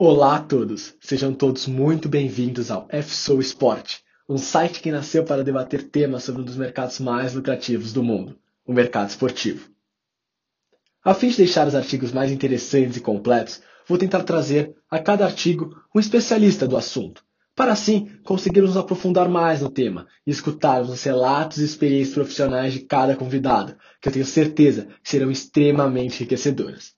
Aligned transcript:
Olá 0.00 0.36
a 0.36 0.40
todos, 0.40 0.94
sejam 1.00 1.34
todos 1.34 1.66
muito 1.66 2.08
bem-vindos 2.08 2.70
ao 2.70 2.86
FSO 2.88 3.40
Sport, 3.40 3.96
um 4.28 4.38
site 4.38 4.80
que 4.80 4.92
nasceu 4.92 5.24
para 5.24 5.42
debater 5.42 5.90
temas 5.90 6.22
sobre 6.22 6.40
um 6.40 6.44
dos 6.44 6.54
mercados 6.54 7.00
mais 7.00 7.34
lucrativos 7.34 7.92
do 7.92 8.00
mundo, 8.00 8.38
o 8.64 8.72
mercado 8.72 9.08
esportivo. 9.08 9.68
A 11.04 11.14
fim 11.14 11.30
de 11.30 11.38
deixar 11.38 11.66
os 11.66 11.74
artigos 11.74 12.12
mais 12.12 12.30
interessantes 12.30 12.96
e 12.96 13.00
completos, 13.00 13.60
vou 13.88 13.98
tentar 13.98 14.22
trazer 14.22 14.72
a 14.88 15.00
cada 15.00 15.24
artigo 15.24 15.74
um 15.92 15.98
especialista 15.98 16.64
do 16.68 16.76
assunto, 16.76 17.24
para 17.56 17.72
assim 17.72 18.08
conseguirmos 18.22 18.76
aprofundar 18.76 19.28
mais 19.28 19.62
no 19.62 19.68
tema 19.68 20.06
e 20.24 20.30
escutarmos 20.30 20.90
os 20.90 21.02
relatos 21.02 21.58
e 21.58 21.64
experiências 21.64 22.14
profissionais 22.14 22.72
de 22.72 22.82
cada 22.82 23.16
convidado, 23.16 23.74
que 24.00 24.08
eu 24.08 24.12
tenho 24.12 24.24
certeza 24.24 24.86
serão 25.02 25.28
extremamente 25.28 26.22
enriquecedoras. 26.22 26.96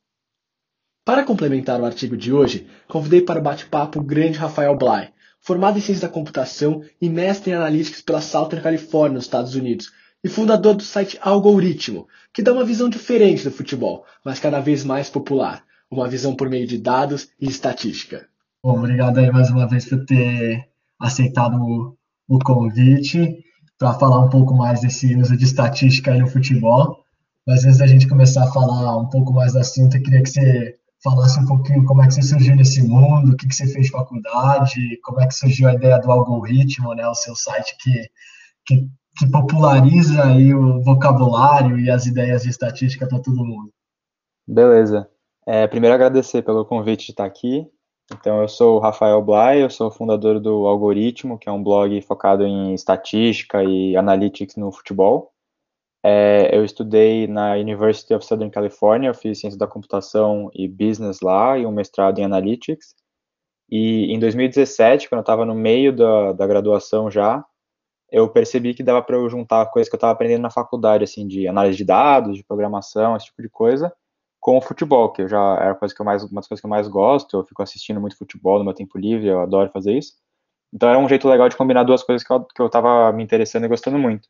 Para 1.10 1.24
complementar 1.24 1.80
o 1.80 1.84
artigo 1.84 2.16
de 2.16 2.32
hoje, 2.32 2.68
convidei 2.86 3.20
para 3.20 3.40
o 3.40 3.42
bate-papo 3.42 3.98
o 3.98 4.02
grande 4.04 4.38
Rafael 4.38 4.78
Bly, 4.78 5.08
formado 5.40 5.76
em 5.76 5.80
Ciência 5.80 6.06
da 6.06 6.14
Computação 6.14 6.84
e 7.02 7.10
mestre 7.10 7.50
em 7.50 7.54
Analytics 7.54 8.00
pela 8.00 8.20
Southern 8.20 8.62
California, 8.62 9.14
nos 9.14 9.24
Estados 9.24 9.56
Unidos, 9.56 9.90
e 10.22 10.28
fundador 10.28 10.76
do 10.76 10.84
site 10.84 11.18
Algoritmo, 11.20 12.06
que 12.32 12.44
dá 12.44 12.52
uma 12.52 12.64
visão 12.64 12.88
diferente 12.88 13.42
do 13.42 13.50
futebol, 13.50 14.04
mas 14.24 14.38
cada 14.38 14.60
vez 14.60 14.84
mais 14.84 15.10
popular, 15.10 15.64
uma 15.90 16.08
visão 16.08 16.36
por 16.36 16.48
meio 16.48 16.64
de 16.64 16.78
dados 16.78 17.26
e 17.40 17.48
estatística. 17.48 18.28
Bom, 18.62 18.78
obrigado 18.78 19.18
aí 19.18 19.32
mais 19.32 19.50
uma 19.50 19.66
vez 19.66 19.86
por 19.86 20.06
ter 20.06 20.64
aceitado 20.96 21.56
o, 21.56 21.96
o 22.28 22.38
convite 22.38 23.36
para 23.76 23.94
falar 23.94 24.20
um 24.20 24.28
pouco 24.28 24.54
mais 24.54 24.80
desse 24.80 25.16
uso 25.16 25.36
de 25.36 25.44
estatística 25.44 26.12
aí 26.12 26.20
no 26.20 26.28
futebol. 26.28 27.00
Mas 27.44 27.64
antes 27.64 27.78
da 27.78 27.86
gente 27.88 28.06
começar 28.06 28.44
a 28.44 28.52
falar 28.52 28.96
um 28.96 29.08
pouco 29.08 29.32
mais 29.32 29.54
do 29.54 29.58
assunto, 29.58 29.96
eu 29.96 30.02
queria 30.04 30.22
que 30.22 30.30
você 30.30 30.78
falasse 31.02 31.40
um 31.40 31.46
pouquinho 31.46 31.84
como 31.84 32.02
é 32.02 32.06
que 32.06 32.14
você 32.14 32.22
surgiu 32.22 32.54
nesse 32.54 32.82
mundo, 32.82 33.32
o 33.32 33.36
que, 33.36 33.48
que 33.48 33.54
você 33.54 33.66
fez 33.66 33.86
de 33.86 33.92
faculdade, 33.92 34.98
como 35.02 35.20
é 35.20 35.26
que 35.26 35.34
surgiu 35.34 35.68
a 35.68 35.74
ideia 35.74 35.98
do 35.98 36.10
algoritmo, 36.10 36.94
né, 36.94 37.06
o 37.06 37.14
seu 37.14 37.34
site 37.34 37.76
que, 37.80 38.10
que, 38.66 38.88
que 39.18 39.30
populariza 39.30 40.24
aí 40.24 40.54
o 40.54 40.82
vocabulário 40.82 41.78
e 41.78 41.90
as 41.90 42.06
ideias 42.06 42.42
de 42.42 42.50
estatística 42.50 43.06
para 43.06 43.20
todo 43.20 43.44
mundo. 43.44 43.72
Beleza. 44.46 45.08
É, 45.46 45.66
primeiro 45.66 45.94
agradecer 45.94 46.42
pelo 46.42 46.64
convite 46.64 47.06
de 47.06 47.12
estar 47.12 47.24
aqui. 47.24 47.66
Então, 48.12 48.42
eu 48.42 48.48
sou 48.48 48.76
o 48.76 48.80
Rafael 48.80 49.22
Blay, 49.22 49.62
eu 49.62 49.70
sou 49.70 49.90
fundador 49.90 50.40
do 50.40 50.66
Algoritmo, 50.66 51.38
que 51.38 51.48
é 51.48 51.52
um 51.52 51.62
blog 51.62 52.00
focado 52.02 52.44
em 52.44 52.74
estatística 52.74 53.62
e 53.62 53.96
analytics 53.96 54.56
no 54.56 54.72
futebol. 54.72 55.32
É, 56.02 56.56
eu 56.56 56.64
estudei 56.64 57.26
na 57.26 57.54
University 57.54 58.14
of 58.14 58.24
Southern 58.24 58.50
California, 58.50 59.12
fiz 59.12 59.40
ciência 59.40 59.58
da 59.58 59.66
computação 59.66 60.50
e 60.54 60.66
business 60.66 61.20
lá, 61.20 61.58
e 61.58 61.66
um 61.66 61.72
mestrado 61.72 62.18
em 62.18 62.24
analytics. 62.24 62.94
E 63.70 64.12
em 64.12 64.18
2017, 64.18 65.08
quando 65.08 65.18
eu 65.18 65.22
estava 65.22 65.44
no 65.44 65.54
meio 65.54 65.94
da, 65.94 66.32
da 66.32 66.46
graduação 66.46 67.10
já, 67.10 67.44
eu 68.10 68.28
percebi 68.28 68.74
que 68.74 68.82
dava 68.82 69.02
para 69.02 69.16
eu 69.16 69.28
juntar 69.30 69.66
coisas 69.66 69.88
que 69.88 69.94
eu 69.94 69.98
estava 69.98 70.12
aprendendo 70.12 70.42
na 70.42 70.50
faculdade, 70.50 71.04
assim, 71.04 71.26
de 71.26 71.46
análise 71.46 71.76
de 71.76 71.84
dados, 71.84 72.36
de 72.36 72.44
programação, 72.44 73.16
esse 73.16 73.26
tipo 73.26 73.42
de 73.42 73.48
coisa, 73.48 73.92
com 74.40 74.58
o 74.58 74.60
futebol, 74.60 75.12
que 75.12 75.22
eu 75.22 75.28
já 75.28 75.56
era 75.60 75.74
coisa 75.74 75.94
que 75.94 76.00
eu 76.00 76.06
mais, 76.06 76.24
uma 76.24 76.40
das 76.40 76.48
coisas 76.48 76.60
que 76.60 76.66
eu 76.66 76.70
mais 76.70 76.88
gosto, 76.88 77.36
eu 77.36 77.44
fico 77.44 77.62
assistindo 77.62 78.00
muito 78.00 78.16
futebol 78.16 78.58
no 78.58 78.64
meu 78.64 78.74
tempo 78.74 78.98
livre, 78.98 79.28
eu 79.28 79.40
adoro 79.40 79.70
fazer 79.70 79.96
isso. 79.96 80.14
Então 80.72 80.88
era 80.88 80.98
um 80.98 81.08
jeito 81.08 81.28
legal 81.28 81.48
de 81.48 81.56
combinar 81.56 81.84
duas 81.84 82.02
coisas 82.02 82.26
que 82.26 82.32
eu, 82.32 82.44
que 82.44 82.62
eu 82.62 82.70
me 83.14 83.22
interessando 83.22 83.64
e 83.64 83.68
gostando 83.68 83.98
muito. 83.98 84.28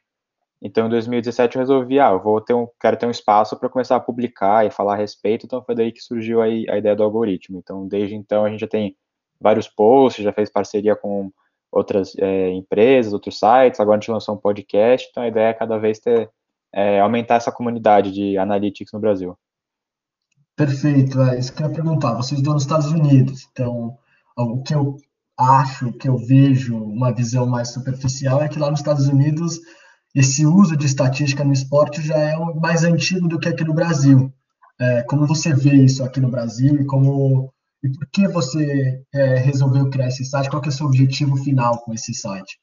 Então, 0.62 0.86
em 0.86 0.91
2017 0.91 1.56
eu 1.56 1.61
resolvi, 1.61 1.98
ah, 1.98 2.14
vou 2.14 2.41
ter 2.41 2.53
um, 2.53 2.69
quero 2.78 2.97
ter 2.97 3.06
um 3.06 3.11
espaço 3.11 3.56
para 3.58 3.69
começar 3.69 3.97
a 3.97 4.00
publicar 4.00 4.67
e 4.67 4.70
falar 4.70 4.92
a 4.92 4.97
respeito, 4.97 5.47
então 5.47 5.62
foi 5.64 5.75
daí 5.75 5.91
que 5.91 6.02
surgiu 6.02 6.42
a, 6.42 6.44
a 6.44 6.78
ideia 6.78 6.94
do 6.94 7.02
algoritmo. 7.02 7.58
Então, 7.58 7.89
desde 7.89 8.14
então 8.14 8.44
a 8.44 8.50
gente 8.50 8.61
já 8.61 8.69
tem 8.69 8.94
vários 9.41 9.69
posts, 9.69 10.22
já 10.22 10.33
fez 10.33 10.50
parceria 10.50 10.94
com 10.94 11.33
outras 11.72 12.14
é, 12.19 12.50
empresas, 12.50 13.12
outros 13.12 13.39
sites, 13.39 13.80
agora 13.80 13.97
a 13.97 14.00
gente 14.00 14.11
lançou 14.11 14.34
um 14.34 14.39
podcast, 14.39 15.08
então 15.11 15.22
a 15.22 15.28
ideia 15.28 15.48
é 15.48 15.55
cada 15.55 15.78
vez 15.78 15.98
ter, 15.98 16.30
é, 16.73 17.01
aumentar 17.01 17.36
essa 17.36 17.52
comunidade 17.52 18.13
de 18.13 18.36
analytics 18.36 18.92
no 18.92 19.01
Brasil. 19.01 19.39
Perfeito, 20.55 21.23
é 21.23 21.39
isso 21.39 21.55
que 21.55 21.63
eu 21.63 21.68
ia 21.68 21.74
perguntar. 21.74 22.14
Vocês 22.14 22.39
estão 22.39 22.52
nos 22.52 22.64
Estados 22.64 22.92
Unidos, 22.92 23.48
então 23.51 23.96
o 24.36 24.63
que 24.63 24.74
eu 24.74 24.96
acho, 25.39 25.89
o 25.89 25.92
que 25.92 26.07
eu 26.07 26.18
vejo, 26.18 26.77
uma 26.77 27.14
visão 27.14 27.46
mais 27.46 27.73
superficial 27.73 28.42
é 28.42 28.48
que 28.48 28.58
lá 28.58 28.70
nos 28.70 28.80
Estados 28.80 29.08
Unidos 29.08 29.58
esse 30.14 30.44
uso 30.44 30.76
de 30.76 30.86
estatística 30.86 31.44
no 31.44 31.52
esporte 31.52 32.02
já 32.02 32.16
é 32.16 32.36
mais 32.54 32.84
antigo 32.84 33.28
do 33.28 33.38
que 33.38 33.48
aqui 33.48 33.64
no 33.64 33.74
Brasil. 33.74 34.32
É, 34.80 35.02
como 35.02 35.26
você 35.26 35.54
vê 35.54 35.74
isso 35.74 36.02
aqui 36.02 36.20
no 36.20 36.30
Brasil 36.30 36.80
e 36.80 36.84
como 36.84 37.52
e 37.82 37.88
por 37.88 38.06
que 38.08 38.28
você 38.28 39.02
é, 39.12 39.36
resolveu 39.36 39.88
criar 39.88 40.08
esse 40.08 40.24
site? 40.24 40.50
Qual 40.50 40.62
é 40.62 40.68
o 40.68 40.72
seu 40.72 40.86
objetivo 40.86 41.36
final 41.36 41.78
com 41.82 41.94
esse 41.94 42.12
site? 42.12 42.60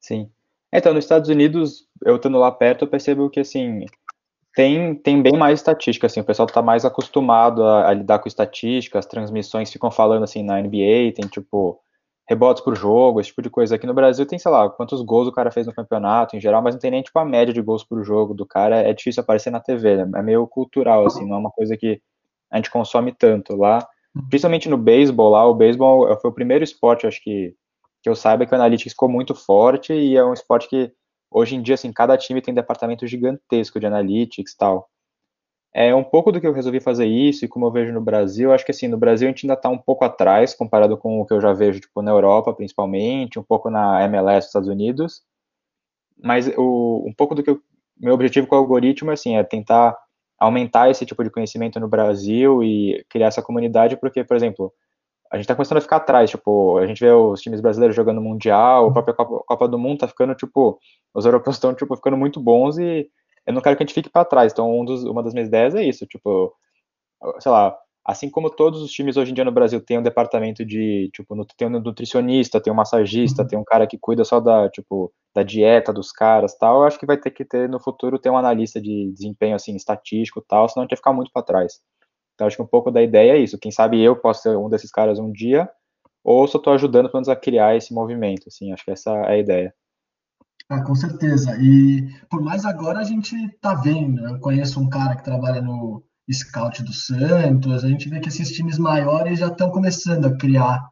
Sim. 0.00 0.30
Então, 0.72 0.94
nos 0.94 1.04
Estados 1.04 1.28
Unidos, 1.28 1.86
eu 2.04 2.16
estando 2.16 2.38
lá 2.38 2.52
perto, 2.52 2.84
eu 2.84 2.88
percebo 2.88 3.30
que, 3.30 3.40
assim, 3.40 3.84
tem, 4.54 4.94
tem 4.94 5.22
bem 5.22 5.36
mais 5.36 5.58
estatística, 5.60 6.06
assim, 6.06 6.20
o 6.20 6.24
pessoal 6.24 6.46
está 6.46 6.62
mais 6.62 6.84
acostumado 6.84 7.64
a, 7.64 7.88
a, 7.88 7.94
lidar 7.94 8.20
com 8.20 8.28
estatística, 8.28 8.98
as 8.98 9.06
transmissões 9.06 9.72
ficam 9.72 9.90
falando, 9.90 10.22
assim, 10.22 10.42
na 10.42 10.60
NBA, 10.60 11.12
tem, 11.14 11.26
tipo, 11.28 11.80
rebotes 12.26 12.62
por 12.62 12.74
jogo, 12.76 13.20
esse 13.20 13.28
tipo 13.28 13.42
de 13.42 13.50
coisa. 13.50 13.74
Aqui 13.74 13.86
no 13.86 13.94
Brasil 13.94 14.24
tem, 14.26 14.38
sei 14.38 14.50
lá, 14.50 14.68
quantos 14.70 15.02
gols 15.02 15.28
o 15.28 15.32
cara 15.32 15.50
fez 15.50 15.66
no 15.66 15.74
campeonato 15.74 16.36
em 16.36 16.40
geral, 16.40 16.62
mas 16.62 16.74
não 16.74 16.80
tem 16.80 16.90
nem, 16.90 17.02
tipo, 17.02 17.18
a 17.18 17.24
média 17.24 17.52
de 17.52 17.60
gols 17.60 17.84
por 17.84 18.02
jogo 18.02 18.34
do 18.34 18.46
cara. 18.46 18.76
É 18.76 18.92
difícil 18.92 19.22
aparecer 19.22 19.50
na 19.50 19.60
TV, 19.60 20.04
né? 20.04 20.18
É 20.18 20.22
meio 20.22 20.46
cultural, 20.46 21.06
assim, 21.06 21.26
não 21.26 21.36
é 21.36 21.38
uma 21.38 21.50
coisa 21.50 21.76
que 21.76 22.00
a 22.50 22.56
gente 22.56 22.70
consome 22.70 23.12
tanto. 23.12 23.54
Lá, 23.56 23.86
principalmente 24.30 24.68
no 24.68 24.78
beisebol, 24.78 25.30
lá, 25.30 25.46
o 25.46 25.54
beisebol 25.54 26.18
foi 26.20 26.30
o 26.30 26.34
primeiro 26.34 26.64
esporte, 26.64 27.06
acho 27.06 27.22
que, 27.22 27.54
que 28.02 28.08
eu 28.08 28.14
saiba 28.14 28.46
que 28.46 28.52
o 28.52 28.54
Analytics 28.54 28.92
ficou 28.92 29.08
muito 29.08 29.34
forte 29.34 29.92
e 29.92 30.16
é 30.16 30.24
um 30.24 30.32
esporte 30.32 30.68
que, 30.68 30.92
hoje 31.30 31.56
em 31.56 31.62
dia, 31.62 31.74
assim, 31.74 31.92
cada 31.92 32.16
time 32.16 32.40
tem 32.40 32.52
um 32.52 32.54
departamento 32.56 33.06
gigantesco 33.06 33.78
de 33.78 33.86
Analytics 33.86 34.52
e 34.52 34.56
tal. 34.56 34.88
É 35.76 35.92
um 35.92 36.04
pouco 36.04 36.30
do 36.30 36.40
que 36.40 36.46
eu 36.46 36.52
resolvi 36.52 36.78
fazer 36.78 37.04
isso 37.04 37.44
e 37.44 37.48
como 37.48 37.66
eu 37.66 37.70
vejo 37.72 37.92
no 37.92 38.00
Brasil, 38.00 38.52
acho 38.52 38.64
que 38.64 38.70
assim, 38.70 38.86
no 38.86 38.96
Brasil 38.96 39.26
a 39.26 39.30
gente 39.32 39.44
ainda 39.44 39.54
está 39.54 39.68
um 39.68 39.76
pouco 39.76 40.04
atrás 40.04 40.54
comparado 40.54 40.96
com 40.96 41.20
o 41.20 41.26
que 41.26 41.34
eu 41.34 41.40
já 41.40 41.52
vejo 41.52 41.80
tipo 41.80 42.00
na 42.00 42.12
Europa, 42.12 42.54
principalmente, 42.54 43.40
um 43.40 43.42
pouco 43.42 43.68
na 43.68 44.04
MLS 44.04 44.38
dos 44.42 44.46
Estados 44.46 44.68
Unidos. 44.68 45.22
Mas 46.22 46.48
o, 46.56 47.04
um 47.04 47.12
pouco 47.12 47.34
do 47.34 47.42
que 47.42 47.50
eu, 47.50 47.60
meu 48.00 48.14
objetivo 48.14 48.46
com 48.46 48.54
o 48.54 48.58
algoritmo 48.58 49.10
assim, 49.10 49.36
é 49.36 49.42
tentar 49.42 49.96
aumentar 50.38 50.90
esse 50.90 51.04
tipo 51.04 51.24
de 51.24 51.30
conhecimento 51.30 51.80
no 51.80 51.88
Brasil 51.88 52.62
e 52.62 53.04
criar 53.08 53.28
essa 53.28 53.42
comunidade, 53.42 53.96
porque, 53.96 54.22
por 54.22 54.36
exemplo, 54.36 54.72
a 55.30 55.36
gente 55.36 55.44
está 55.44 55.56
começando 55.56 55.78
a 55.78 55.80
ficar 55.80 55.96
atrás, 55.96 56.30
tipo, 56.30 56.78
a 56.78 56.86
gente 56.86 57.00
vê 57.00 57.10
os 57.10 57.40
times 57.40 57.60
brasileiros 57.60 57.96
jogando 57.96 58.20
Mundial, 58.20 58.86
a 58.86 58.92
própria 58.92 59.14
Copa, 59.14 59.44
Copa 59.44 59.68
do 59.68 59.78
Mundo 59.78 59.98
tá 59.98 60.08
ficando, 60.08 60.34
tipo, 60.34 60.78
os 61.12 61.26
europeus 61.26 61.56
estão, 61.56 61.74
tipo, 61.74 61.96
ficando 61.96 62.16
muito 62.16 62.40
bons 62.40 62.78
e 62.78 63.08
eu 63.46 63.52
não 63.52 63.60
quero 63.60 63.76
que 63.76 63.82
a 63.82 63.86
gente 63.86 63.94
fique 63.94 64.10
para 64.10 64.24
trás. 64.24 64.52
Então, 64.52 64.80
um 64.80 64.84
dos, 64.84 65.04
uma 65.04 65.22
das 65.22 65.34
minhas 65.34 65.48
ideias 65.48 65.74
é 65.74 65.82
isso, 65.84 66.06
tipo, 66.06 66.54
sei 67.40 67.50
lá, 67.52 67.76
assim 68.04 68.30
como 68.30 68.50
todos 68.50 68.82
os 68.82 68.92
times 68.92 69.16
hoje 69.16 69.30
em 69.30 69.34
dia 69.34 69.44
no 69.44 69.52
Brasil 69.52 69.80
têm 69.80 69.98
um 69.98 70.02
departamento 70.02 70.64
de, 70.64 71.10
tipo, 71.12 71.34
tem 71.56 71.68
um 71.68 71.80
nutricionista, 71.80 72.60
tem 72.60 72.72
um 72.72 72.76
massagista, 72.76 73.42
uhum. 73.42 73.48
tem 73.48 73.58
um 73.58 73.64
cara 73.64 73.86
que 73.86 73.98
cuida 73.98 74.24
só 74.24 74.40
da, 74.40 74.68
tipo, 74.68 75.12
da 75.34 75.42
dieta 75.42 75.92
dos 75.92 76.12
caras, 76.12 76.56
tal, 76.56 76.80
eu 76.80 76.84
acho 76.84 76.98
que 76.98 77.06
vai 77.06 77.16
ter 77.16 77.30
que 77.30 77.44
ter 77.44 77.68
no 77.68 77.80
futuro 77.80 78.18
ter 78.18 78.30
um 78.30 78.36
analista 78.36 78.80
de 78.80 79.10
desempenho 79.12 79.56
assim 79.56 79.74
estatístico, 79.74 80.44
tal, 80.46 80.68
senão 80.68 80.82
a 80.82 80.84
gente 80.84 80.90
vai 80.90 80.98
ficar 80.98 81.12
muito 81.12 81.32
para 81.32 81.42
trás. 81.42 81.80
Então, 82.34 82.46
acho 82.46 82.56
que 82.56 82.62
um 82.62 82.66
pouco 82.66 82.90
da 82.90 83.02
ideia 83.02 83.32
é 83.32 83.38
isso. 83.38 83.58
Quem 83.58 83.70
sabe 83.70 84.02
eu 84.02 84.16
posso 84.16 84.42
ser 84.42 84.56
um 84.56 84.68
desses 84.68 84.90
caras 84.90 85.18
um 85.18 85.30
dia, 85.32 85.68
ou 86.22 86.46
só 86.48 86.58
estou 86.58 86.72
ajudando 86.72 87.06
pelo 87.06 87.18
menos 87.18 87.28
a 87.28 87.36
criar 87.36 87.76
esse 87.76 87.94
movimento, 87.94 88.48
assim, 88.48 88.72
acho 88.72 88.84
que 88.84 88.90
essa 88.90 89.10
é 89.10 89.32
a 89.32 89.38
ideia. 89.38 89.74
Ah, 90.68 90.82
com 90.82 90.94
certeza. 90.94 91.56
E 91.60 92.08
por 92.30 92.42
mais 92.42 92.64
agora 92.64 93.00
a 93.00 93.04
gente 93.04 93.36
tá 93.60 93.74
vendo, 93.74 94.22
né? 94.22 94.30
eu 94.30 94.40
conheço 94.40 94.80
um 94.80 94.88
cara 94.88 95.14
que 95.14 95.24
trabalha 95.24 95.60
no 95.60 96.02
Scout 96.32 96.82
do 96.82 96.92
Santos, 96.92 97.84
a 97.84 97.88
gente 97.88 98.08
vê 98.08 98.18
que 98.18 98.28
esses 98.28 98.50
times 98.50 98.78
maiores 98.78 99.40
já 99.40 99.48
estão 99.48 99.70
começando 99.70 100.24
a 100.26 100.36
criar 100.36 100.82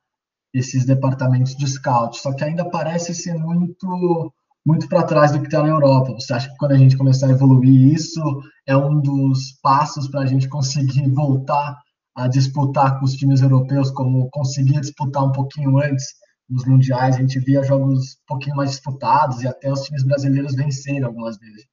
esses 0.52 0.84
departamentos 0.84 1.56
de 1.56 1.66
scout, 1.66 2.18
só 2.18 2.34
que 2.34 2.44
ainda 2.44 2.68
parece 2.68 3.14
ser 3.14 3.34
muito 3.34 4.32
muito 4.64 4.88
para 4.88 5.02
trás 5.02 5.32
do 5.32 5.40
que 5.40 5.46
está 5.46 5.60
na 5.62 5.70
Europa. 5.70 6.12
Você 6.12 6.32
acha 6.32 6.48
que 6.48 6.56
quando 6.56 6.72
a 6.72 6.78
gente 6.78 6.96
começar 6.96 7.26
a 7.26 7.30
evoluir 7.30 7.92
isso 7.94 8.20
é 8.66 8.76
um 8.76 9.00
dos 9.00 9.58
passos 9.60 10.08
para 10.08 10.20
a 10.20 10.26
gente 10.26 10.48
conseguir 10.48 11.08
voltar 11.10 11.76
a 12.14 12.28
disputar 12.28 12.98
com 12.98 13.04
os 13.04 13.14
times 13.14 13.40
europeus, 13.40 13.90
como 13.90 14.28
conseguir 14.30 14.80
disputar 14.80 15.24
um 15.24 15.32
pouquinho 15.32 15.78
antes 15.78 16.06
nos 16.52 16.66
mundiais, 16.66 17.16
a 17.16 17.20
gente 17.20 17.38
via 17.40 17.62
jogos 17.62 18.14
um 18.14 18.26
pouquinho 18.26 18.56
mais 18.56 18.70
disputados 18.70 19.42
e 19.42 19.48
até 19.48 19.70
os 19.70 19.82
times 19.82 20.04
brasileiros 20.04 20.54
venceram 20.54 21.08
algumas 21.08 21.38
vezes. 21.38 21.66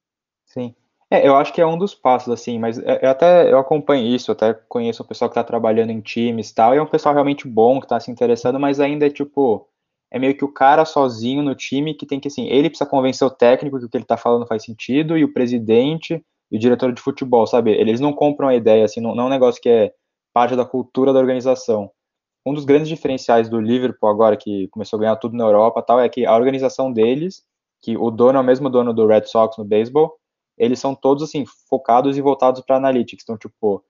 Sim. 0.45 0.73
É, 1.11 1.27
eu 1.27 1.35
acho 1.35 1.51
que 1.51 1.59
é 1.59 1.65
um 1.65 1.77
dos 1.77 1.95
passos, 1.95 2.31
assim, 2.31 2.59
mas 2.59 2.77
é, 2.77 2.99
eu 3.03 3.09
até 3.09 3.51
eu 3.51 3.57
acompanho 3.57 4.05
isso, 4.05 4.31
até 4.31 4.53
conheço 4.53 5.01
o 5.01 5.05
pessoal 5.05 5.27
que 5.27 5.33
está 5.33 5.43
trabalhando 5.43 5.89
em 5.89 6.01
times 6.01 6.49
e 6.49 6.55
tal, 6.55 6.73
e 6.73 6.77
é 6.77 6.81
um 6.81 6.85
pessoal 6.85 7.13
realmente 7.13 7.47
bom, 7.47 7.79
que 7.79 7.85
está 7.85 7.99
se 7.99 8.11
interessando, 8.11 8.59
mas 8.59 8.79
ainda 8.79 9.07
é 9.07 9.09
tipo, 9.09 9.67
é 10.11 10.19
meio 10.19 10.37
que 10.37 10.45
o 10.45 10.53
cara 10.53 10.85
sozinho 10.85 11.41
no 11.41 11.55
time 11.55 11.95
que 11.95 12.05
tem 12.05 12.19
que, 12.19 12.27
assim, 12.27 12.47
ele 12.47 12.69
precisa 12.69 12.89
convencer 12.89 13.27
o 13.27 13.31
técnico 13.31 13.79
que 13.79 13.85
o 13.85 13.89
que 13.89 13.97
ele 13.97 14.03
está 14.03 14.17
falando 14.17 14.47
faz 14.47 14.63
sentido, 14.63 15.17
e 15.17 15.23
o 15.23 15.33
presidente 15.33 16.23
e 16.51 16.57
o 16.57 16.59
diretor 16.59 16.93
de 16.93 17.01
futebol, 17.01 17.45
sabe? 17.47 17.71
Eles 17.71 17.99
não 17.99 18.13
compram 18.13 18.47
a 18.47 18.55
ideia, 18.55 18.85
assim, 18.85 19.01
não, 19.01 19.15
não 19.15 19.25
é 19.25 19.27
um 19.27 19.31
negócio 19.31 19.61
que 19.61 19.69
é 19.69 19.91
parte 20.31 20.55
da 20.55 20.65
cultura 20.65 21.11
da 21.11 21.19
organização. 21.19 21.91
Um 22.45 22.53
dos 22.53 22.65
grandes 22.65 22.87
diferenciais 22.87 23.49
do 23.49 23.59
Liverpool 23.59 24.09
agora, 24.09 24.37
que 24.37 24.67
começou 24.69 24.97
a 24.97 25.01
ganhar 25.01 25.15
tudo 25.17 25.35
na 25.35 25.43
Europa 25.43 25.81
tal, 25.81 25.99
é 25.99 26.09
que 26.09 26.25
a 26.25 26.35
organização 26.35 26.91
deles, 26.91 27.43
que 27.81 27.97
o 27.97 28.09
dono 28.09 28.37
é 28.37 28.41
o 28.41 28.45
mesmo 28.45 28.69
dono 28.69 28.93
do 28.93 29.05
Red 29.05 29.25
Sox 29.25 29.57
no 29.57 29.65
beisebol, 29.65 30.15
eles 30.57 30.79
são 30.79 30.93
todos, 30.93 31.23
assim, 31.23 31.45
focados 31.69 32.17
e 32.17 32.21
voltados 32.21 32.61
para 32.61 32.75
analytics. 32.75 33.23
Então, 33.23 33.37
tipo, 33.37 33.83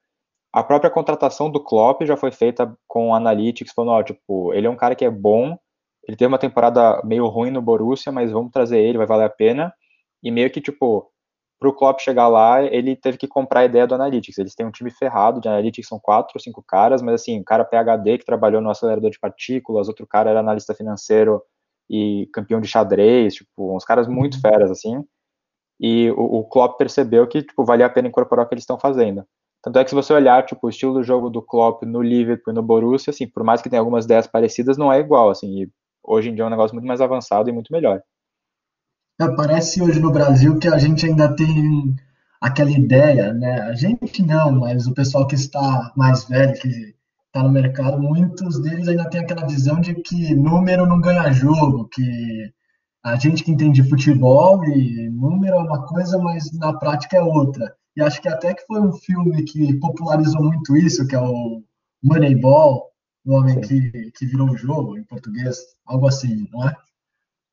a 0.54 0.64
própria 0.64 0.90
contratação 0.90 1.50
do 1.50 1.64
Klopp 1.64 2.04
já 2.04 2.16
foi 2.16 2.32
feita 2.32 2.76
com 2.88 3.14
analytics, 3.14 3.74
falando, 3.74 3.92
ó, 3.92 4.04
tipo, 4.04 4.54
ele 4.54 4.68
é 4.68 4.70
um 4.70 4.76
cara 4.76 4.96
que 4.96 5.06
é 5.06 5.10
bom, 5.10 5.58
ele 6.08 6.18
teve 6.18 6.28
uma 6.28 6.38
temporada 6.38 7.02
meio 7.04 7.28
ruim 7.28 7.52
no 7.52 7.62
Borussia, 7.62 8.12
mas 8.12 8.32
vamos 8.32 8.52
trazer 8.52 8.80
ele, 8.80 8.98
vai 8.98 9.08
valer 9.08 9.26
a 9.26 9.30
pena. 9.30 9.74
E 10.24 10.32
meio 10.32 10.50
que, 10.52 10.60
tipo, 10.60 11.12
pro 11.60 11.74
Klopp 11.74 12.00
chegar 12.00 12.28
lá, 12.30 12.64
ele 12.64 12.96
teve 12.96 13.18
que 13.18 13.28
comprar 13.28 13.62
a 13.62 13.66
ideia 13.66 13.86
do 13.86 13.94
Analytics. 13.94 14.38
Eles 14.38 14.56
têm 14.56 14.66
um 14.66 14.72
time 14.72 14.90
ferrado 14.90 15.42
de 15.42 15.50
Analytics, 15.50 15.90
são 15.90 16.00
quatro 16.00 16.32
ou 16.36 16.42
cinco 16.42 16.64
caras, 16.66 17.02
mas 17.02 17.16
assim, 17.16 17.40
um 17.40 17.44
cara 17.44 17.66
PHD 17.66 18.18
que 18.18 18.26
trabalhou 18.26 18.62
no 18.62 18.70
acelerador 18.70 19.10
de 19.10 19.20
partículas, 19.20 19.88
outro 19.90 20.08
cara 20.08 20.30
era 20.30 20.40
analista 20.40 20.74
financeiro 20.74 21.42
e 21.90 22.30
campeão 22.34 22.62
de 22.62 22.68
xadrez, 22.68 23.36
tipo, 23.36 23.76
uns 23.76 23.84
caras 23.84 24.08
muito 24.08 24.36
uhum. 24.36 24.42
feras, 24.42 24.72
assim. 24.72 25.04
E 25.80 26.12
o, 26.12 26.40
o 26.40 26.44
Klopp 26.46 26.78
percebeu 26.78 27.28
que, 27.28 27.42
tipo, 27.42 27.66
valia 27.66 27.86
a 27.88 27.90
pena 27.90 28.08
incorporar 28.08 28.46
o 28.46 28.48
que 28.48 28.54
eles 28.54 28.64
estão 28.64 28.80
fazendo. 28.80 29.26
Tanto 29.62 29.80
é 29.80 29.84
que 29.84 29.90
se 29.90 29.96
você 29.96 30.14
olhar, 30.14 30.46
tipo, 30.46 30.66
o 30.66 30.70
estilo 30.70 30.94
do 30.94 31.04
jogo 31.04 31.30
do 31.30 31.42
Klopp 31.42 31.84
no 31.84 32.02
Liverpool 32.02 32.54
e 32.54 32.56
no 32.56 32.64
Borussia, 32.64 33.12
assim, 33.12 33.28
por 33.28 33.44
mais 33.44 33.62
que 33.62 33.70
tenha 33.70 33.82
algumas 33.82 34.06
ideias 34.06 34.28
parecidas, 34.28 34.78
não 34.78 34.92
é 34.92 35.00
igual, 35.00 35.30
assim, 35.30 35.64
e 35.64 35.70
hoje 36.04 36.30
em 36.30 36.36
dia 36.36 36.44
é 36.44 36.48
um 36.48 36.50
negócio 36.50 36.74
muito 36.74 36.88
mais 36.88 37.02
avançado 37.02 37.50
e 37.50 37.54
muito 37.54 37.72
melhor. 37.74 38.02
É, 39.22 39.28
parece 39.36 39.82
hoje 39.82 40.00
no 40.00 40.12
Brasil 40.12 40.58
que 40.58 40.68
a 40.70 40.78
gente 40.78 41.06
ainda 41.06 41.36
tem 41.36 41.94
aquela 42.40 42.72
ideia, 42.72 43.34
né? 43.34 43.62
A 43.64 43.74
gente 43.74 44.24
não, 44.24 44.52
mas 44.60 44.88
o 44.88 44.94
pessoal 44.94 45.28
que 45.28 45.36
está 45.36 45.92
mais 45.96 46.24
velho, 46.24 46.54
que 46.54 46.96
está 47.28 47.44
no 47.44 47.50
mercado, 47.50 48.02
muitos 48.02 48.62
deles 48.62 48.88
ainda 48.88 49.10
tem 49.10 49.20
aquela 49.20 49.46
visão 49.46 49.82
de 49.82 49.94
que 49.96 50.34
número 50.34 50.86
não 50.86 51.02
ganha 51.02 51.34
jogo, 51.34 51.90
que 51.90 52.50
a 53.04 53.18
gente 53.18 53.44
que 53.44 53.52
entende 53.52 53.88
futebol 53.90 54.64
e 54.66 55.10
número 55.10 55.56
é 55.56 55.60
uma 55.60 55.86
coisa, 55.86 56.18
mas 56.18 56.52
na 56.54 56.74
prática 56.80 57.18
é 57.18 57.22
outra. 57.22 57.76
E 57.98 58.02
acho 58.02 58.22
que 58.22 58.30
até 58.30 58.54
que 58.54 58.66
foi 58.66 58.80
um 58.80 58.94
filme 58.94 59.44
que 59.44 59.74
popularizou 59.80 60.44
muito 60.44 60.78
isso, 60.78 61.06
que 61.06 61.16
é 61.16 61.20
o 61.20 61.62
Moneyball, 62.02 62.90
o 63.26 63.34
homem 63.34 63.60
que, 63.60 64.12
que 64.16 64.26
virou 64.26 64.50
o 64.50 64.58
jogo 64.58 64.98
em 64.98 65.04
português, 65.04 65.58
algo 65.86 66.08
assim, 66.08 66.48
não 66.54 66.70
é? 66.70 66.74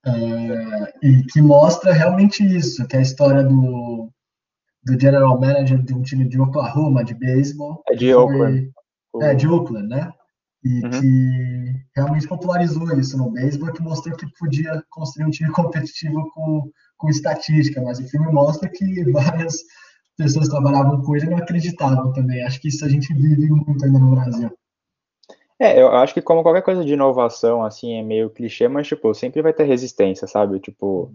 É, 0.06 0.92
e 1.02 1.22
que 1.24 1.42
mostra 1.42 1.92
realmente 1.92 2.44
isso, 2.44 2.86
que 2.86 2.94
é 2.94 3.00
a 3.00 3.02
história 3.02 3.42
do, 3.42 4.08
do 4.84 5.00
general 5.00 5.38
manager 5.40 5.82
de 5.82 5.92
um 5.92 6.02
time 6.02 6.28
de 6.28 6.40
Oklahoma, 6.40 7.04
de 7.04 7.14
beisebol. 7.14 7.82
É 7.88 7.96
de 7.96 8.14
Oakland. 8.14 8.70
É, 9.20 9.34
de 9.34 9.48
Oakland, 9.48 9.88
né? 9.88 10.12
E 10.64 10.84
uhum. 10.84 10.90
que 10.90 11.74
realmente 11.96 12.28
popularizou 12.28 12.96
isso 12.98 13.18
no 13.18 13.30
beisebol, 13.30 13.72
que 13.72 13.82
mostrou 13.82 14.16
que 14.16 14.26
podia 14.38 14.82
construir 14.90 15.26
um 15.26 15.30
time 15.30 15.50
competitivo 15.52 16.30
com, 16.32 16.70
com 16.96 17.08
estatística, 17.08 17.82
mas 17.82 17.98
o 17.98 18.08
filme 18.08 18.32
mostra 18.32 18.68
que 18.68 19.04
várias 19.10 19.56
pessoas 20.16 20.48
trabalhavam 20.48 21.02
com 21.02 21.16
ele 21.16 21.26
e 21.26 21.30
não 21.30 21.38
acreditavam 21.38 22.12
também. 22.12 22.42
Acho 22.42 22.60
que 22.60 22.68
isso 22.68 22.84
a 22.84 22.88
gente 22.88 23.12
vive 23.12 23.50
muito 23.50 23.84
ainda 23.84 23.98
no 23.98 24.12
Brasil. 24.12 24.50
É, 25.58 25.80
eu 25.80 25.88
acho 25.88 26.12
que 26.12 26.20
como 26.20 26.42
qualquer 26.42 26.62
coisa 26.62 26.84
de 26.84 26.92
inovação, 26.92 27.64
assim, 27.64 27.94
é 27.94 28.02
meio 28.02 28.28
clichê, 28.28 28.68
mas, 28.68 28.86
tipo, 28.86 29.14
sempre 29.14 29.40
vai 29.40 29.54
ter 29.54 29.64
resistência, 29.64 30.26
sabe? 30.26 30.60
Tipo, 30.60 31.14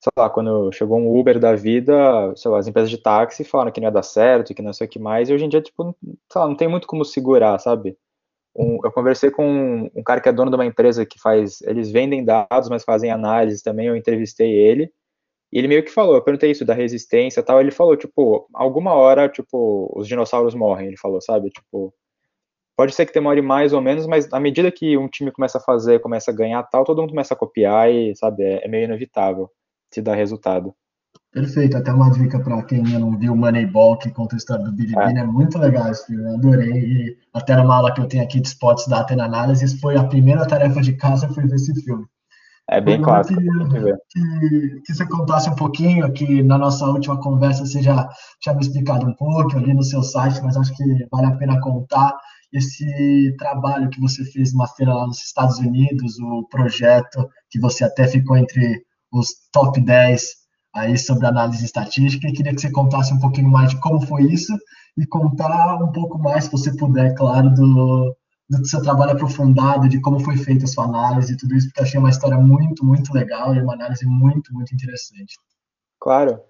sei 0.00 0.12
lá, 0.16 0.30
quando 0.30 0.72
chegou 0.72 0.98
um 0.98 1.18
Uber 1.18 1.38
da 1.40 1.54
vida, 1.56 1.94
sei 2.36 2.50
lá, 2.50 2.58
as 2.58 2.68
empresas 2.68 2.90
de 2.90 2.98
táxi 2.98 3.44
falaram 3.44 3.72
que 3.72 3.80
não 3.80 3.88
ia 3.88 3.92
dar 3.92 4.02
certo, 4.02 4.54
que 4.54 4.62
não 4.62 4.72
sei 4.72 4.86
o 4.86 4.90
que 4.90 4.98
mais, 5.00 5.28
e 5.28 5.34
hoje 5.34 5.44
em 5.44 5.48
dia, 5.48 5.62
tipo, 5.62 5.96
sei 6.32 6.40
lá, 6.40 6.48
não 6.48 6.56
tem 6.56 6.68
muito 6.68 6.86
como 6.86 7.04
segurar, 7.04 7.58
sabe? 7.58 7.96
Um, 8.56 8.78
eu 8.84 8.92
conversei 8.92 9.30
com 9.30 9.46
um, 9.48 9.90
um, 9.96 10.02
cara 10.04 10.20
que 10.20 10.28
é 10.28 10.32
dono 10.32 10.50
de 10.50 10.56
uma 10.56 10.66
empresa 10.66 11.06
que 11.06 11.20
faz, 11.20 11.62
eles 11.62 11.90
vendem 11.90 12.24
dados, 12.24 12.68
mas 12.68 12.84
fazem 12.84 13.10
análises 13.10 13.62
também, 13.62 13.88
eu 13.88 13.96
entrevistei 13.96 14.52
ele, 14.52 14.92
e 15.52 15.58
ele 15.58 15.68
meio 15.68 15.84
que 15.84 15.90
falou, 15.90 16.16
eu 16.16 16.22
perguntei 16.22 16.50
isso 16.50 16.64
da 16.64 16.74
resistência 16.74 17.40
e 17.40 17.44
tal, 17.44 17.60
ele 17.60 17.70
falou, 17.70 17.96
tipo, 17.96 18.48
alguma 18.54 18.94
hora, 18.94 19.28
tipo, 19.28 19.92
os 19.96 20.08
dinossauros 20.08 20.54
morrem, 20.54 20.88
ele 20.88 20.96
falou, 20.98 21.20
sabe? 21.20 21.50
Tipo, 21.50 21.94
Pode 22.76 22.94
ser 22.94 23.06
que 23.06 23.12
demore 23.12 23.42
mais 23.42 23.72
ou 23.72 23.80
menos, 23.80 24.06
mas 24.06 24.32
à 24.32 24.40
medida 24.40 24.72
que 24.72 24.96
um 24.96 25.08
time 25.08 25.30
começa 25.30 25.58
a 25.58 25.60
fazer, 25.60 26.00
começa 26.00 26.30
a 26.30 26.34
ganhar 26.34 26.62
tal, 26.64 26.84
todo 26.84 27.00
mundo 27.00 27.10
começa 27.10 27.34
a 27.34 27.36
copiar 27.36 27.90
e, 27.90 28.16
sabe, 28.16 28.42
é, 28.42 28.64
é 28.64 28.68
meio 28.68 28.84
inevitável 28.84 29.50
se 29.92 30.00
dar 30.00 30.14
resultado. 30.14 30.74
Perfeito, 31.32 31.78
até 31.78 31.90
uma 31.90 32.10
dica 32.10 32.38
para 32.40 32.62
quem 32.62 32.84
ainda 32.84 32.98
não 32.98 33.16
viu 33.16 33.34
Moneyball, 33.34 33.98
que 33.98 34.10
conta 34.10 34.36
a 34.36 34.38
história 34.38 34.64
do 34.64 34.72
Billy 34.72 34.92
é. 34.92 34.96
Bean, 34.96 35.20
é 35.20 35.24
muito 35.24 35.58
legal 35.58 35.90
esse 35.90 36.06
filme, 36.06 36.24
eu 36.24 36.34
adorei, 36.34 36.70
e 36.70 37.16
até 37.32 37.56
numa 37.56 37.76
aula 37.76 37.92
que 37.92 38.02
eu 38.02 38.06
tenho 38.06 38.22
aqui 38.22 38.38
de 38.38 38.48
Spots 38.48 38.86
Data 38.86 39.14
Analysis, 39.14 39.80
foi 39.80 39.96
a 39.96 40.04
primeira 40.04 40.46
tarefa 40.46 40.82
de 40.82 40.92
casa, 40.94 41.28
foi 41.28 41.46
ver 41.46 41.54
esse 41.54 41.74
filme. 41.82 42.04
É 42.70 42.80
bem 42.80 43.00
clássico. 43.00 43.40
Que, 43.40 43.48
que, 44.10 44.80
que, 44.86 44.94
você 44.94 45.06
contasse 45.06 45.48
um 45.48 45.54
pouquinho, 45.54 46.12
que 46.12 46.42
na 46.42 46.56
nossa 46.56 46.86
última 46.86 47.18
conversa 47.18 47.64
você 47.64 47.82
já 47.82 48.08
tinha 48.40 48.54
me 48.54 48.60
explicado 48.60 49.06
um 49.06 49.14
pouco, 49.14 49.56
ali 49.56 49.74
no 49.74 49.82
seu 49.82 50.02
site, 50.02 50.40
mas 50.42 50.56
acho 50.56 50.74
que 50.76 50.84
vale 51.10 51.26
a 51.26 51.36
pena 51.36 51.60
contar, 51.60 52.14
esse 52.52 53.34
trabalho 53.38 53.88
que 53.88 54.00
você 54.00 54.24
fez 54.24 54.52
numa 54.52 54.68
feira 54.68 54.94
lá 54.94 55.06
nos 55.06 55.24
Estados 55.24 55.58
Unidos, 55.58 56.18
o 56.18 56.46
projeto 56.48 57.28
que 57.50 57.58
você 57.58 57.84
até 57.84 58.06
ficou 58.06 58.36
entre 58.36 58.84
os 59.12 59.28
top 59.52 59.80
10 59.80 60.22
aí 60.74 60.96
sobre 60.98 61.26
análise 61.26 61.64
estatística, 61.64 62.28
e 62.28 62.32
queria 62.32 62.54
que 62.54 62.60
você 62.60 62.70
contasse 62.70 63.12
um 63.12 63.18
pouquinho 63.18 63.48
mais 63.48 63.70
de 63.70 63.80
como 63.80 64.00
foi 64.06 64.24
isso 64.24 64.56
e 64.96 65.06
contar 65.06 65.76
um 65.82 65.92
pouco 65.92 66.18
mais, 66.18 66.44
se 66.44 66.50
você 66.50 66.74
puder, 66.76 67.14
claro, 67.14 67.50
do, 67.50 68.16
do 68.48 68.66
seu 68.66 68.82
trabalho 68.82 69.12
aprofundado, 69.12 69.88
de 69.88 70.00
como 70.00 70.20
foi 70.20 70.36
feita 70.36 70.64
a 70.64 70.68
sua 70.68 70.84
análise 70.84 71.32
e 71.32 71.36
tudo 71.36 71.54
isso, 71.54 71.68
porque 71.68 71.80
eu 71.80 71.84
achei 71.84 72.00
uma 72.00 72.10
história 72.10 72.38
muito, 72.38 72.84
muito 72.84 73.12
legal 73.12 73.54
e 73.54 73.60
uma 73.60 73.74
análise 73.74 74.06
muito, 74.06 74.52
muito 74.52 74.74
interessante. 74.74 75.34
Claro. 76.00 76.40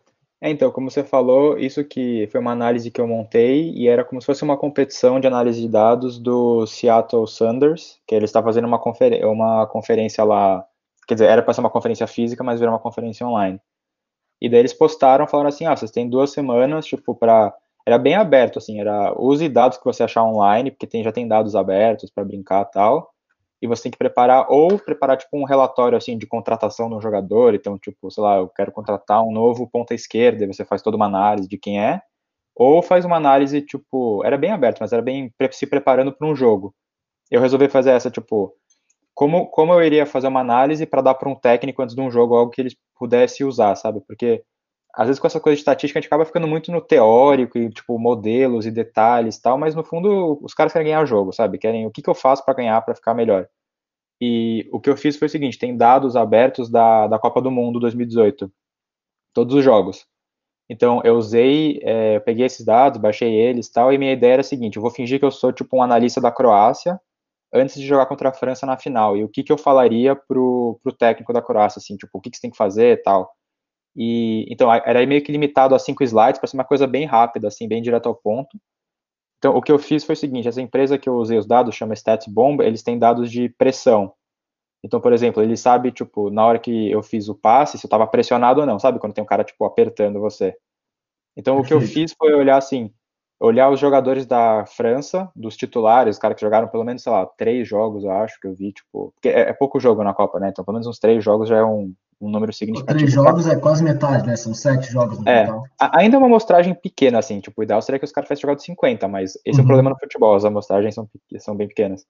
É, 0.44 0.50
então, 0.50 0.73
como 0.73 0.91
você 0.91 1.05
falou, 1.05 1.56
isso 1.56 1.85
que 1.85 2.27
foi 2.33 2.41
uma 2.41 2.50
análise 2.50 2.91
que 2.91 3.00
eu 3.00 3.06
montei 3.06 3.71
e 3.77 3.87
era 3.87 4.05
como 4.05 4.21
se 4.21 4.27
fosse 4.27 4.43
uma 4.43 4.56
competição 4.59 5.21
de 5.21 5.27
análise 5.29 5.61
de 5.61 5.69
dados 5.69 6.19
do 6.19 6.67
Seattle 6.67 7.29
Sanders, 7.29 8.00
que 8.05 8.12
ele 8.12 8.25
está 8.25 8.43
fazendo 8.43 8.67
uma, 8.67 8.77
confer 8.77 9.25
uma 9.25 9.69
conferência 9.69 10.25
lá, 10.25 10.67
quer 11.06 11.15
dizer, 11.15 11.27
era 11.27 11.44
para 11.44 11.55
ser 11.55 11.61
uma 11.61 11.71
conferência 11.71 12.09
física, 12.09 12.43
mas 12.43 12.59
virou 12.59 12.75
uma 12.75 12.81
conferência 12.81 13.25
online. 13.25 13.61
E 14.41 14.49
daí 14.49 14.59
eles 14.59 14.75
postaram, 14.75 15.29
falaram 15.29 15.49
assim, 15.49 15.65
ah, 15.65 15.77
vocês 15.77 15.93
têm 15.93 16.11
duas 16.11 16.33
semanas, 16.33 16.87
tipo, 16.87 17.15
para 17.15 17.55
era 17.87 17.97
bem 17.97 18.17
aberto, 18.17 18.59
assim, 18.59 18.81
era 18.81 19.15
use 19.17 19.49
dados 19.49 19.79
que 19.79 19.85
você 19.85 20.03
achar 20.03 20.25
online, 20.25 20.73
porque 20.73 20.89
tem, 20.89 21.05
já 21.05 21.12
tem 21.12 21.29
dados 21.29 21.55
abertos 21.55 22.11
para 22.11 22.25
brincar 22.25 22.65
tal, 22.65 23.12
e 23.62 23.67
você 23.69 23.85
tem 23.85 23.93
que 23.93 23.99
preparar, 23.99 24.47
ou 24.50 24.79
preparar, 24.79 25.17
tipo, 25.17 25.39
um 25.39 25.44
relatório, 25.44 25.96
assim, 25.96 26.19
de 26.19 26.27
contratação 26.27 26.89
de 26.89 26.96
um 26.96 27.01
jogador, 27.01 27.55
então, 27.55 27.79
tipo, 27.79 28.10
sei 28.10 28.22
lá, 28.22 28.39
eu 28.39 28.48
quero 28.48 28.72
contratar 28.72 29.22
um 29.25 29.32
novo 29.32 29.69
ponta 29.70 29.94
esquerda, 29.94 30.44
e 30.44 30.46
você 30.48 30.65
faz 30.65 30.82
toda 30.82 30.96
uma 30.96 31.06
análise 31.06 31.48
de 31.48 31.56
quem 31.56 31.81
é, 31.81 32.03
ou 32.56 32.82
faz 32.82 33.05
uma 33.05 33.17
análise, 33.17 33.63
tipo, 33.63 34.25
era 34.25 34.36
bem 34.36 34.51
aberto, 34.51 34.81
mas 34.81 34.93
era 34.93 35.03
bem 35.03 35.32
se 35.53 35.67
preparando 35.67 36.13
para 36.13 36.27
um 36.27 36.34
jogo. 36.36 36.75
Eu 37.31 37.41
resolvi 37.41 37.69
fazer 37.69 37.91
essa, 37.93 38.10
tipo, 38.10 38.55
como, 39.15 39.46
como 39.46 39.72
eu 39.72 39.82
iria 39.82 40.06
fazer 40.06 40.29
uma 40.29 40.41
análise 40.41 40.86
para 40.86 41.03
dar 41.03 41.15
para 41.15 41.29
um 41.29 41.34
técnico 41.34 41.82
antes 41.82 41.94
de 41.94 42.01
um 42.01 42.10
jogo 42.10 42.34
algo 42.34 42.51
que 42.51 42.60
ele 42.60 42.77
pudesse 42.98 43.44
usar, 43.44 43.75
sabe? 43.77 44.01
Porque 44.06 44.43
às 44.94 45.06
vezes 45.06 45.20
com 45.20 45.27
essa 45.27 45.41
coisa 45.41 45.56
de 45.56 45.60
estatística 45.60 45.98
a 45.98 46.03
gente 46.03 46.08
acaba 46.08 46.25
ficando 46.25 46.46
muito 46.46 46.70
no 46.70 46.81
teórico 46.81 47.58
e 47.58 47.70
tipo 47.70 47.98
modelos 47.98 48.67
e 48.67 48.70
detalhes 48.70 49.36
e 49.36 49.43
tal, 49.43 49.56
mas 49.58 49.75
no 49.75 49.84
fundo 49.84 50.39
os 50.43 50.55
caras 50.55 50.72
querem 50.72 50.89
ganhar 50.89 51.03
o 51.03 51.06
jogo, 51.06 51.32
sabe? 51.32 51.58
Querem 51.58 51.86
o 51.86 51.91
que, 51.91 52.03
que 52.03 52.10
eu 52.10 52.15
faço 52.15 52.44
para 52.44 52.55
ganhar, 52.55 52.81
para 52.82 52.94
ficar 52.94 53.15
melhor. 53.15 53.48
E 54.24 54.69
o 54.70 54.79
que 54.79 54.88
eu 54.88 54.96
fiz 54.96 55.17
foi 55.17 55.26
o 55.26 55.29
seguinte: 55.29 55.58
tem 55.58 55.76
dados 55.76 56.14
abertos 56.14 56.70
da, 56.70 57.08
da 57.08 57.19
Copa 57.19 57.43
do 57.43 57.50
Mundo 57.50 57.81
2018, 57.81 58.52
todos 59.34 59.52
os 59.56 59.64
jogos. 59.64 60.06
Então 60.70 61.02
eu 61.05 61.17
usei, 61.17 61.81
é, 61.82 62.17
eu 62.19 62.20
peguei 62.20 62.46
esses 62.46 62.64
dados, 62.64 63.00
baixei 63.00 63.34
eles 63.34 63.69
tal, 63.69 63.93
e 63.93 63.98
minha 63.98 64.12
ideia 64.12 64.34
era 64.34 64.41
a 64.43 64.44
seguinte: 64.44 64.76
eu 64.76 64.82
vou 64.82 64.93
fingir 64.93 65.19
que 65.19 65.24
eu 65.24 65.32
sou 65.32 65.52
tipo 65.52 65.76
um 65.76 65.82
analista 65.82 66.20
da 66.20 66.31
Croácia 66.31 67.00
antes 67.52 67.74
de 67.76 67.86
jogar 67.86 68.06
contra 68.06 68.29
a 68.29 68.32
França 68.32 68.64
na 68.64 68.79
final. 68.79 69.17
E 69.17 69.24
o 69.24 69.29
que, 69.29 69.43
que 69.43 69.52
eu 69.52 69.58
falaria 69.58 70.14
pro, 70.14 70.79
pro 70.84 70.93
técnico 70.93 71.32
da 71.32 71.43
Croácia, 71.43 71.81
assim, 71.81 71.96
tipo, 71.96 72.17
o 72.19 72.20
que, 72.20 72.31
que 72.31 72.36
você 72.36 72.43
tem 72.43 72.50
que 72.52 72.56
fazer 72.56 73.02
tal. 73.02 73.29
E 73.96 74.46
então 74.50 74.72
era 74.72 75.05
meio 75.06 75.22
que 75.24 75.32
limitado 75.32 75.74
a 75.74 75.81
cinco 75.81 76.05
slides 76.05 76.38
para 76.38 76.48
ser 76.48 76.56
uma 76.56 76.64
coisa 76.64 76.86
bem 76.86 77.06
rápida, 77.06 77.48
assim, 77.48 77.69
bem 77.69 77.82
direto 77.82 78.08
ao 78.08 78.14
ponto. 78.14 78.56
Então 79.43 79.56
o 79.56 79.61
que 79.61 79.72
eu 79.72 79.79
fiz 79.79 80.05
foi 80.05 80.13
o 80.13 80.17
seguinte: 80.17 80.46
essa 80.46 80.63
empresa 80.63 80.96
que 80.96 81.08
eu 81.08 81.17
usei 81.17 81.37
os 81.37 81.46
dados 81.46 81.75
chama 81.75 81.94
StatsBomb, 81.94 82.63
eles 82.63 82.84
têm 82.84 82.96
dados 82.96 83.29
de 83.29 83.49
pressão. 83.49 84.15
Então, 84.84 85.01
por 85.01 85.13
exemplo, 85.13 85.43
ele 85.43 85.56
sabe, 85.56 85.91
tipo, 85.91 86.31
na 86.31 86.46
hora 86.46 86.61
que 86.61 86.91
eu 86.91 87.03
fiz 87.03 87.29
o 87.29 87.34
passe, 87.34 87.77
se 87.77 87.84
eu 87.84 87.89
estava 87.89 88.06
pressionado 88.06 88.61
ou 88.61 88.67
não, 88.67 88.79
sabe? 88.79 89.01
Quando 89.01 89.15
tem 89.15 89.22
um 89.22 89.27
cara, 89.27 89.43
tipo, 89.43 89.65
apertando 89.65 90.20
você. 90.20 90.56
Então, 91.37 91.58
o 91.58 91.65
que 91.65 91.75
eu 91.75 91.81
fiz 91.81 92.13
foi 92.17 92.32
olhar, 92.34 92.56
assim, 92.56 92.93
olhar 93.43 93.70
os 93.70 93.81
jogadores 93.81 94.25
da 94.25 94.65
França, 94.67 95.29
dos 95.34 95.56
titulares, 95.56 96.17
os 96.17 96.20
caras 96.20 96.37
que 96.37 96.41
jogaram 96.41 96.69
pelo 96.69 96.84
menos, 96.84 97.03
sei 97.03 97.11
lá, 97.11 97.27
três 97.27 97.67
jogos, 97.67 98.05
eu 98.05 98.11
acho, 98.11 98.39
que 98.41 98.46
eu 98.46 98.55
vi, 98.55 98.72
tipo... 98.72 99.13
Porque 99.15 99.29
é, 99.29 99.51
é 99.51 99.53
pouco 99.53 99.81
jogo 99.81 100.05
na 100.05 100.15
Copa, 100.15 100.39
né? 100.39 100.49
Então, 100.51 100.65
pelo 100.65 100.75
menos 100.75 100.87
uns 100.87 100.99
três 100.99 101.25
jogos 101.25 101.49
já 101.49 101.56
é 101.56 101.65
um, 101.65 101.93
um 102.20 102.31
número 102.31 102.53
significativo. 102.53 102.99
Três 102.99 103.13
jogos 103.13 103.49
é 103.49 103.56
quase 103.56 103.82
metade, 103.82 104.27
né? 104.27 104.37
São 104.37 104.55
sete 104.55 104.93
jogos 104.93 105.19
no 105.19 105.29
é, 105.29 105.46
total. 105.46 105.65
Ainda 105.93 106.17
é 106.17 106.19
uma 106.19 106.29
amostragem 106.29 106.72
pequena, 106.72 107.19
assim. 107.19 107.41
Tipo, 107.41 107.61
o 107.61 107.65
ideal 107.65 107.82
seria 107.82 107.99
que 107.99 108.05
os 108.05 108.13
caras 108.13 108.29
tivessem 108.29 108.43
jogado 108.43 108.63
50, 108.63 109.08
mas 109.08 109.32
esse 109.44 109.51
uhum. 109.51 109.51
é 109.51 109.51
o 109.51 109.58
uhum. 109.58 109.67
problema 109.67 109.91
no 109.91 109.99
futebol. 109.99 110.37
As 110.37 110.44
amostragens 110.44 110.94
são, 110.94 111.08
são 111.39 111.56
bem 111.56 111.67
pequenas. 111.67 112.06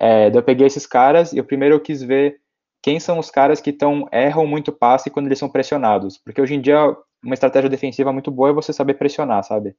É, 0.00 0.30
daí 0.30 0.38
eu 0.38 0.42
peguei 0.42 0.66
esses 0.66 0.86
caras 0.86 1.34
e 1.34 1.40
o 1.40 1.44
primeiro 1.44 1.74
eu 1.74 1.80
quis 1.80 2.02
ver 2.02 2.40
quem 2.80 2.98
são 2.98 3.18
os 3.18 3.30
caras 3.30 3.60
que 3.60 3.72
tão, 3.72 4.08
erram 4.10 4.46
muito 4.46 4.72
passe 4.72 5.10
quando 5.10 5.26
eles 5.26 5.38
são 5.38 5.50
pressionados. 5.50 6.18
Porque 6.18 6.40
hoje 6.40 6.54
em 6.54 6.60
dia, 6.60 6.96
uma 7.22 7.34
estratégia 7.34 7.68
defensiva 7.68 8.10
muito 8.10 8.30
boa 8.30 8.48
é 8.48 8.52
você 8.54 8.72
saber 8.72 8.94
pressionar, 8.94 9.44
sabe? 9.44 9.76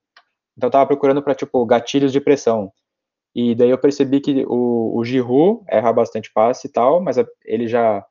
Então 0.57 0.67
eu 0.67 0.71
tava 0.71 0.87
procurando 0.87 1.21
para 1.21 1.35
tipo, 1.35 1.65
gatilhos 1.65 2.11
de 2.11 2.21
pressão. 2.21 2.71
E 3.35 3.55
daí 3.55 3.69
eu 3.69 3.77
percebi 3.77 4.19
que 4.21 4.45
o, 4.47 4.97
o 4.97 5.03
Giroud 5.03 5.63
erra 5.67 5.91
bastante 5.91 6.31
passe 6.31 6.67
e 6.67 6.71
tal, 6.71 7.01
mas 7.01 7.17
ele 7.45 7.67
já... 7.67 8.05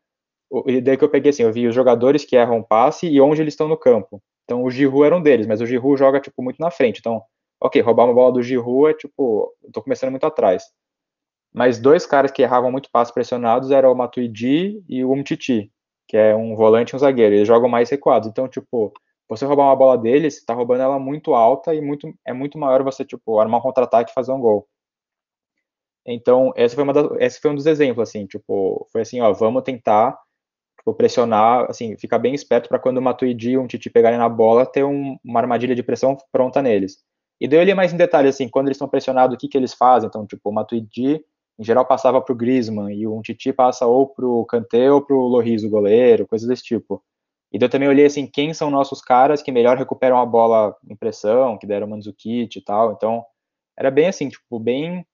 E 0.67 0.81
daí 0.81 0.97
que 0.97 1.05
eu 1.05 1.09
peguei 1.09 1.31
assim, 1.31 1.45
eu 1.45 1.53
vi 1.53 1.67
os 1.67 1.75
jogadores 1.75 2.25
que 2.25 2.37
erram 2.37 2.63
passe 2.63 3.07
e 3.09 3.21
onde 3.21 3.41
eles 3.41 3.55
estão 3.55 3.69
no 3.69 3.77
campo. 3.77 4.23
Então 4.45 4.65
o 4.65 4.71
Giroud 4.71 5.07
era 5.07 5.17
um 5.17 5.23
deles, 5.23 5.47
mas 5.47 5.61
o 5.61 5.67
Giroud 5.67 5.99
joga, 5.99 6.21
tipo, 6.21 6.43
muito 6.43 6.59
na 6.59 6.71
frente. 6.71 6.99
Então, 6.99 7.23
ok, 7.61 7.81
roubar 7.81 8.05
uma 8.05 8.15
bola 8.15 8.33
do 8.33 8.43
Giroud 8.43 8.91
é, 8.91 8.95
tipo, 8.95 9.55
eu 9.63 9.73
tô 9.73 9.81
começando 9.83 10.11
muito 10.11 10.27
atrás. 10.27 10.65
Mas 11.55 11.79
dois 11.79 12.07
caras 12.07 12.31
que 12.31 12.43
erravam 12.43 12.73
muito 12.73 12.91
passes 12.91 13.13
pressionados 13.13 13.71
eram 13.71 13.93
o 13.93 13.97
Matuidi 13.97 14.83
e 14.89 15.05
o 15.05 15.13
Umtiti, 15.13 15.71
que 16.09 16.17
é 16.17 16.35
um 16.35 16.57
volante 16.57 16.93
e 16.93 16.97
um 16.97 16.99
zagueiro. 16.99 17.35
Eles 17.35 17.47
jogam 17.47 17.69
mais 17.69 17.91
recuados. 17.91 18.29
Então, 18.29 18.49
tipo, 18.49 18.93
você 19.37 19.45
roubar 19.47 19.65
uma 19.67 19.77
bola 19.77 19.99
deles, 19.99 20.39
você 20.39 20.47
tá 20.47 20.55
roubando 20.55 20.83
ela 20.83 20.99
muito 20.99 21.35
alta 21.35 21.75
e 21.75 21.81
muito, 21.81 22.13
é 22.27 22.33
muito 22.33 22.59
maior 22.59 22.83
você, 22.83 23.05
tipo, 23.05 23.39
armar 23.39 23.61
um 23.61 23.63
contra-ataque 23.63 24.11
e 24.11 24.15
fazer 24.15 24.33
um 24.33 24.41
gol. 24.41 24.69
Então, 26.07 26.53
esse 26.57 26.75
foi, 26.75 26.85
uma 26.85 26.93
das, 26.93 27.07
esse 27.21 27.41
foi 27.41 27.51
um 27.51 27.55
dos 27.55 27.67
exemplos, 27.67 28.09
assim, 28.09 28.27
tipo, 28.27 28.87
foi 28.93 29.03
assim, 29.03 29.21
ó, 29.21 29.33
vamos 29.33 29.63
tentar 29.63 30.19
tipo, 30.83 30.95
pressionar, 30.95 31.67
assim, 31.71 31.97
ficar 31.97 32.19
bem 32.19 32.35
esperto 32.35 32.69
para 32.69 32.79
quando 32.79 32.99
o 32.99 33.03
Matuidi 33.03 33.53
e 33.53 33.59
um 33.59 33.67
Titi 33.67 33.89
pegarem 33.89 34.19
na 34.19 34.29
bola, 34.29 34.67
ter 34.67 34.85
um, 34.85 35.17
uma 35.25 35.41
armadilha 35.41 35.75
de 35.75 35.83
pressão 35.83 36.17
pronta 36.33 36.61
neles. 36.61 36.99
E 37.41 37.49
daí 37.49 37.61
eu 37.61 37.65
li 37.65 37.75
mais 37.75 37.93
em 37.93 37.97
detalhe, 37.97 38.29
assim, 38.29 38.49
quando 38.49 38.67
eles 38.69 38.77
estão 38.77 38.89
pressionados, 38.89 39.35
o 39.35 39.39
que, 39.39 39.49
que 39.49 39.57
eles 39.57 39.75
fazem. 39.75 40.09
Então, 40.09 40.27
tipo, 40.27 40.51
o 40.51 40.53
Matuidi, 40.53 41.25
em 41.59 41.65
geral, 41.65 41.87
passava 41.87 42.21
para 42.21 42.33
o 42.33 42.37
Griezmann, 42.37 42.93
e 42.95 43.07
o 43.07 43.21
Titi 43.23 43.53
passa 43.53 43.87
ou 43.87 44.09
para 44.09 44.27
o 44.27 44.45
Kanté 44.45 44.91
ou 44.91 45.01
para 45.01 45.17
o 45.17 45.27
Loris, 45.27 45.65
o 45.65 45.71
goleiro, 45.71 46.27
coisas 46.27 46.49
desse 46.49 46.65
tipo. 46.65 47.03
E 47.53 47.59
daí 47.59 47.67
eu 47.67 47.71
também 47.71 47.89
olhei, 47.89 48.07
assim, 48.07 48.27
quem 48.27 48.55
são 48.55 48.71
nossos 48.71 49.03
caras 49.03 49.43
que 49.43 49.53
melhor 49.53 49.77
recuperam 49.77 50.19
a 50.19 50.27
bola 50.27 50.75
em 50.89 50.97
pressão, 50.97 51.59
que 51.59 51.67
deram 51.67 51.87
Mandzukic 51.87 52.59
e 52.59 52.65
tal. 52.65 52.93
Então, 52.93 53.25
era 53.79 53.91
bem 53.91 54.09
assim, 54.09 54.29
tipo, 54.29 54.59
bem 54.59 55.07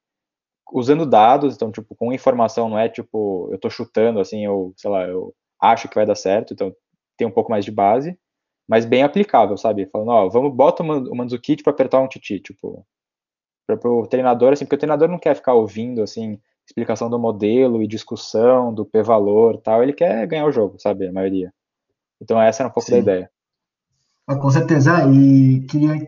usando 0.73 1.07
dados, 1.07 1.55
então, 1.55 1.73
tipo, 1.73 1.95
com 1.95 2.13
informação, 2.13 2.69
não 2.69 2.79
é 2.79 2.89
tipo, 2.89 3.49
eu 3.53 3.59
tô 3.59 3.71
chutando, 3.71 4.21
assim, 4.21 4.45
eu, 4.45 4.73
sei 4.77 4.91
lá, 4.91 5.05
eu 5.07 5.35
acho 5.61 5.89
que 5.89 5.95
vai 5.95 6.07
dar 6.07 6.15
certo, 6.15 6.53
então 6.55 6.75
tem 7.17 7.27
um 7.27 7.31
pouco 7.31 7.51
mais 7.51 7.65
de 7.65 7.71
base, 7.73 8.19
mas 8.69 8.85
bem 8.85 9.03
aplicável, 9.03 9.57
sabe? 9.57 9.87
Falando, 9.93 10.11
ó, 10.11 10.29
vamos, 10.29 10.55
bota 10.55 10.83
o 10.83 11.17
Mandzukic 11.17 11.63
para 11.63 11.73
apertar 11.73 12.01
um 12.01 12.09
titi, 12.09 12.41
tipo, 12.41 12.87
para 13.67 13.91
o 13.91 14.07
treinador, 14.07 14.53
assim, 14.53 14.65
porque 14.65 14.77
o 14.77 14.79
treinador 14.79 15.09
não 15.09 15.19
quer 15.19 15.35
ficar 15.37 15.55
ouvindo, 15.55 16.03
assim, 16.03 16.41
explicação 16.67 17.11
do 17.11 17.19
modelo 17.19 17.83
e 17.83 17.89
discussão 17.89 18.75
do 18.75 18.85
P-valor 18.87 19.59
tal, 19.63 19.83
ele 19.83 19.93
quer 19.93 20.27
ganhar 20.27 20.47
o 20.47 20.53
jogo, 20.53 20.79
sabe, 20.79 21.09
a 21.09 21.13
maioria. 21.13 21.53
Então 22.21 22.41
essa 22.41 22.63
era 22.63 22.69
um 22.69 22.73
pouco 22.73 22.89
Sim. 22.89 22.97
da 22.97 22.99
ideia. 22.99 23.31
Ah, 24.27 24.37
com 24.37 24.51
certeza, 24.51 25.07
e 25.07 25.61
queria 25.63 25.99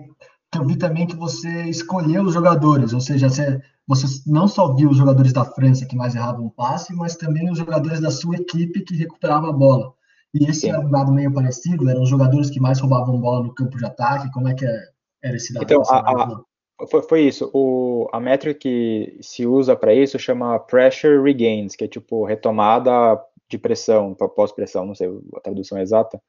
que 0.53 0.59
eu 0.59 0.67
vi 0.67 0.77
também 0.77 1.07
que 1.07 1.17
você 1.17 1.65
escolheu 1.65 2.23
os 2.23 2.35
jogadores, 2.35 2.93
ou 2.93 3.01
seja, 3.01 3.29
você, 3.29 3.61
você 3.87 4.07
não 4.27 4.49
só 4.49 4.75
viu 4.75 4.91
os 4.91 4.97
jogadores 4.97 5.33
da 5.33 5.45
França 5.45 5.87
que 5.87 5.97
mais 5.97 6.15
erravam 6.15 6.47
o 6.47 6.51
passe, 6.51 6.95
mas 6.95 7.17
também 7.17 7.51
os 7.51 7.57
jogadores 7.57 8.01
da 8.01 8.11
sua 8.11 8.37
equipe 8.37 8.83
que 8.83 8.97
recuperavam 8.97 9.49
a 9.49 9.53
bola. 9.53 9.95
E 10.35 10.45
esse 10.45 10.61
Sim. 10.61 10.71
era 10.71 10.81
um 10.81 10.91
dado 10.91 11.13
meio 11.13 11.33
parecido, 11.33 11.89
eram 11.89 12.03
os 12.03 12.09
jogadores 12.09 12.51
que 12.51 12.61
mais 12.61 12.81
roubavam 12.81 13.21
bola 13.21 13.45
no 13.45 13.55
campo 13.55 13.77
de 13.77 13.87
ataque, 13.87 14.31
como 14.33 14.49
é 14.49 14.55
que 14.55 14.67
é, 14.67 14.83
era 15.23 15.37
esse 15.37 15.53
dado? 15.53 15.65
Então, 15.65 15.83
a, 15.89 15.99
a, 15.99 16.87
foi, 16.89 17.03
foi, 17.03 17.21
isso, 17.23 17.51
o, 17.53 18.09
a 18.13 18.21
métrica 18.21 18.59
que 18.59 19.19
se 19.21 19.47
usa 19.47 19.77
para 19.77 19.95
isso 19.95 20.19
chama 20.19 20.59
Pressure 20.59 21.23
Regains, 21.23 21.77
que 21.77 21.85
é 21.85 21.89
tipo 21.89 22.25
retomada 22.25 23.21
de 23.51 23.59
pressão, 23.59 24.15
pós-pressão, 24.15 24.87
não 24.87 24.95
sei 24.95 25.09
a 25.37 25.41
tradução 25.41 25.79
exata, 25.79 26.23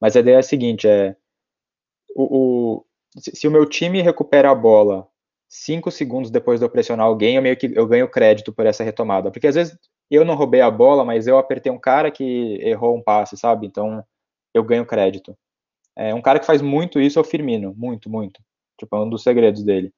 mas 0.00 0.16
a 0.16 0.20
ideia 0.20 0.36
é 0.36 0.38
a 0.38 0.42
seguinte, 0.42 0.88
é 0.88 1.16
o, 2.14 2.78
o 2.78 2.84
se 3.18 3.48
o 3.48 3.50
meu 3.50 3.66
time 3.66 4.00
recupera 4.00 4.50
a 4.50 4.54
bola 4.54 5.08
cinco 5.48 5.90
segundos 5.90 6.30
depois 6.30 6.60
de 6.60 6.66
eu 6.66 6.70
pressionar 6.70 7.06
alguém, 7.06 7.36
eu 7.36 7.42
meio 7.42 7.56
que 7.56 7.72
eu 7.74 7.86
ganho 7.86 8.08
crédito 8.08 8.52
por 8.52 8.66
essa 8.66 8.84
retomada. 8.84 9.30
Porque 9.30 9.46
às 9.46 9.54
vezes 9.54 9.78
eu 10.10 10.24
não 10.24 10.34
roubei 10.34 10.60
a 10.60 10.70
bola, 10.70 11.04
mas 11.04 11.26
eu 11.26 11.38
apertei 11.38 11.72
um 11.72 11.78
cara 11.78 12.10
que 12.10 12.58
errou 12.62 12.96
um 12.96 13.02
passe, 13.02 13.36
sabe? 13.36 13.66
Então 13.66 14.04
eu 14.54 14.62
ganho 14.62 14.86
crédito. 14.86 15.36
É, 15.96 16.14
um 16.14 16.22
cara 16.22 16.38
que 16.38 16.46
faz 16.46 16.62
muito 16.62 17.00
isso 17.00 17.18
é 17.18 17.22
o 17.22 17.24
Firmino, 17.24 17.74
muito, 17.76 18.10
muito. 18.10 18.40
Tipo, 18.78 18.96
é 18.96 19.00
um 19.00 19.10
dos 19.10 19.22
segredos 19.22 19.64
dele. 19.64 19.92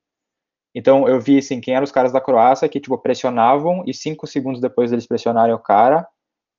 Então 0.74 1.08
eu 1.08 1.20
vi 1.20 1.38
assim, 1.38 1.60
quem 1.60 1.74
eram 1.74 1.84
os 1.84 1.92
caras 1.92 2.12
da 2.12 2.20
Croácia 2.20 2.68
que 2.68 2.80
tipo 2.80 2.96
pressionavam 2.98 3.82
e 3.86 3.92
cinco 3.92 4.26
segundos 4.26 4.60
depois 4.60 4.90
deles 4.90 5.06
pressionarem 5.06 5.54
o 5.54 5.58
cara, 5.58 6.06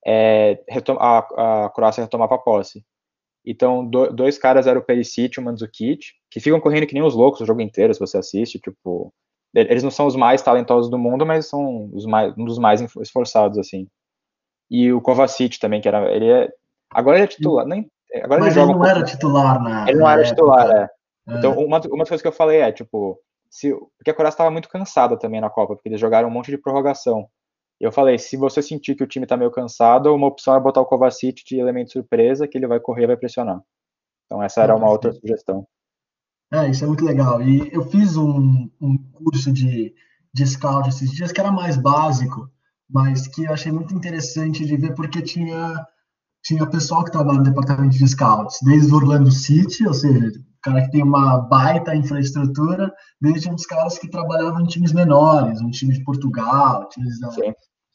é, 0.05 0.63
a, 1.00 1.65
a 1.65 1.70
Croácia 1.70 2.03
retomava 2.03 2.36
a 2.36 2.39
posse. 2.39 2.84
Então, 3.46 3.86
do, 3.86 4.12
dois 4.12 4.38
caras 4.38 4.67
eram 4.67 4.81
o 4.81 4.84
Perisic 4.84 5.38
e 5.38 5.41
o 5.41 5.43
Mandzukic, 5.43 6.05
que 6.29 6.39
ficam 6.39 6.60
correndo 6.60 6.86
que 6.86 6.93
nem 6.93 7.03
os 7.03 7.15
loucos 7.15 7.41
o 7.41 7.46
jogo 7.46 7.62
inteiro, 7.62 7.93
se 7.93 8.00
você 8.00 8.17
assiste, 8.17 8.60
tipo, 8.60 9.12
eles 9.53 9.84
não 9.84 9.91
são 9.91 10.05
os 10.05 10.15
mais 10.15 10.41
talentosos 10.41 10.89
do 10.89 10.98
mundo, 10.98 11.25
mas 11.25 11.48
são 11.48 11.89
os 11.93 12.05
mais, 12.05 12.34
um 12.38 12.46
dos 12.46 12.60
mais 12.60 12.81
esforçados, 13.01 13.58
assim. 13.58 13.88
E 14.70 14.93
o 14.93 15.01
Kovacic 15.01 15.60
também, 15.60 15.81
que 15.81 15.88
era, 15.88 16.10
ele 16.15 16.29
é, 16.29 16.50
agora 16.91 17.17
ele 17.17 17.25
é 17.25 17.27
titular, 17.27 17.65
nem, 17.65 17.89
agora 18.24 18.41
mas 18.41 18.55
ele, 18.55 18.65
ele 18.65 18.74
não 18.74 18.86
era 18.86 19.03
titular 19.03 19.62
na 19.62 19.89
Ele 19.89 20.00
não 20.00 20.10
era 20.10 20.24
titular, 20.24 20.70
é. 20.70 20.84
é. 20.84 21.38
Então, 21.38 21.53
uma, 21.53 21.79
uma 21.79 22.00
das 22.00 22.10
coisas 22.10 22.22
que 22.22 22.27
eu 22.27 22.31
falei 22.31 22.62
é, 22.62 22.72
tipo, 22.72 23.20
se, 23.50 23.74
porque 23.98 24.12
a 24.12 24.13
Coreia 24.13 24.29
estava 24.29 24.50
muito 24.50 24.70
cansada 24.70 25.20
também 25.20 25.41
na 25.41 25.50
Copa, 25.50 25.75
porque 25.75 25.89
eles 25.89 26.00
jogaram 26.00 26.29
um 26.29 26.31
monte 26.31 26.51
de 26.51 26.58
prorrogação. 26.58 27.27
Eu 27.82 27.92
falei, 27.92 28.20
se 28.20 28.38
você 28.38 28.62
sentir 28.62 28.94
que 28.94 29.04
o 29.04 29.08
time 29.08 29.26
está 29.26 29.36
meio 29.36 29.50
cansado, 29.50 30.14
uma 30.14 30.28
opção 30.28 30.56
é 30.56 30.60
botar 30.60 30.82
o 30.82 30.86
Kovacic 30.86 31.44
de 31.44 31.58
elemento 31.58 31.92
surpresa, 31.92 32.48
que 32.48 32.56
ele 32.56 32.68
vai 32.68 32.80
correr 32.80 33.06
e 33.06 33.08
vai 33.08 33.18
pressionar. 33.18 33.60
Então 34.26 34.42
essa 34.42 34.62
era 34.62 34.76
uma 34.76 34.88
outra 34.88 35.12
sugestão. 35.12 35.68
É, 36.54 36.70
isso 36.70 36.84
é 36.84 36.88
muito 36.88 37.04
legal. 37.04 37.42
E 37.42 37.74
eu 37.74 37.84
fiz 37.90 38.16
um, 38.16 38.70
um 38.80 38.98
curso 39.14 39.52
de, 39.52 39.96
de 40.32 40.46
scout 40.46 40.90
esses 40.90 41.10
dias 41.10 41.32
que 41.32 41.42
era 41.42 41.52
mais 41.52 41.76
básico, 41.76 42.48
mas 42.88 43.28
que 43.28 43.46
eu 43.46 43.54
achei 43.54 43.72
muito 43.72 43.96
interessante 43.96 44.64
de 44.64 44.78
ver 44.78 44.94
porque 44.94 45.22
tinha 45.22 45.84
tinha 46.44 46.68
pessoal 46.68 47.04
que 47.04 47.12
trabalha 47.12 47.38
no 47.38 47.44
departamento 47.44 47.96
de 47.96 48.08
scouts, 48.08 48.58
desde 48.64 48.92
o 48.92 48.96
Orlando 48.96 49.32
City, 49.32 49.88
ou 49.88 49.94
seja, 49.94 50.32
cara 50.62 50.82
que 50.84 50.92
tem 50.92 51.04
uma 51.04 51.40
baita 51.40 51.96
infraestrutura, 51.96 52.92
desde 53.20 53.50
uns 53.50 53.66
caras 53.66 53.98
que 53.98 54.10
trabalhavam 54.10 54.62
em 54.62 54.66
times 54.66 54.92
menores, 54.92 55.62
um 55.62 55.70
time 55.70 55.94
de 55.94 56.04
Portugal, 56.04 56.90
times 56.90 57.20
da, 57.20 57.30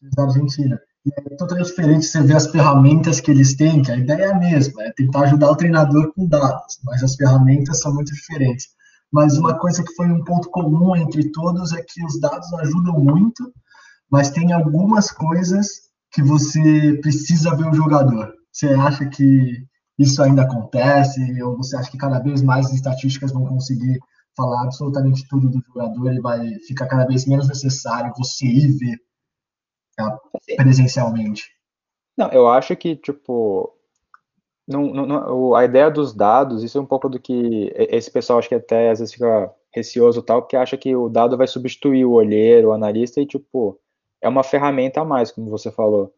da 0.02 0.24
Argentina. 0.24 0.80
E 1.04 1.10
é 1.10 1.36
totalmente 1.36 1.66
diferente 1.66 2.06
você 2.06 2.20
ver 2.20 2.36
as 2.36 2.48
ferramentas 2.48 3.20
que 3.20 3.30
eles 3.30 3.54
têm, 3.54 3.82
que 3.82 3.92
a 3.92 3.96
ideia 3.96 4.24
é 4.24 4.32
a 4.32 4.38
mesma, 4.38 4.82
é 4.82 4.92
tentar 4.92 5.20
ajudar 5.20 5.50
o 5.50 5.56
treinador 5.56 6.12
com 6.12 6.26
dados, 6.26 6.80
mas 6.84 7.02
as 7.02 7.14
ferramentas 7.14 7.80
são 7.80 7.94
muito 7.94 8.12
diferentes. 8.12 8.66
Mas 9.12 9.38
uma 9.38 9.56
coisa 9.56 9.84
que 9.84 9.94
foi 9.94 10.06
um 10.06 10.24
ponto 10.24 10.50
comum 10.50 10.96
entre 10.96 11.30
todos 11.30 11.72
é 11.72 11.82
que 11.82 12.04
os 12.04 12.20
dados 12.20 12.52
ajudam 12.54 12.98
muito, 12.98 13.52
mas 14.10 14.30
tem 14.30 14.52
algumas 14.52 15.10
coisas 15.10 15.68
que 16.10 16.22
você 16.22 16.98
precisa 17.00 17.54
ver 17.54 17.68
o 17.68 17.74
jogador. 17.74 18.32
Você 18.52 18.68
acha 18.68 19.06
que 19.06 19.64
isso 19.98 20.22
ainda 20.22 20.42
acontece? 20.42 21.42
Ou 21.42 21.56
você 21.56 21.76
acha 21.76 21.90
que 21.90 21.98
cada 21.98 22.18
vez 22.18 22.42
mais 22.42 22.66
as 22.66 22.74
estatísticas 22.74 23.32
vão 23.32 23.46
conseguir 23.46 23.98
falar 24.36 24.64
absolutamente 24.64 25.26
tudo 25.28 25.48
do 25.48 25.62
jogador 25.66 26.12
e 26.12 26.20
vai 26.20 26.54
ficar 26.66 26.86
cada 26.86 27.06
vez 27.06 27.26
menos 27.26 27.48
necessário 27.48 28.12
você 28.16 28.44
ir 28.44 28.76
ver 28.76 29.05
presencialmente? 30.56 31.50
Não, 32.16 32.30
eu 32.30 32.48
acho 32.48 32.74
que, 32.76 32.96
tipo, 32.96 33.76
não, 34.66 34.92
não, 34.92 35.54
a 35.54 35.64
ideia 35.64 35.90
dos 35.90 36.14
dados, 36.14 36.62
isso 36.62 36.78
é 36.78 36.80
um 36.80 36.86
pouco 36.86 37.08
do 37.08 37.20
que 37.20 37.72
esse 37.76 38.10
pessoal 38.10 38.38
acho 38.38 38.48
que 38.48 38.54
até 38.54 38.90
às 38.90 38.98
vezes 38.98 39.14
fica 39.14 39.52
receoso 39.72 40.22
tal, 40.22 40.42
porque 40.42 40.56
acha 40.56 40.76
que 40.76 40.96
o 40.96 41.08
dado 41.08 41.36
vai 41.36 41.46
substituir 41.46 42.04
o 42.04 42.12
olheiro, 42.12 42.68
o 42.68 42.72
analista, 42.72 43.20
e, 43.20 43.26
tipo, 43.26 43.78
é 44.20 44.28
uma 44.28 44.42
ferramenta 44.42 45.02
a 45.02 45.04
mais, 45.04 45.30
como 45.30 45.50
você 45.50 45.70
falou. 45.70 46.12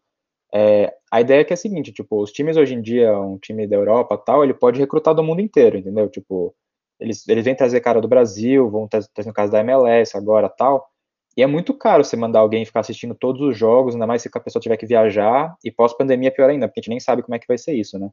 É, 0.53 0.95
a 1.11 1.21
ideia 1.21 1.41
é 1.41 1.43
que 1.43 1.53
é 1.53 1.55
a 1.55 1.57
seguinte, 1.57 1.91
tipo, 1.91 2.21
os 2.21 2.31
times 2.31 2.57
hoje 2.57 2.73
em 2.73 2.81
dia, 2.81 3.17
um 3.19 3.37
time 3.37 3.67
da 3.67 3.75
Europa 3.75 4.17
tal, 4.17 4.43
ele 4.43 4.53
pode 4.53 4.79
recrutar 4.79 5.13
do 5.13 5.23
mundo 5.23 5.41
inteiro, 5.41 5.77
entendeu? 5.77 6.09
Tipo, 6.09 6.55
eles, 6.99 7.27
eles 7.27 7.45
vêm 7.45 7.55
trazer 7.55 7.81
cara 7.81 8.01
do 8.01 8.07
Brasil, 8.07 8.69
vão 8.69 8.87
trazer, 8.87 9.09
no 9.25 9.33
caso 9.33 9.51
da 9.51 9.59
MLS 9.59 10.17
agora 10.17 10.49
tal, 10.49 10.89
e 11.37 11.43
é 11.43 11.47
muito 11.47 11.73
caro 11.73 12.03
você 12.03 12.15
mandar 12.17 12.39
alguém 12.39 12.65
ficar 12.65 12.81
assistindo 12.81 13.15
todos 13.15 13.41
os 13.41 13.57
jogos, 13.57 13.93
ainda 13.95 14.07
mais 14.07 14.21
se 14.21 14.29
a 14.33 14.39
pessoa 14.39 14.61
tiver 14.61 14.77
que 14.77 14.85
viajar, 14.85 15.55
e 15.63 15.71
pós-pandemia 15.71 16.29
é 16.29 16.31
pior 16.31 16.49
ainda, 16.49 16.67
porque 16.67 16.79
a 16.79 16.81
gente 16.81 16.89
nem 16.89 16.99
sabe 16.99 17.23
como 17.23 17.35
é 17.35 17.39
que 17.39 17.47
vai 17.47 17.57
ser 17.57 17.73
isso, 17.73 17.97
né? 17.99 18.09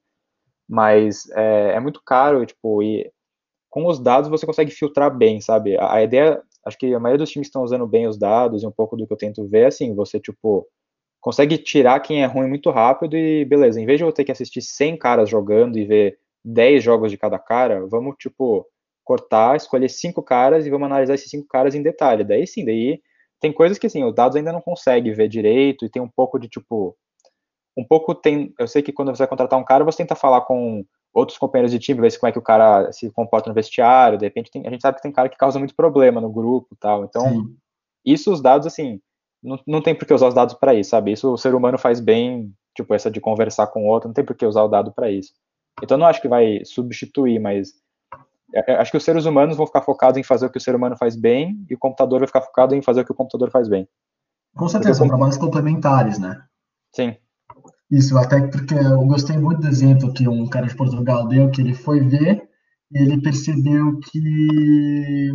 Mas 0.69 1.29
é, 1.31 1.73
é 1.77 1.81
muito 1.81 2.03
caro, 2.05 2.45
tipo, 2.47 2.83
e 2.83 3.11
com 3.71 3.87
os 3.87 3.99
dados 4.01 4.29
você 4.31 4.47
consegue 4.47 4.71
filtrar 4.71 5.17
bem, 5.17 5.41
sabe? 5.41 5.77
A, 5.79 5.95
a 5.97 6.03
ideia, 6.03 6.43
acho 6.65 6.79
que 6.79 6.95
a 6.95 7.01
maioria 7.01 7.19
dos 7.25 7.31
times 7.31 7.49
estão 7.49 7.63
usando 7.63 7.87
bem 7.87 8.07
os 8.09 8.19
dados, 8.19 8.63
e 8.63 8.67
um 8.67 8.73
pouco 8.73 8.97
do 8.97 9.07
que 9.07 9.13
eu 9.13 9.19
tento 9.19 9.47
ver, 9.49 9.63
é 9.65 9.67
assim, 9.67 9.95
você, 9.95 10.21
tipo, 10.21 10.67
consegue 11.21 11.59
tirar 11.59 12.01
quem 12.01 12.23
é 12.23 12.27
ruim 12.27 12.49
muito 12.49 12.71
rápido 12.71 13.17
e 13.17 13.45
beleza, 13.45 13.81
em 13.81 13.87
vez 13.87 13.99
de 13.99 14.05
eu 14.05 14.13
ter 14.13 14.25
que 14.25 14.33
assistir 14.33 14.63
100 14.63 14.99
caras 14.99 15.29
jogando 15.29 15.79
e 15.79 15.85
ver 15.85 16.19
10 16.45 16.83
jogos 16.85 17.11
de 17.11 17.19
cada 17.19 17.39
cara, 17.39 17.87
vamos, 17.87 18.17
tipo, 18.19 18.67
cortar, 19.05 19.57
escolher 19.57 19.89
cinco 19.89 20.23
caras 20.23 20.67
e 20.67 20.71
vamos 20.71 20.87
analisar 20.87 21.15
esses 21.15 21.31
cinco 21.31 21.47
caras 21.49 21.75
em 21.77 21.83
detalhe. 21.83 22.25
Daí 22.25 22.47
sim, 22.47 22.65
daí 22.65 23.01
tem 23.47 23.53
coisas 23.53 23.79
que, 23.79 23.87
assim, 23.87 24.03
os 24.03 24.13
dados 24.13 24.37
ainda 24.37 24.53
não 24.53 24.61
consegue 24.61 25.13
ver 25.13 25.29
direito 25.29 25.85
e 25.85 25.89
tem 25.89 26.03
um 26.03 26.09
pouco 26.09 26.37
de, 26.37 26.49
tipo, 26.49 26.97
um 27.79 27.85
pouco 27.85 28.13
tem, 28.13 28.53
eu 28.59 28.67
sei 28.67 28.83
que 28.83 28.93
quando 28.93 29.15
você 29.15 29.19
vai 29.19 29.29
contratar 29.29 29.57
um 29.57 29.65
cara, 29.65 29.85
você 29.85 29.99
tenta 29.99 30.17
falar 30.17 30.41
com 30.41 30.85
outros 31.15 31.39
companheiros 31.39 31.71
de 31.71 31.79
time, 31.79 32.01
ver 32.01 32.11
se 32.11 32.19
como 32.19 32.29
é 32.29 32.33
que 32.33 32.39
o 32.41 32.43
cara 32.43 32.91
se 32.91 33.09
comporta 33.13 33.49
no 33.49 33.55
vestiário, 33.55 34.19
de 34.19 34.27
repente 34.27 34.51
tem, 34.51 34.67
a 34.67 34.71
gente 34.71 34.81
sabe 34.81 34.97
que 34.97 35.03
tem 35.03 35.13
cara 35.13 35.29
que 35.29 35.37
causa 35.37 35.61
muito 35.61 35.77
problema 35.77 36.21
no 36.21 36.29
grupo 36.29 36.69
e 36.73 36.77
tal, 36.77 37.05
então, 37.05 37.29
Sim. 37.29 37.57
isso 38.05 38.33
os 38.33 38.43
dados, 38.43 38.67
assim, 38.67 39.01
não, 39.41 39.61
não 39.65 39.81
tem 39.81 39.95
por 39.95 40.07
que 40.07 40.13
usar 40.13 40.27
os 40.27 40.35
dados 40.35 40.55
para 40.55 40.75
isso, 40.75 40.91
sabe, 40.91 41.13
isso 41.13 41.33
o 41.33 41.39
ser 41.39 41.55
humano 41.55 41.79
faz 41.79 42.01
bem, 42.01 42.53
tipo, 42.75 42.93
essa 42.95 43.11
de 43.11 43.21
conversar 43.21 43.69
com 43.69 43.85
o 43.85 43.89
outro, 43.89 44.09
não 44.09 44.15
tem 44.15 44.25
por 44.25 44.35
que 44.35 44.45
usar 44.45 44.65
o 44.65 44.69
dado 44.69 44.93
para 44.93 45.09
isso. 45.09 45.33
Então, 45.81 45.97
não 45.97 46.07
acho 46.07 46.21
que 46.21 46.29
vai 46.29 46.65
substituir, 46.65 47.39
mas 47.39 47.75
acho 48.79 48.91
que 48.91 48.97
os 48.97 49.05
seres 49.05 49.25
humanos 49.25 49.57
vão 49.57 49.67
ficar 49.67 49.83
focados 49.83 50.19
em 50.19 50.23
fazer 50.23 50.47
o 50.47 50.51
que 50.51 50.59
o 50.59 50.61
ser 50.61 50.75
humano 50.75 50.97
faz 50.97 51.17
bem 51.17 51.65
e 51.69 51.75
o 51.75 51.79
computador 51.79 52.21
vai 52.21 52.27
ficar 52.27 52.43
focado 52.43 52.75
em 52.75 52.83
fazer 52.83 53.01
o 53.01 53.05
que 53.05 53.13
o 53.13 53.17
computador 53.17 53.51
faz 53.51 53.69
bem. 53.69 53.89
Com 54.55 54.69
certeza, 54.69 54.95
são 54.95 55.09
trabalhos 55.09 55.37
complementares, 55.37 56.19
né? 56.19 56.43
Sim. 56.95 57.17
Isso, 57.91 58.17
até 58.19 58.41
porque 58.49 58.75
eu 58.75 59.05
gostei 59.07 59.37
muito 59.37 59.61
do 59.61 59.69
exemplo 59.69 60.13
que 60.13 60.29
um 60.29 60.49
cara 60.49 60.67
de 60.67 60.75
Portugal 60.75 61.29
deu, 61.29 61.51
que 61.51 61.61
ele 61.61 61.75
foi 61.75 62.01
ver 62.01 62.49
e 62.93 63.03
ele 63.03 63.21
percebeu 63.21 63.99
que 64.01 65.31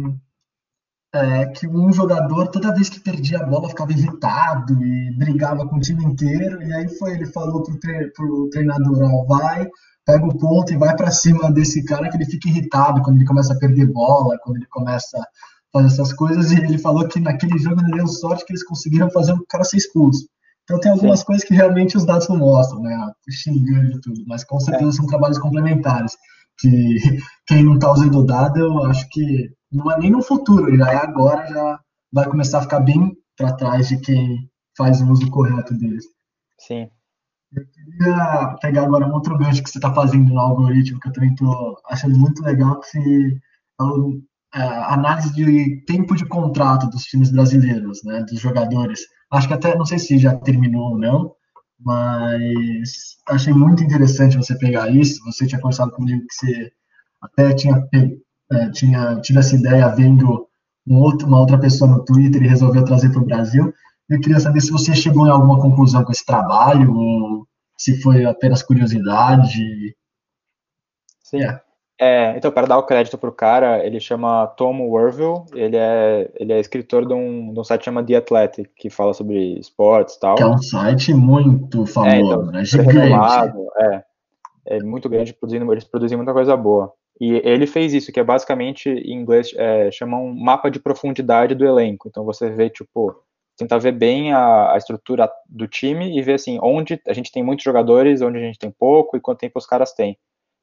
é, 1.13 1.45
que 1.47 1.67
um 1.67 1.91
jogador, 1.91 2.47
toda 2.47 2.73
vez 2.73 2.89
que 2.89 2.99
perdia 2.99 3.39
a 3.39 3.45
bola, 3.45 3.69
ficava 3.69 3.91
irritado 3.91 4.81
e 4.81 5.11
brigava 5.17 5.67
com 5.67 5.75
o 5.75 5.79
time 5.79 6.05
inteiro, 6.05 6.61
e 6.63 6.73
aí 6.73 6.87
foi, 6.97 7.11
ele 7.13 7.25
falou 7.25 7.63
pro, 7.63 7.77
tre 7.79 8.09
pro 8.11 8.49
treinador, 8.49 9.03
ó, 9.03 9.25
vai, 9.25 9.69
pega 10.11 10.25
o 10.25 10.37
ponto 10.37 10.73
e 10.73 10.77
vai 10.77 10.95
para 10.95 11.09
cima 11.09 11.49
desse 11.49 11.83
cara 11.85 12.09
que 12.09 12.17
ele 12.17 12.25
fica 12.25 12.49
irritado 12.49 13.01
quando 13.01 13.15
ele 13.15 13.25
começa 13.25 13.53
a 13.53 13.57
perder 13.57 13.85
bola, 13.85 14.37
quando 14.43 14.57
ele 14.57 14.65
começa 14.67 15.17
a 15.17 15.25
fazer 15.71 15.87
essas 15.87 16.11
coisas, 16.11 16.51
e 16.51 16.57
ele 16.57 16.77
falou 16.77 17.07
que 17.07 17.19
naquele 17.19 17.57
jogo 17.57 17.81
ele 17.81 17.95
deu 17.95 18.07
sorte 18.07 18.45
que 18.45 18.51
eles 18.51 18.63
conseguiram 18.63 19.09
fazer 19.09 19.31
o 19.31 19.45
cara 19.47 19.63
ser 19.63 19.77
expulso. 19.77 20.27
Então 20.63 20.79
tem 20.79 20.91
algumas 20.91 21.19
Sim. 21.19 21.25
coisas 21.25 21.47
que 21.47 21.53
realmente 21.53 21.95
os 21.95 22.05
dados 22.05 22.27
não 22.27 22.37
mostram, 22.37 22.81
né? 22.81 23.11
Xingando 23.29 23.93
e 23.93 24.01
tudo, 24.01 24.23
mas 24.27 24.43
com 24.43 24.59
certeza 24.59 24.89
é. 24.89 24.93
são 24.93 25.07
trabalhos 25.07 25.39
complementares. 25.39 26.15
Que 26.59 26.97
quem 27.47 27.63
não 27.63 27.75
está 27.75 27.91
usando 27.91 28.19
o 28.19 28.25
dado, 28.25 28.59
eu 28.59 28.85
acho 28.85 29.07
que 29.09 29.49
não 29.71 29.89
é 29.91 29.97
nem 29.97 30.11
no 30.11 30.21
futuro, 30.21 30.75
já 30.75 30.91
é 30.91 30.97
agora, 30.97 31.47
já 31.47 31.79
vai 32.11 32.27
começar 32.27 32.59
a 32.59 32.63
ficar 32.63 32.81
bem 32.81 33.15
para 33.37 33.53
trás 33.53 33.87
de 33.87 33.97
quem 33.99 34.49
faz 34.77 35.01
o 35.01 35.09
uso 35.09 35.29
correto 35.29 35.73
deles. 35.73 36.03
Sim. 36.59 36.89
Queria 38.01 38.57
pegar 38.59 38.83
agora 38.83 39.05
um 39.05 39.13
outro 39.13 39.37
gancho 39.37 39.61
que 39.61 39.69
você 39.69 39.77
está 39.77 39.93
fazendo 39.93 40.33
no 40.33 40.39
algoritmo, 40.39 40.99
que 40.99 41.07
eu 41.07 41.13
também 41.13 41.33
estou 41.33 41.77
achando 41.87 42.17
muito 42.17 42.41
legal, 42.41 42.79
que 42.79 42.97
é 42.97 44.59
a 44.59 44.59
é, 44.59 44.93
análise 44.93 45.31
de 45.33 45.83
tempo 45.85 46.15
de 46.15 46.25
contrato 46.25 46.89
dos 46.89 47.03
times 47.03 47.31
brasileiros, 47.31 48.03
né, 48.03 48.23
dos 48.23 48.39
jogadores. 48.39 49.01
Acho 49.31 49.47
que 49.47 49.53
até, 49.53 49.75
não 49.75 49.85
sei 49.85 49.99
se 49.99 50.17
já 50.17 50.35
terminou 50.35 50.93
ou 50.93 50.97
não, 50.97 51.31
mas 51.79 53.17
achei 53.27 53.53
muito 53.53 53.83
interessante 53.83 54.35
você 54.35 54.57
pegar 54.57 54.89
isso. 54.89 55.23
Você 55.25 55.45
tinha 55.45 55.61
conversado 55.61 55.91
comigo 55.91 56.25
que 56.27 56.33
você 56.33 56.71
até 57.21 57.53
tinha, 57.53 57.87
é, 58.51 58.69
tinha 58.71 59.21
tido 59.21 59.39
essa 59.39 59.55
ideia 59.55 59.87
vendo 59.89 60.47
um 60.87 60.97
outro, 60.97 61.27
uma 61.27 61.39
outra 61.39 61.59
pessoa 61.59 61.91
no 61.91 62.03
Twitter 62.03 62.41
e 62.41 62.47
resolveu 62.47 62.83
trazer 62.83 63.11
para 63.11 63.21
o 63.21 63.25
Brasil. 63.25 63.71
Eu 64.09 64.19
queria 64.19 64.39
saber 64.39 64.59
se 64.59 64.71
você 64.71 64.95
chegou 64.95 65.27
em 65.27 65.29
alguma 65.29 65.59
conclusão 65.61 66.03
com 66.03 66.11
esse 66.11 66.25
trabalho, 66.25 66.93
ou 66.95 67.47
se 67.81 67.99
foi 67.99 68.25
apenas 68.25 68.61
curiosidade. 68.61 69.95
Sim. 71.23 71.43
É. 71.43 71.61
É, 71.99 72.35
então, 72.35 72.51
para 72.51 72.65
dar 72.65 72.79
o 72.79 72.85
crédito 72.85 73.15
pro 73.15 73.31
cara, 73.31 73.85
ele 73.85 73.99
chama 73.99 74.47
Tom 74.57 74.89
Werville, 74.89 75.43
ele 75.53 75.77
é, 75.77 76.31
ele 76.35 76.51
é 76.51 76.59
escritor 76.59 77.05
de 77.05 77.13
um, 77.13 77.53
de 77.53 77.59
um 77.59 77.63
site 77.63 77.85
chamado 77.85 78.07
The 78.07 78.15
Athletic, 78.15 78.71
que 78.75 78.89
fala 78.89 79.13
sobre 79.13 79.59
esportes 79.59 80.15
e 80.15 80.19
tal. 80.19 80.35
Que 80.35 80.41
é 80.41 80.47
um 80.47 80.57
site 80.57 81.13
muito 81.13 81.85
famoso, 81.85 82.15
é, 82.15 82.19
então, 82.19 82.45
né? 82.47 82.65
Gigante. 82.65 83.57
É, 83.77 84.03
é 84.65 84.83
muito 84.83 85.07
grande, 85.07 85.33
produzindo, 85.33 85.71
eles 85.71 85.83
produzem 85.83 86.17
muita 86.17 86.33
coisa 86.33 86.57
boa. 86.57 86.91
E 87.19 87.39
ele 87.43 87.67
fez 87.67 87.93
isso, 87.93 88.11
que 88.11 88.19
é 88.19 88.23
basicamente, 88.23 88.89
em 88.89 89.13
inglês, 89.13 89.51
é, 89.55 89.91
chama 89.91 90.17
um 90.17 90.33
mapa 90.33 90.71
de 90.71 90.79
profundidade 90.79 91.53
do 91.53 91.65
elenco. 91.65 92.07
Então, 92.07 92.25
você 92.25 92.49
vê, 92.49 92.67
tipo, 92.67 93.15
tentar 93.57 93.77
ver 93.77 93.91
bem 93.91 94.33
a, 94.33 94.73
a, 94.73 94.77
estrutura 94.77 95.29
do 95.47 95.67
time 95.67 96.17
e 96.17 96.21
ver 96.21 96.33
assim 96.33 96.59
onde 96.61 97.01
a 97.07 97.13
gente 97.13 97.31
tem 97.31 97.43
muitos 97.43 97.63
jogadores, 97.63 98.21
onde 98.21 98.37
a 98.37 98.41
gente 98.41 98.59
tem 98.59 98.71
pouco 98.71 99.15
e 99.15 99.21
quanto 99.21 99.39
tempo 99.39 99.59
os 99.59 99.65
caras 99.65 99.93
têm. 99.93 100.17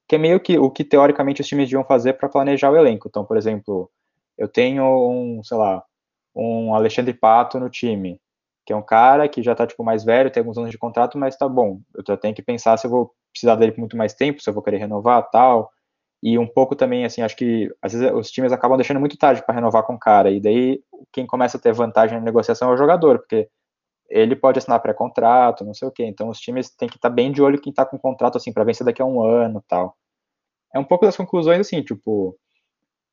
Que 0.08 0.16
é 0.16 0.18
meio 0.18 0.40
que 0.40 0.58
o 0.58 0.70
que 0.70 0.84
teoricamente 0.84 1.40
os 1.40 1.46
times 1.46 1.66
deviam 1.66 1.84
fazer 1.84 2.14
para 2.14 2.28
planejar 2.28 2.70
o 2.70 2.76
elenco. 2.76 3.08
Então, 3.08 3.24
por 3.24 3.36
exemplo, 3.36 3.90
eu 4.36 4.48
tenho 4.48 4.84
um, 4.84 5.42
sei 5.44 5.56
lá, 5.56 5.84
um 6.34 6.74
Alexandre 6.74 7.12
Pato 7.12 7.58
no 7.60 7.68
time, 7.68 8.20
que 8.64 8.72
é 8.72 8.76
um 8.76 8.82
cara 8.82 9.28
que 9.28 9.42
já 9.42 9.54
tá 9.54 9.66
tipo 9.66 9.84
mais 9.84 10.04
velho, 10.04 10.30
tem 10.30 10.40
alguns 10.40 10.58
anos 10.58 10.70
de 10.70 10.78
contrato, 10.78 11.18
mas 11.18 11.36
tá 11.36 11.48
bom. 11.48 11.80
Eu 11.94 12.02
já 12.06 12.16
tenho 12.16 12.34
que 12.34 12.42
pensar 12.42 12.76
se 12.76 12.86
eu 12.86 12.90
vou 12.90 13.12
precisar 13.32 13.56
dele 13.56 13.72
por 13.72 13.80
muito 13.80 13.96
mais 13.96 14.14
tempo, 14.14 14.42
se 14.42 14.48
eu 14.48 14.54
vou 14.54 14.62
querer 14.62 14.78
renovar, 14.78 15.28
tal. 15.30 15.70
E 16.22 16.38
um 16.38 16.46
pouco 16.46 16.74
também, 16.74 17.04
assim, 17.04 17.22
acho 17.22 17.36
que 17.36 17.72
às 17.80 17.92
vezes 17.92 18.10
os 18.12 18.30
times 18.30 18.52
acabam 18.52 18.76
deixando 18.76 19.00
muito 19.00 19.16
tarde 19.16 19.44
para 19.44 19.54
renovar 19.54 19.84
com 19.84 19.94
o 19.94 19.98
cara, 19.98 20.30
e 20.30 20.40
daí 20.40 20.80
quem 21.12 21.26
começa 21.26 21.56
a 21.56 21.60
ter 21.60 21.72
vantagem 21.72 22.18
na 22.18 22.24
negociação 22.24 22.70
é 22.70 22.74
o 22.74 22.76
jogador, 22.76 23.18
porque 23.20 23.48
ele 24.08 24.34
pode 24.34 24.58
assinar 24.58 24.80
pré-contrato, 24.80 25.64
não 25.64 25.74
sei 25.74 25.86
o 25.86 25.92
quê. 25.92 26.04
Então 26.04 26.28
os 26.28 26.40
times 26.40 26.70
têm 26.70 26.88
que 26.88 26.96
estar 26.96 27.10
tá 27.10 27.14
bem 27.14 27.30
de 27.30 27.42
olho 27.42 27.60
quem 27.60 27.70
está 27.70 27.84
com 27.84 27.98
contrato, 27.98 28.36
assim, 28.36 28.52
para 28.52 28.64
vencer 28.64 28.84
daqui 28.84 29.02
a 29.02 29.04
um 29.04 29.22
ano 29.22 29.62
tal. 29.68 29.96
É 30.74 30.78
um 30.78 30.84
pouco 30.84 31.04
das 31.06 31.16
conclusões, 31.16 31.60
assim, 31.60 31.82
tipo, 31.82 32.36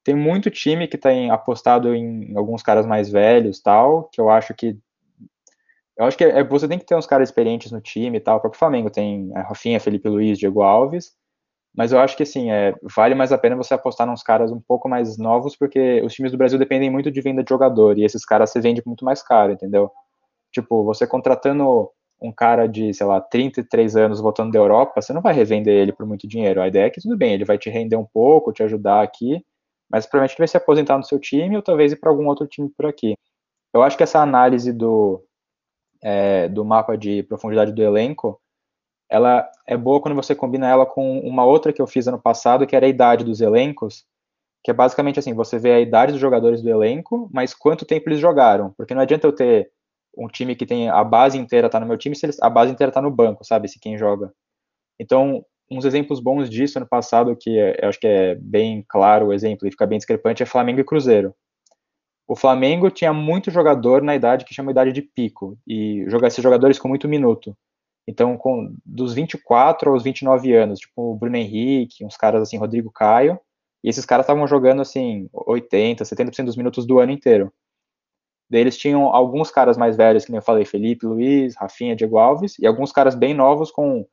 tem 0.06 0.16
muito 0.16 0.52
time 0.52 0.88
que 0.88 0.98
tem 0.98 1.32
apostado 1.32 1.94
em 1.96 2.38
alguns 2.38 2.62
caras 2.62 2.86
mais 2.86 3.10
velhos 3.10 3.60
tal, 3.62 4.10
que 4.12 4.22
eu 4.22 4.30
acho 4.30 4.54
que. 4.54 4.78
Eu 5.98 6.06
acho 6.06 6.18
que 6.18 6.24
é, 6.24 6.44
você 6.44 6.68
tem 6.68 6.78
que 6.78 6.86
ter 6.86 6.96
uns 6.96 7.08
caras 7.08 7.30
experientes 7.30 7.72
no 7.72 7.82
time 7.82 8.18
e 8.18 8.22
tal. 8.22 8.38
O 8.38 8.42
próprio 8.42 8.60
Flamengo 8.60 8.90
tem 8.90 9.32
a 9.36 9.42
Rafinha, 9.42 9.80
Felipe 9.80 10.10
Luiz, 10.10 10.38
Diego 10.38 10.62
Alves. 10.62 11.14
Mas 11.78 11.92
eu 11.92 12.00
acho 12.00 12.16
que 12.16 12.24
assim, 12.24 12.52
é, 12.52 12.74
vale 12.96 13.16
mais 13.16 13.32
a 13.32 13.38
pena 13.38 13.56
você 13.56 13.74
apostar 13.74 14.08
nos 14.08 14.24
caras 14.24 14.52
um 14.52 14.62
pouco 14.62 14.88
mais 14.88 15.18
novos, 15.18 15.56
porque 15.58 16.02
os 16.04 16.14
times 16.14 16.32
do 16.32 16.38
Brasil 16.38 16.58
dependem 16.58 16.90
muito 16.90 17.12
de 17.12 17.22
venda 17.22 17.44
de 17.44 17.50
jogador, 17.50 17.98
e 17.98 18.06
esses 18.06 18.24
caras 18.26 18.52
se 18.52 18.62
vendem 18.62 18.82
muito 18.86 19.04
mais 19.04 19.22
caro, 19.22 19.52
entendeu? 19.54 19.92
Tipo, 20.52 20.84
você 20.86 21.06
contratando 21.06 21.90
um 22.22 22.32
cara 22.32 22.68
de, 22.68 22.94
sei 22.94 23.06
lá, 23.06 23.20
33 23.20 23.96
anos 23.98 24.22
voltando 24.22 24.52
da 24.52 24.60
Europa, 24.60 25.02
você 25.02 25.12
não 25.12 25.22
vai 25.22 25.34
revender 25.34 25.74
ele 25.74 25.92
por 25.92 26.06
muito 26.06 26.28
dinheiro. 26.28 26.62
A 26.62 26.68
ideia 26.68 26.86
é 26.86 26.90
que 26.90 27.02
tudo 27.02 27.18
bem, 27.18 27.34
ele 27.34 27.46
vai 27.46 27.58
te 27.58 27.70
render 27.70 27.98
um 27.98 28.06
pouco, 28.06 28.54
te 28.54 28.64
ajudar 28.64 29.04
aqui, 29.04 29.44
mas 29.90 30.06
provavelmente 30.06 30.34
ele 30.34 30.40
vai 30.40 30.48
se 30.48 30.58
aposentar 30.58 30.98
no 30.98 31.04
seu 31.04 31.20
time 31.20 31.58
ou 31.58 31.62
talvez 31.62 31.92
ir 31.92 31.98
para 31.98 32.10
algum 32.10 32.28
outro 32.28 32.48
time 32.48 32.70
por 32.70 32.86
aqui. 32.86 33.16
Eu 33.74 33.84
acho 33.84 33.98
que 33.98 34.04
essa 34.04 34.22
análise 34.22 34.72
do, 34.72 35.22
é, 36.02 36.48
do 36.48 36.64
mapa 36.64 36.98
de 36.98 37.24
profundidade 37.24 37.74
do 37.74 37.84
elenco 37.84 38.40
ela 39.10 39.50
é 39.68 39.78
boa 39.78 40.02
quando 40.02 40.16
você 40.16 40.36
combina 40.36 40.68
ela 40.68 40.86
com 40.86 41.20
uma 41.20 41.46
outra 41.46 41.72
que 41.72 41.82
eu 41.82 41.88
fiz 41.88 42.08
ano 42.08 42.20
passado, 42.20 42.66
que 42.66 42.76
era 42.76 42.86
a 42.86 42.90
idade 42.90 43.24
dos 43.24 43.42
elencos, 43.42 44.06
que 44.64 44.72
é 44.72 44.74
basicamente 44.74 45.20
assim, 45.20 45.34
você 45.34 45.60
vê 45.60 45.74
a 45.74 45.80
idade 45.80 46.12
dos 46.12 46.22
jogadores 46.22 46.62
do 46.62 46.70
elenco, 46.70 47.30
mas 47.32 47.54
quanto 47.54 47.86
tempo 47.86 48.10
eles 48.10 48.20
jogaram, 48.20 48.74
porque 48.76 48.96
não 48.96 49.02
adianta 49.02 49.28
eu 49.28 49.34
ter 49.34 49.72
um 50.18 50.28
time 50.28 50.56
que 50.56 50.66
tem 50.66 50.90
a 50.90 51.04
base 51.04 51.38
inteira 51.38 51.70
tá 51.70 51.80
no 51.80 51.86
meu 51.86 51.98
time 51.98 52.16
se 52.16 52.26
eles, 52.26 52.42
a 52.42 52.50
base 52.50 52.72
inteira 52.72 52.92
tá 52.92 53.02
no 53.02 53.12
banco, 53.12 53.46
sabe, 53.46 53.68
se 53.68 53.80
quem 53.80 53.98
joga. 53.98 54.34
Então, 55.00 55.46
uns 55.70 55.86
exemplos 55.86 56.20
bons 56.20 56.50
disso 56.50 56.80
ano 56.80 56.88
passado, 56.88 57.36
que 57.36 57.60
é, 57.60 57.80
eu 57.84 57.90
acho 57.90 58.00
que 58.00 58.08
é 58.08 58.36
bem 58.36 58.84
claro 58.88 59.28
o 59.28 59.34
exemplo 59.34 59.68
e 59.68 59.72
fica 59.72 59.86
bem 59.86 59.98
discrepante, 59.98 60.42
é 60.42 60.46
Flamengo 60.46 60.80
e 60.80 60.86
Cruzeiro. 60.86 61.36
O 62.28 62.36
Flamengo 62.36 62.90
tinha 62.90 63.14
muito 63.14 63.52
jogador 63.52 64.02
na 64.02 64.16
idade 64.16 64.46
que 64.46 64.54
chama 64.54 64.72
idade 64.72 64.92
de 64.92 65.02
pico, 65.02 65.58
e 65.68 66.06
esses 66.24 66.44
jogadores 66.44 66.80
com 66.80 66.88
muito 66.88 67.08
minuto. 67.08 67.56
Então, 68.08 68.38
com, 68.38 68.76
dos 68.86 69.14
24 69.14 69.92
aos 69.92 70.04
29 70.04 70.54
anos, 70.54 70.80
tipo 70.80 71.14
o 71.14 71.16
Bruno 71.16 71.38
Henrique, 71.38 72.06
uns 72.06 72.16
caras 72.16 72.42
assim, 72.42 72.58
Rodrigo 72.58 72.92
Caio, 72.92 73.40
e 73.84 73.90
esses 73.90 74.06
caras 74.06 74.26
estavam 74.26 74.48
jogando 74.48 74.82
assim 74.82 75.30
80, 75.34 76.04
70% 76.04 76.46
dos 76.46 76.58
minutos 76.58 76.86
do 76.86 77.00
ano 77.00 77.12
inteiro. 77.12 77.52
Daí 78.50 78.62
eles 78.62 78.78
tinham 78.78 79.08
alguns 79.08 79.50
caras 79.50 79.76
mais 79.76 79.98
velhos, 79.98 80.26
que 80.26 80.32
nem 80.32 80.38
eu 80.38 80.44
falei, 80.44 80.66
Felipe, 80.66 81.06
Luiz, 81.06 81.56
Rafinha, 81.56 81.96
Diego 81.96 82.18
Alves, 82.18 82.60
e 82.60 82.68
alguns 82.68 82.92
caras 82.92 83.16
bem 83.16 83.34
novos 83.34 83.72
com 83.72 84.06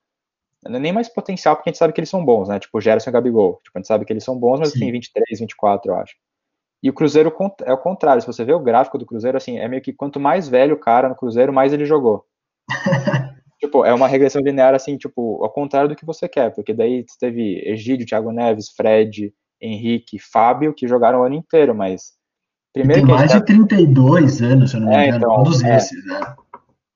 nem 0.65 0.93
mais 0.93 1.09
potencial, 1.09 1.57
porque 1.57 1.69
a 1.69 1.73
gente 1.73 1.79
sabe 1.79 1.93
que 1.93 2.01
eles 2.01 2.09
são 2.09 2.25
bons, 2.25 2.49
né? 2.49 2.59
Tipo 2.59 2.81
Gerson 2.81 3.11
e 3.11 3.13
Gabigol. 3.13 3.61
Tipo, 3.65 3.79
a 3.79 3.81
gente 3.81 3.89
sabe 3.89 4.05
que 4.05 4.13
eles 4.13 4.25
são 4.25 4.39
bons, 4.39 4.61
mas 4.61 4.73
tem 4.73 4.93
23, 4.93 5.41
24, 5.41 5.91
eu 5.91 5.97
acho. 5.97 6.15
E 6.83 6.89
o 6.91 6.93
Cruzeiro 6.93 7.35
é 7.65 7.73
o 7.73 7.79
contrário. 7.79 8.21
Se 8.21 8.27
você 8.27 8.45
vê 8.45 8.53
o 8.53 8.61
gráfico 8.61 8.99
do 8.99 9.07
Cruzeiro, 9.07 9.37
assim, 9.37 9.59
é 9.59 9.69
meio 9.69 9.83
que 9.83 9.93
quanto 9.93 10.21
mais 10.21 10.49
velho 10.49 10.75
o 10.75 10.79
cara 10.79 11.09
no 11.09 11.17
Cruzeiro, 11.17 11.53
mais 11.53 11.73
ele 11.73 11.85
jogou. 11.85 12.25
tipo, 13.63 13.85
é 13.85 13.95
uma 13.95 14.09
regressão 14.09 14.43
linear, 14.43 14.75
assim, 14.75 14.97
tipo, 14.97 15.43
ao 15.43 15.51
contrário 15.51 15.89
do 15.89 15.95
que 15.95 16.05
você 16.05 16.29
quer, 16.29 16.53
porque 16.53 16.75
daí 16.75 17.05
teve 17.21 17.63
Egídio, 17.65 18.07
Thiago 18.07 18.33
Neves, 18.33 18.71
Fred, 18.77 19.33
Henrique, 19.61 20.19
Fábio, 20.19 20.75
que 20.75 20.89
jogaram 20.89 21.21
o 21.21 21.25
ano 21.25 21.37
inteiro, 21.37 21.75
mas. 21.75 22.13
Primeiro 22.75 23.07
tem 23.07 23.15
mais 23.15 23.31
de 23.31 23.45
32 23.45 24.43
anos, 24.43 24.71
se 24.71 24.77
eu 24.77 24.81
não 24.81 24.89
me 24.89 24.97
é, 24.97 25.09
engano, 25.09 25.25
então, 25.25 25.41
um 25.41 25.43
dos 25.45 25.63
é. 25.63 25.77
esses, 25.77 26.07
né? 26.07 26.35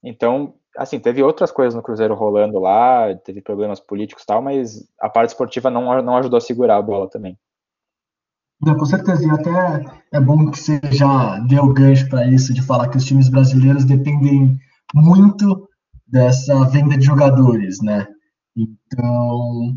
Então, 0.03 0.55
assim, 0.77 0.99
teve 0.99 1.23
outras 1.23 1.53
coisas 1.53 1.75
no 1.75 1.83
Cruzeiro 1.83 2.15
rolando 2.15 2.59
lá, 2.59 3.15
teve 3.25 3.41
problemas 3.41 3.79
políticos 3.79 4.25
e 4.25 4.27
tal, 4.27 4.43
mas 4.43 4.85
a 5.01 5.09
parte 5.09 5.31
esportiva 5.31 5.71
não, 5.71 6.03
não 6.03 6.17
ajudou 6.17 6.39
a 6.39 6.41
segurar 6.41 6.79
a 6.79 6.83
bola 6.83 7.09
também. 7.09 7.39
Não, 8.61 8.75
com 8.75 8.87
certeza, 8.87 9.25
e 9.25 9.31
até 9.31 9.85
é 10.13 10.21
bom 10.21 10.51
que 10.51 10.59
você 10.59 10.81
já 10.91 11.39
deu 11.41 11.73
gancho 11.73 12.09
para 12.09 12.27
isso, 12.27 12.55
de 12.55 12.63
falar 12.63 12.89
que 12.89 12.97
os 12.97 13.05
times 13.05 13.29
brasileiros 13.29 13.85
dependem 13.85 14.59
muito 14.95 15.66
dessa 16.07 16.65
venda 16.69 16.97
de 16.97 17.05
jogadores, 17.05 17.81
né? 17.83 18.07
Então, 18.57 19.77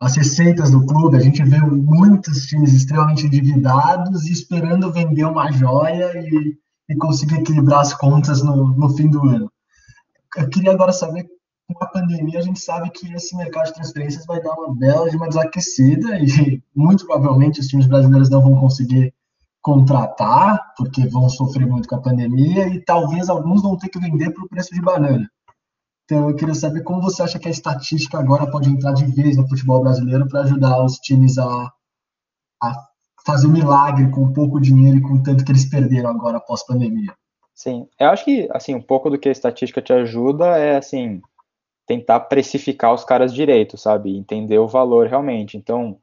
as 0.00 0.16
receitas 0.16 0.70
do 0.70 0.84
clube, 0.84 1.16
a 1.16 1.20
gente 1.20 1.42
vê 1.42 1.58
muitos 1.60 2.46
times 2.46 2.72
extremamente 2.72 3.26
endividados 3.26 4.26
e 4.26 4.32
esperando 4.32 4.92
vender 4.92 5.24
uma 5.24 5.50
joia 5.50 6.12
e, 6.18 6.58
e 6.88 6.96
conseguir 6.96 7.36
equilibrar 7.36 7.80
as 7.80 7.94
contas 7.94 8.42
no, 8.42 8.68
no 8.68 8.90
fim 8.96 9.08
do 9.08 9.22
ano. 9.28 9.50
Eu 10.36 10.48
queria 10.48 10.72
agora 10.72 10.92
saber 10.92 11.26
com 11.66 11.84
a 11.84 11.88
pandemia, 11.88 12.38
a 12.38 12.42
gente 12.42 12.60
sabe 12.60 12.90
que 12.90 13.12
esse 13.14 13.36
mercado 13.36 13.66
de 13.66 13.74
transferências 13.74 14.24
vai 14.26 14.40
dar 14.40 14.54
uma 14.54 14.74
bela 14.74 15.10
de 15.10 15.16
uma 15.16 15.28
desaquecida 15.28 16.18
e 16.20 16.62
muito 16.74 17.06
provavelmente 17.06 17.60
os 17.60 17.66
times 17.66 17.86
brasileiros 17.86 18.30
não 18.30 18.42
vão 18.42 18.60
conseguir 18.60 19.12
contratar, 19.62 20.74
porque 20.76 21.08
vão 21.08 21.28
sofrer 21.28 21.66
muito 21.66 21.88
com 21.88 21.96
a 21.96 22.00
pandemia 22.00 22.68
e 22.68 22.80
talvez 22.80 23.28
alguns 23.28 23.62
vão 23.62 23.76
ter 23.76 23.88
que 23.88 23.98
vender 23.98 24.30
por 24.30 24.48
preço 24.48 24.72
de 24.72 24.80
banana. 24.80 25.28
Então, 26.06 26.30
eu 26.30 26.36
queria 26.36 26.54
saber 26.54 26.84
como 26.84 27.02
você 27.02 27.20
acha 27.20 27.38
que 27.38 27.48
a 27.48 27.50
estatística 27.50 28.16
agora 28.16 28.48
pode 28.48 28.70
entrar 28.70 28.92
de 28.92 29.04
vez 29.06 29.36
no 29.36 29.48
futebol 29.48 29.82
brasileiro 29.82 30.28
para 30.28 30.42
ajudar 30.42 30.84
os 30.84 30.98
times 30.98 31.36
a, 31.36 31.72
a 32.62 32.86
fazer 33.26 33.48
um 33.48 33.52
milagre 33.52 34.08
com 34.12 34.32
pouco 34.32 34.60
dinheiro 34.60 34.98
e 34.98 35.02
com 35.02 35.20
tanto 35.20 35.44
que 35.44 35.50
eles 35.50 35.68
perderam 35.68 36.10
agora 36.10 36.36
após 36.36 36.64
pandemia. 36.64 37.12
Sim, 37.52 37.88
eu 37.98 38.10
acho 38.10 38.24
que 38.24 38.48
assim 38.52 38.74
um 38.74 38.80
pouco 38.82 39.10
do 39.10 39.18
que 39.18 39.28
a 39.28 39.32
estatística 39.32 39.82
te 39.82 39.92
ajuda 39.92 40.56
é 40.58 40.76
assim 40.76 41.20
tentar 41.86 42.20
precificar 42.20 42.94
os 42.94 43.04
caras 43.04 43.34
direito, 43.34 43.76
sabe? 43.76 44.16
Entender 44.16 44.58
o 44.58 44.68
valor 44.68 45.08
realmente. 45.08 45.56
Então, 45.56 45.98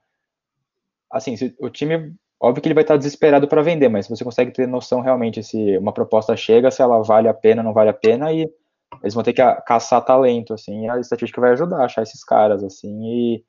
assim, 1.10 1.36
o 1.60 1.70
time, 1.70 2.14
óbvio 2.40 2.62
que 2.62 2.68
ele 2.68 2.74
vai 2.74 2.84
estar 2.84 2.98
desesperado 2.98 3.48
para 3.48 3.62
vender, 3.62 3.90
mas 3.90 4.08
você 4.08 4.24
consegue 4.24 4.52
ter 4.52 4.68
noção 4.68 5.02
realmente 5.02 5.44
se 5.44 5.78
uma 5.78 5.94
proposta 5.94 6.36
chega, 6.36 6.72
se 6.72 6.82
ela 6.82 7.02
vale 7.04 7.28
a 7.28 7.34
pena, 7.34 7.62
não 7.62 7.74
vale 7.74 7.90
a 7.90 7.94
pena, 7.94 8.34
e 8.34 8.50
eles 9.02 9.14
vão 9.14 9.24
ter 9.24 9.34
que 9.34 9.42
caçar 9.62 10.04
talento, 10.04 10.54
assim, 10.54 10.88
a 10.90 11.00
estatística 11.00 11.42
vai 11.42 11.52
ajudar 11.52 11.82
a 11.82 11.86
achar 11.86 12.02
esses 12.02 12.24
caras, 12.24 12.64
assim, 12.64 13.04
e, 13.04 13.46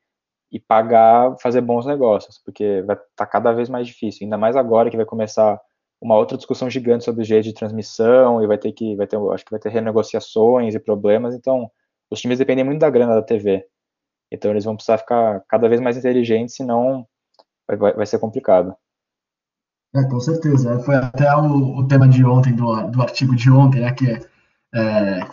e 0.51 0.59
pagar, 0.59 1.35
fazer 1.41 1.61
bons 1.61 1.85
negócios, 1.85 2.41
porque 2.43 2.81
vai 2.83 2.95
estar 2.95 3.07
tá 3.15 3.25
cada 3.25 3.51
vez 3.53 3.69
mais 3.69 3.87
difícil, 3.87 4.25
ainda 4.25 4.37
mais 4.37 4.55
agora 4.55 4.89
que 4.89 4.97
vai 4.97 5.05
começar 5.05 5.59
uma 6.01 6.15
outra 6.17 6.37
discussão 6.37 6.69
gigante 6.69 7.05
sobre 7.05 7.21
o 7.21 7.25
jeito 7.25 7.45
de 7.45 7.53
transmissão, 7.53 8.43
e 8.43 8.47
vai 8.47 8.57
ter 8.57 8.71
que, 8.71 8.95
vai 8.95 9.07
ter, 9.07 9.17
acho 9.33 9.45
que 9.45 9.51
vai 9.51 9.59
ter 9.59 9.69
renegociações 9.69 10.75
e 10.75 10.79
problemas, 10.79 11.35
então 11.35 11.69
os 12.09 12.19
times 12.19 12.39
dependem 12.39 12.65
muito 12.65 12.79
da 12.79 12.89
grana 12.89 13.15
da 13.15 13.21
TV. 13.21 13.65
Então 14.31 14.51
eles 14.51 14.65
vão 14.65 14.75
precisar 14.75 14.97
ficar 14.97 15.43
cada 15.47 15.67
vez 15.67 15.79
mais 15.81 15.97
inteligentes, 15.97 16.55
senão 16.55 17.07
vai, 17.67 17.93
vai 17.93 18.05
ser 18.05 18.19
complicado. 18.19 18.75
É, 19.95 20.03
com 20.09 20.19
certeza. 20.19 20.77
Foi 20.79 20.95
até 20.95 21.33
o, 21.35 21.77
o 21.77 21.87
tema 21.87 22.07
de 22.07 22.25
ontem, 22.25 22.53
do, 22.53 22.87
do 22.87 23.01
artigo 23.01 23.35
de 23.35 23.49
ontem, 23.49 23.81
né, 23.81 23.93
que, 23.93 24.11
é, 24.11 24.19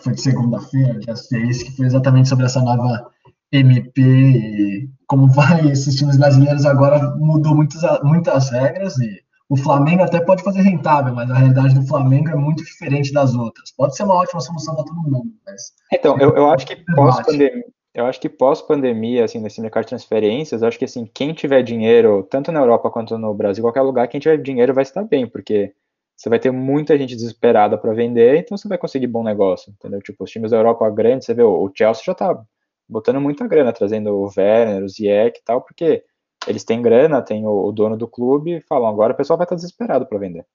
foi 0.01 0.13
de 0.13 0.21
segunda-feira, 0.21 0.99
dia 0.99 1.15
6, 1.15 1.63
que 1.63 1.75
foi 1.75 1.85
exatamente 1.85 2.29
sobre 2.29 2.45
essa 2.45 2.61
nova 2.61 3.11
MP 3.51 4.01
e 4.01 4.89
como 5.07 5.27
vai 5.31 5.67
esses 5.67 5.95
times 5.95 6.17
brasileiros 6.17 6.65
agora 6.65 7.15
mudou 7.17 7.55
muitas, 7.55 7.81
muitas 8.03 8.49
regras 8.49 8.97
e 8.99 9.21
o 9.49 9.55
Flamengo 9.57 10.03
até 10.03 10.19
pode 10.19 10.43
fazer 10.43 10.61
rentável, 10.61 11.13
mas 11.13 11.29
a 11.29 11.35
realidade 11.35 11.75
do 11.75 11.85
Flamengo 11.85 12.29
é 12.29 12.35
muito 12.35 12.63
diferente 12.63 13.13
das 13.13 13.35
outras. 13.35 13.71
Pode 13.71 13.95
ser 13.95 14.03
uma 14.03 14.15
ótima 14.15 14.41
solução 14.41 14.73
para 14.73 14.85
todo 14.85 15.03
mundo, 15.03 15.31
mas... 15.45 15.73
Então, 15.91 16.17
eu, 16.17 16.31
eu 16.35 16.49
acho 16.49 16.65
que 16.65 16.75
pós-pandemia, 16.75 17.63
eu 17.93 18.05
acho 18.05 18.19
que 18.19 18.29
pós-pandemia, 18.29 19.25
assim, 19.25 19.39
nesse 19.39 19.61
mercado 19.61 19.83
de 19.83 19.89
transferências, 19.89 20.61
eu 20.61 20.67
acho 20.67 20.79
que, 20.79 20.85
assim, 20.85 21.07
quem 21.13 21.33
tiver 21.33 21.61
dinheiro, 21.61 22.23
tanto 22.23 22.51
na 22.51 22.61
Europa 22.61 22.89
quanto 22.89 23.17
no 23.17 23.33
Brasil, 23.33 23.63
qualquer 23.63 23.81
lugar, 23.81 24.07
quem 24.07 24.19
tiver 24.19 24.37
dinheiro 24.37 24.73
vai 24.73 24.81
estar 24.81 25.03
bem, 25.03 25.27
porque 25.27 25.73
você 26.15 26.29
vai 26.29 26.39
ter 26.39 26.51
muita 26.51 26.97
gente 26.97 27.15
desesperada 27.15 27.77
para 27.77 27.93
vender, 27.93 28.37
então 28.37 28.57
você 28.57 28.67
vai 28.67 28.77
conseguir 28.77 29.07
bom 29.07 29.23
negócio, 29.23 29.71
entendeu? 29.71 30.01
Tipo, 30.01 30.23
os 30.23 30.31
times 30.31 30.51
da 30.51 30.57
Europa 30.57 30.89
grandes, 30.89 31.25
você 31.25 31.33
vê, 31.33 31.43
o 31.43 31.71
Chelsea 31.75 32.03
já 32.05 32.13
tá 32.13 32.41
botando 32.87 33.19
muita 33.19 33.47
grana, 33.47 33.73
trazendo 33.73 34.11
o 34.11 34.29
Werner, 34.37 34.83
o 34.83 34.89
Ziyech 34.89 35.39
e 35.39 35.43
tal, 35.43 35.61
porque 35.61 36.03
eles 36.47 36.63
têm 36.63 36.81
grana, 36.81 37.21
tem 37.21 37.45
o, 37.45 37.65
o 37.67 37.71
dono 37.71 37.97
do 37.97 38.07
clube, 38.07 38.57
e 38.57 38.61
falam, 38.61 38.87
agora 38.87 39.13
o 39.13 39.17
pessoal 39.17 39.37
vai 39.37 39.45
estar 39.45 39.55
desesperado 39.55 40.05
para 40.05 40.19
vender. 40.19 40.45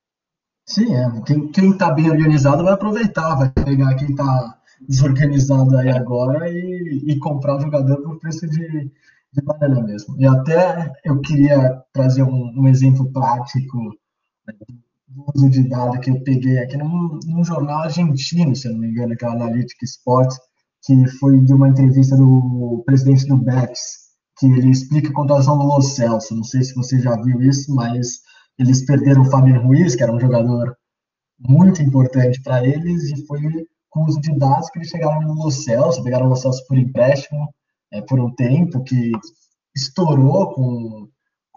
Sim, 0.66 0.94
é. 0.94 1.22
Quem, 1.26 1.48
quem 1.48 1.76
tá 1.76 1.90
bem 1.90 2.10
organizado 2.10 2.62
vai 2.62 2.74
aproveitar, 2.74 3.34
vai 3.36 3.50
pegar 3.50 3.94
quem 3.94 4.14
tá 4.14 4.58
desorganizado 4.86 5.76
aí 5.76 5.88
agora 5.90 6.48
e, 6.50 7.04
e 7.08 7.18
comprar 7.18 7.58
jogador 7.58 8.02
por 8.02 8.18
preço 8.20 8.46
de, 8.46 8.90
de 9.32 9.42
banana 9.42 9.82
mesmo. 9.82 10.14
E 10.20 10.26
até 10.26 10.92
eu 11.04 11.20
queria 11.20 11.82
trazer 11.92 12.22
um, 12.22 12.52
um 12.54 12.68
exemplo 12.68 13.10
prático 13.10 13.78
né, 14.46 14.54
do 15.08 15.24
uso 15.34 15.50
de 15.50 15.68
dado 15.68 15.98
que 16.00 16.10
eu 16.10 16.22
peguei 16.22 16.58
aqui 16.58 16.76
num, 16.76 17.18
num, 17.26 17.44
jornal 17.44 17.82
argentino, 17.82 18.54
se 18.54 18.68
eu 18.68 18.72
não 18.72 18.80
me 18.80 18.88
engano, 18.88 19.16
que 19.16 19.24
é 19.24 19.28
o 19.28 19.32
Analytic 19.32 19.82
Sports, 19.82 20.38
que 20.84 21.06
foi 21.18 21.40
de 21.40 21.52
uma 21.52 21.68
entrevista 21.68 22.16
do 22.16 22.82
presidente 22.86 23.26
do 23.26 23.36
Betis, 23.38 23.80
que 24.38 24.46
ele 24.46 24.70
explica 24.70 25.08
a 25.08 25.14
contratação 25.14 25.58
do 25.58 25.64
Lo 25.64 25.80
Celso. 25.80 26.34
Não 26.34 26.44
sei 26.44 26.62
se 26.62 26.74
você 26.74 27.00
já 27.00 27.16
viu 27.22 27.40
isso, 27.40 27.74
mas 27.74 28.20
eles 28.58 28.84
perderam 28.84 29.22
o 29.22 29.30
Fábio 29.30 29.60
Ruiz, 29.62 29.96
que 29.96 30.02
era 30.02 30.14
um 30.14 30.20
jogador 30.20 30.76
muito 31.38 31.82
importante 31.82 32.40
para 32.42 32.66
eles, 32.66 33.10
e 33.10 33.26
foi 33.26 33.40
com 33.90 34.04
os 34.04 34.16
de 34.20 34.36
dados 34.38 34.68
que 34.70 34.78
eles 34.78 34.88
chegaram 34.88 35.22
no 35.22 35.34
Lo 35.34 35.50
Celso, 35.50 36.02
pegaram 36.02 36.26
o 36.26 36.28
Lo 36.30 36.36
Celso 36.36 36.64
por 36.66 36.76
empréstimo 36.76 37.48
é, 37.92 38.02
por 38.02 38.20
um 38.20 38.34
tempo, 38.34 38.82
que 38.84 39.12
estourou 39.74 40.52
com, 40.52 41.08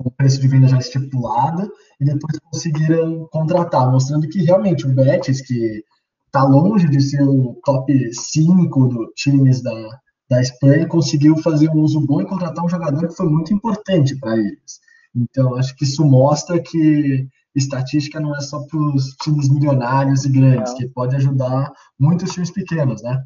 com 0.01 0.09
o 0.09 0.11
preço 0.11 0.39
de 0.39 0.47
venda 0.47 0.67
já 0.67 0.77
estipulado, 0.77 1.71
e 1.99 2.05
depois 2.05 2.39
conseguiram 2.51 3.27
contratar, 3.31 3.91
mostrando 3.91 4.27
que 4.27 4.43
realmente 4.43 4.85
o 4.85 4.93
Betis, 4.93 5.41
que 5.41 5.83
está 6.25 6.43
longe 6.43 6.87
de 6.87 7.01
ser 7.01 7.21
o 7.23 7.59
top 7.63 8.13
5 8.13 8.87
do 8.87 9.11
times 9.15 9.61
da, 9.61 9.99
da 10.29 10.41
Espanha 10.41 10.87
conseguiu 10.87 11.37
fazer 11.37 11.69
um 11.69 11.81
uso 11.81 11.99
bom 11.99 12.21
e 12.21 12.25
contratar 12.25 12.63
um 12.63 12.69
jogador 12.69 13.07
que 13.07 13.15
foi 13.15 13.27
muito 13.27 13.53
importante 13.53 14.17
para 14.17 14.37
eles. 14.37 14.79
Então, 15.13 15.55
acho 15.55 15.75
que 15.75 15.83
isso 15.83 16.05
mostra 16.05 16.61
que 16.61 17.27
estatística 17.53 18.17
não 18.17 18.33
é 18.33 18.39
só 18.39 18.61
para 18.65 18.79
os 18.79 19.09
times 19.21 19.49
milionários 19.49 20.23
e 20.23 20.31
grandes, 20.31 20.73
que 20.73 20.87
pode 20.87 21.17
ajudar 21.17 21.69
muitos 21.99 22.31
times 22.31 22.49
pequenos, 22.49 23.03
né? 23.03 23.21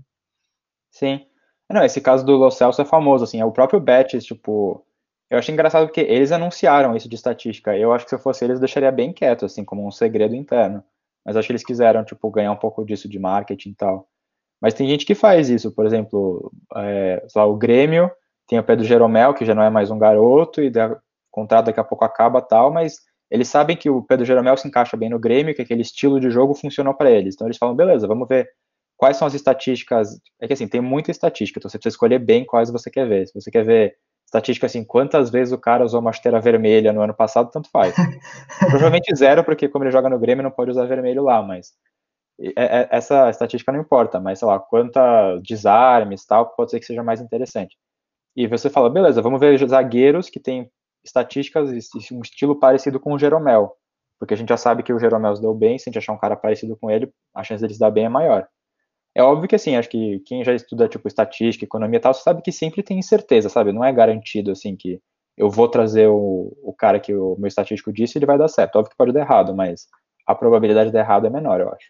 Sim. 0.89 1.21
Não, 1.71 1.83
esse 1.83 2.01
caso 2.01 2.25
do 2.25 2.35
Lo 2.35 2.49
Celso 2.49 2.81
é 2.81 2.85
famoso, 2.85 3.23
assim, 3.23 3.39
é 3.39 3.45
o 3.45 3.51
próprio 3.51 3.79
Betis, 3.79 4.25
tipo, 4.25 4.83
eu 5.29 5.38
acho 5.38 5.51
engraçado 5.51 5.88
porque 5.88 6.01
eles 6.01 6.31
anunciaram 6.31 6.95
isso 6.95 7.09
de 7.09 7.15
estatística. 7.15 7.75
Eu 7.75 7.91
acho 7.93 8.05
que 8.05 8.09
se 8.09 8.15
eu 8.15 8.19
fosse 8.19 8.45
eles, 8.45 8.55
eu 8.55 8.61
deixaria 8.61 8.91
bem 8.91 9.11
quieto, 9.11 9.45
assim, 9.45 9.63
como 9.65 9.85
um 9.85 9.91
segredo 9.91 10.35
interno. 10.35 10.83
Mas 11.25 11.35
acho 11.35 11.47
que 11.47 11.51
eles 11.51 11.65
quiseram, 11.65 12.03
tipo, 12.03 12.29
ganhar 12.29 12.51
um 12.51 12.57
pouco 12.57 12.85
disso 12.85 13.09
de 13.09 13.17
marketing 13.17 13.69
e 13.69 13.75
tal. 13.75 14.07
Mas 14.61 14.73
tem 14.73 14.88
gente 14.88 15.05
que 15.05 15.15
faz 15.15 15.49
isso, 15.49 15.71
por 15.71 15.85
exemplo, 15.85 16.51
é, 16.75 17.25
lá, 17.35 17.45
o 17.45 17.55
Grêmio 17.55 18.11
tem 18.47 18.59
o 18.59 18.63
Pedro 18.63 18.85
Jeromel, 18.85 19.33
que 19.33 19.45
já 19.45 19.55
não 19.55 19.63
é 19.63 19.69
mais 19.69 19.89
um 19.89 19.97
garoto, 19.97 20.61
e 20.61 20.69
o 20.69 20.97
contrato 21.31 21.65
daqui 21.65 21.79
a 21.79 21.83
pouco 21.83 22.05
acaba 22.05 22.41
tal, 22.41 22.71
mas 22.71 22.99
eles 23.29 23.47
sabem 23.47 23.75
que 23.75 23.89
o 23.89 24.03
Pedro 24.03 24.25
Jeromel 24.25 24.55
se 24.55 24.67
encaixa 24.67 24.95
bem 24.95 25.09
no 25.09 25.19
Grêmio, 25.19 25.55
que 25.55 25.61
aquele 25.61 25.81
estilo 25.81 26.19
de 26.19 26.29
jogo 26.29 26.53
funcionou 26.53 26.93
para 26.93 27.09
eles. 27.09 27.33
Então 27.33 27.47
eles 27.47 27.57
falam, 27.57 27.75
beleza, 27.75 28.07
vamos 28.07 28.27
ver 28.27 28.47
quais 28.97 29.17
são 29.17 29.27
as 29.27 29.33
estatísticas. 29.33 30.19
É 30.39 30.47
que 30.47 30.53
assim, 30.53 30.67
tem 30.67 30.81
muita 30.81 31.11
estatística, 31.11 31.59
então 31.59 31.69
você 31.69 31.77
precisa 31.77 31.95
escolher 31.95 32.19
bem 32.19 32.45
quais 32.45 32.69
você 32.69 32.89
quer 32.89 33.07
ver. 33.07 33.27
Se 33.27 33.33
você 33.33 33.49
quer 33.49 33.65
ver 33.65 33.95
estatística 34.25 34.65
assim, 34.65 34.83
quantas 34.83 35.29
vezes 35.29 35.53
o 35.53 35.57
cara 35.57 35.83
usou 35.83 36.01
uma 36.01 36.11
chuteira 36.11 36.39
vermelha 36.39 36.91
no 36.91 37.01
ano 37.01 37.13
passado, 37.13 37.51
tanto 37.51 37.69
faz. 37.69 37.93
Provavelmente 38.59 39.15
zero, 39.15 39.43
porque 39.43 39.69
como 39.69 39.83
ele 39.83 39.91
joga 39.91 40.09
no 40.09 40.19
Grêmio, 40.19 40.43
não 40.43 40.51
pode 40.51 40.71
usar 40.71 40.85
vermelho 40.85 41.23
lá, 41.23 41.41
mas 41.41 41.73
é, 42.39 42.51
é, 42.57 42.88
essa 42.91 43.29
estatística 43.29 43.71
não 43.71 43.79
importa, 43.79 44.19
mas 44.19 44.39
sei 44.39 44.47
lá, 44.47 44.59
quanta 44.59 45.38
desarmes 45.38 46.25
tal, 46.25 46.53
pode 46.55 46.71
ser 46.71 46.79
que 46.79 46.85
seja 46.85 47.03
mais 47.03 47.21
interessante. 47.21 47.77
E 48.35 48.47
você 48.47 48.69
fala, 48.69 48.89
beleza, 48.89 49.21
vamos 49.21 49.39
ver 49.39 49.57
zagueiros 49.67 50.29
que 50.29 50.39
têm 50.39 50.69
estatísticas 51.03 51.71
e 51.71 52.13
um 52.13 52.21
estilo 52.21 52.59
parecido 52.59 52.99
com 52.99 53.13
o 53.13 53.19
Jeromel, 53.19 53.73
porque 54.19 54.33
a 54.33 54.38
gente 54.38 54.49
já 54.49 54.57
sabe 54.57 54.83
que 54.83 54.91
o 54.91 54.99
Jeromel 54.99 55.35
se 55.35 55.41
deu 55.41 55.53
bem, 55.53 55.77
se 55.77 55.88
a 55.88 55.91
gente 55.91 55.99
achar 55.99 56.13
um 56.13 56.17
cara 56.17 56.35
parecido 56.35 56.75
com 56.75 56.91
ele, 56.91 57.09
a 57.33 57.43
chance 57.43 57.61
dele 57.61 57.73
se 57.73 57.79
dar 57.79 57.91
bem 57.91 58.05
é 58.05 58.09
maior. 58.09 58.47
É 59.15 59.23
óbvio 59.23 59.47
que 59.47 59.56
assim, 59.56 59.78
acho 59.78 59.89
que 59.89 60.19
quem 60.25 60.43
já 60.43 60.54
estuda 60.54 60.89
tipo 60.89 61.08
estatística, 61.08 61.63
economia 61.63 61.97
e 61.97 62.01
tal, 62.01 62.13
sabe 62.13 62.41
que 62.41 62.51
sempre 62.51 62.84
tem 62.84 62.99
incerteza, 62.99 63.47
sabe? 63.47 63.71
Não 63.71 63.84
é 63.84 63.93
garantido 63.93 64.51
assim 64.51 64.75
que 64.75 64.99
eu 65.38 65.49
vou 65.49 65.69
trazer 65.69 66.08
o, 66.08 66.54
o 66.62 66.73
cara 66.73 66.99
que 66.99 67.13
o 67.13 67.36
meu 67.38 67.47
estatístico 67.47 67.93
disse 67.93 68.17
e 68.17 68.19
ele 68.19 68.25
vai 68.25 68.38
dar 68.38 68.49
certo. 68.49 68.75
Óbvio 68.75 68.91
que 68.91 68.97
pode 68.97 69.13
dar 69.13 69.21
errado, 69.21 69.56
mas 69.56 69.88
a 70.28 70.36
probabilidade 70.36 70.89
de 70.89 70.93
dar 70.93 70.99
errado 70.99 71.28
é 71.28 71.30
menor, 71.30 71.62
eu 71.62 71.69
acho. 71.69 71.88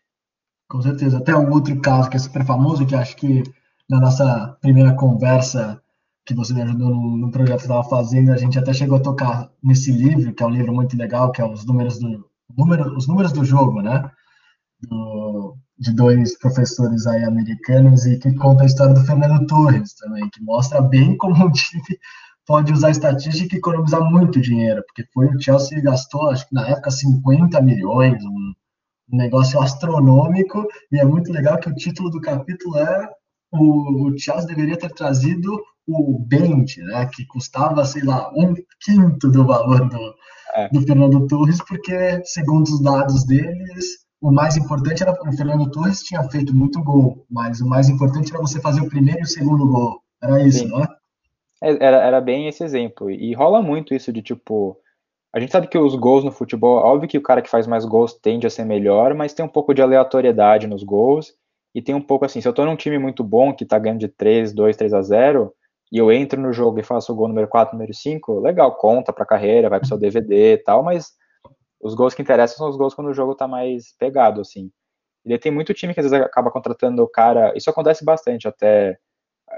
Com 0.69 0.81
certeza. 0.81 1.17
Até 1.17 1.35
um 1.35 1.51
outro 1.51 1.79
caso 1.81 2.09
que 2.09 2.15
é 2.15 2.19
super 2.19 2.45
famoso, 2.45 2.85
que 2.85 2.95
acho 2.95 3.15
que 3.15 3.43
na 3.89 3.99
nossa 3.99 4.57
primeira 4.61 4.93
conversa 4.95 5.81
que 6.25 6.33
você 6.33 6.53
me 6.53 6.63
ajudou 6.63 6.89
no, 6.89 7.17
no 7.17 7.31
projeto 7.31 7.57
que 7.57 7.63
estava 7.63 7.83
fazendo, 7.83 8.31
a 8.31 8.37
gente 8.37 8.57
até 8.57 8.73
chegou 8.73 8.97
a 8.97 9.01
tocar 9.01 9.51
nesse 9.63 9.91
livro, 9.91 10.33
que 10.33 10.41
é 10.41 10.45
um 10.45 10.49
livro 10.49 10.73
muito 10.73 10.97
legal, 10.97 11.31
que 11.31 11.39
é 11.41 11.45
os 11.45 11.65
números 11.65 11.99
do 11.99 12.27
número, 12.57 12.95
os 12.95 13.07
números 13.07 13.31
do 13.31 13.45
jogo, 13.45 13.81
né? 13.81 14.09
Do, 14.81 15.55
de 15.77 15.93
dois 15.93 16.37
professores 16.37 17.05
aí 17.05 17.23
americanos 17.23 18.05
e 18.05 18.17
que 18.17 18.33
conta 18.35 18.63
a 18.63 18.65
história 18.65 18.93
do 18.93 19.05
Fernando 19.05 19.45
Torres 19.45 19.93
também, 19.95 20.29
que 20.29 20.41
mostra 20.41 20.81
bem 20.81 21.15
como 21.17 21.45
o 21.45 21.51
time 21.51 21.99
pode 22.45 22.71
usar 22.71 22.91
estatística 22.91 23.55
e 23.55 23.57
economizar 23.57 24.01
muito 24.03 24.39
dinheiro, 24.39 24.83
porque 24.85 25.09
foi 25.13 25.27
o 25.27 25.41
Chelsea 25.41 25.81
gastou, 25.81 26.29
acho 26.29 26.47
que 26.47 26.53
na 26.53 26.67
época, 26.67 26.91
50 26.91 27.59
milhões, 27.61 28.23
um, 28.23 28.53
um 29.11 29.17
negócio 29.17 29.59
astronômico, 29.59 30.65
e 30.91 30.99
é 30.99 31.03
muito 31.03 31.31
legal 31.31 31.59
que 31.59 31.69
o 31.69 31.75
título 31.75 32.09
do 32.11 32.21
capítulo 32.21 32.77
é 32.77 33.09
o, 33.51 34.09
o 34.09 34.17
Chelsea 34.17 34.47
deveria 34.47 34.77
ter 34.77 34.91
trazido 34.91 35.59
o 35.87 36.19
Bente, 36.19 36.81
né, 36.81 37.07
que 37.13 37.25
custava, 37.25 37.85
sei 37.85 38.03
lá, 38.03 38.29
um 38.35 38.53
quinto 38.81 39.29
do 39.29 39.45
valor 39.45 39.87
do, 39.87 40.13
é. 40.55 40.69
do 40.69 40.81
Fernando 40.81 41.27
Torres, 41.27 41.59
porque, 41.67 42.21
segundo 42.25 42.67
os 42.67 42.81
dados 42.81 43.25
deles, 43.25 44.04
o 44.25 44.31
mais 44.31 44.57
importante 44.57 45.03
era 45.03 45.11
o 45.11 45.31
Fernando 45.33 45.69
Torres 45.69 46.01
tinha 46.01 46.23
feito 46.23 46.55
muito 46.55 46.81
gol, 46.83 47.23
mas 47.29 47.61
o 47.61 47.67
mais 47.67 47.89
importante 47.89 48.33
era 48.33 48.41
você 48.41 48.59
fazer 48.59 48.81
o 48.81 48.89
primeiro 48.89 49.19
e 49.19 49.23
o 49.23 49.27
segundo 49.27 49.67
gol. 49.67 50.01
Era 50.21 50.41
isso, 50.41 50.59
Sim. 50.59 50.69
não 50.69 50.81
é? 50.81 50.87
é? 51.61 51.77
Era, 51.79 51.97
era 51.97 52.21
bem 52.21 52.47
esse 52.47 52.63
exemplo. 52.63 53.11
E 53.11 53.33
rola 53.35 53.61
muito 53.61 53.93
isso 53.93 54.11
de 54.11 54.23
tipo. 54.23 54.75
A 55.31 55.39
gente 55.39 55.51
sabe 55.51 55.67
que 55.67 55.77
os 55.77 55.93
gols 55.95 56.23
no 56.23 56.31
futebol, 56.31 56.77
óbvio 56.77 57.07
que 57.07 57.19
o 57.19 57.21
cara 57.21 57.41
que 57.41 57.49
faz 57.49 57.67
mais 57.67 57.85
gols 57.85 58.13
tende 58.13 58.47
a 58.47 58.49
ser 58.49 58.65
melhor, 58.65 59.13
mas 59.13 59.33
tem 59.33 59.45
um 59.45 59.49
pouco 59.49 59.75
de 59.75 59.81
aleatoriedade 59.81 60.65
nos 60.65 60.81
gols. 60.81 61.33
E 61.75 61.81
tem 61.81 61.93
um 61.93 62.01
pouco 62.01 62.25
assim, 62.25 62.41
se 62.41 62.47
eu 62.47 62.53
tô 62.53 62.65
num 62.65 62.75
time 62.75 62.97
muito 62.97 63.23
bom 63.23 63.53
que 63.53 63.65
tá 63.65 63.77
ganhando 63.77 63.99
de 63.99 64.07
3, 64.07 64.53
2, 64.53 64.75
3 64.75 64.93
a 64.93 65.01
0, 65.03 65.53
e 65.91 65.99
eu 65.99 66.11
entro 66.11 66.41
no 66.41 66.51
jogo 66.51 66.79
e 66.79 66.83
faço 66.83 67.13
o 67.13 67.15
gol 67.15 67.27
número 67.27 67.47
4, 67.47 67.75
número 67.75 67.93
5, 67.93 68.39
legal, 68.39 68.75
conta 68.75 69.13
pra 69.13 69.25
carreira, 69.25 69.69
vai 69.69 69.79
pro 69.79 69.87
seu 69.87 69.99
DVD 69.99 70.53
e 70.53 70.57
tal, 70.57 70.81
mas 70.81 71.11
os 71.81 71.93
gols 71.93 72.13
que 72.13 72.21
interessam 72.21 72.57
são 72.57 72.69
os 72.69 72.77
gols 72.77 72.93
quando 72.93 73.07
o 73.07 73.13
jogo 73.13 73.35
tá 73.35 73.47
mais 73.47 73.95
pegado, 73.97 74.41
assim. 74.41 74.71
Ele 75.25 75.37
tem 75.39 75.51
muito 75.51 75.73
time 75.73 75.93
que 75.93 75.99
às 75.99 76.09
vezes 76.09 76.25
acaba 76.25 76.51
contratando 76.51 77.01
o 77.01 77.07
cara, 77.07 77.53
isso 77.55 77.69
acontece 77.69 78.05
bastante 78.05 78.47
até, 78.47 78.97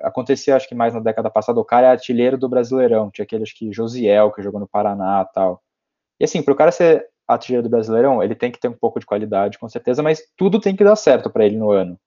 acontecia 0.04 0.56
acho 0.56 0.68
que 0.68 0.76
mais 0.76 0.94
na 0.94 1.00
década 1.00 1.30
passada, 1.30 1.60
o 1.60 1.66
cara 1.66 1.88
é 1.88 1.92
artilheiro 1.92 2.38
do 2.38 2.48
Brasileirão, 2.48 3.12
tinha 3.12 3.24
aquele 3.24 3.44
acho 3.44 3.56
que 3.56 3.72
Josiel, 3.72 4.32
que 4.32 4.42
jogou 4.42 4.60
no 4.60 4.68
Paraná 4.68 5.26
tal. 5.26 5.62
E 6.20 6.24
assim, 6.24 6.42
pro 6.42 6.56
cara 6.56 6.72
ser 6.72 7.08
artilheiro 7.28 7.64
do 7.64 7.70
Brasileirão, 7.70 8.24
ele 8.24 8.36
tem 8.36 8.52
que 8.52 8.60
ter 8.60 8.70
um 8.70 8.74
pouco 8.74 9.00
de 9.00 9.06
qualidade, 9.06 9.60
com 9.60 9.68
certeza, 9.68 10.02
mas 10.02 10.22
tudo 10.38 10.60
tem 10.60 10.76
que 10.76 10.84
dar 10.84 10.96
certo 10.96 11.30
para 11.30 11.46
ele 11.46 11.58
no 11.58 11.72
ano. 11.72 12.00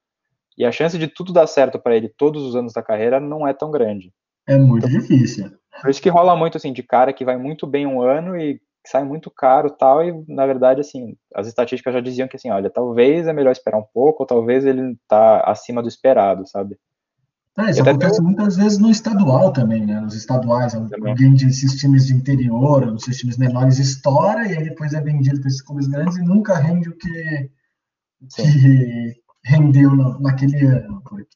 E 0.56 0.64
a 0.64 0.72
chance 0.72 0.98
de 0.98 1.06
tudo 1.06 1.32
dar 1.32 1.46
certo 1.46 1.78
para 1.78 1.96
ele 1.96 2.08
todos 2.08 2.42
os 2.42 2.56
anos 2.56 2.72
da 2.72 2.82
carreira 2.82 3.20
não 3.20 3.46
é 3.46 3.52
tão 3.52 3.70
grande. 3.70 4.12
É 4.48 4.56
muito 4.56 4.86
então, 4.86 5.00
difícil. 5.00 5.50
Por 5.80 5.90
isso 5.90 6.02
que 6.02 6.08
rola 6.08 6.34
muito 6.34 6.56
assim 6.56 6.72
de 6.72 6.82
cara 6.82 7.12
que 7.12 7.24
vai 7.24 7.36
muito 7.36 7.66
bem 7.66 7.86
um 7.86 8.02
ano 8.02 8.36
e 8.36 8.60
sai 8.90 9.04
muito 9.04 9.30
caro 9.30 9.70
tal 9.70 10.04
e 10.04 10.24
na 10.28 10.46
verdade 10.46 10.80
assim 10.80 11.16
as 11.34 11.46
estatísticas 11.46 11.94
já 11.94 12.00
diziam 12.00 12.28
que 12.28 12.36
assim 12.36 12.50
olha 12.50 12.70
talvez 12.70 13.26
é 13.26 13.32
melhor 13.32 13.52
esperar 13.52 13.78
um 13.78 13.86
pouco 13.94 14.22
ou 14.22 14.26
talvez 14.26 14.64
ele 14.64 14.96
tá 15.06 15.40
acima 15.40 15.82
do 15.82 15.88
esperado 15.88 16.46
sabe 16.46 16.76
é, 17.58 17.70
isso 17.70 17.82
acontece 17.82 18.22
muitas 18.22 18.56
vezes 18.56 18.78
no 18.78 18.90
estadual 18.90 19.52
também, 19.52 19.84
né? 19.84 20.00
Nos 20.00 20.14
estaduais, 20.14 20.72
também. 20.72 21.10
alguém 21.10 21.34
desses 21.34 21.74
times 21.78 22.06
de 22.06 22.14
interior, 22.14 22.92
desses 22.92 23.18
times 23.18 23.36
menores 23.36 23.78
estoura 23.78 24.46
e 24.46 24.56
aí 24.56 24.64
depois 24.64 24.94
é 24.94 25.00
vendido 25.00 25.40
para 25.40 25.48
esses 25.48 25.60
clubes 25.60 25.88
grandes 25.88 26.16
e 26.16 26.22
nunca 26.22 26.56
rende 26.56 26.88
o 26.88 26.96
que, 26.96 27.50
que 28.34 29.22
rendeu 29.44 29.94
naquele 30.20 30.64
ano. 30.64 31.02
Porque 31.02 31.26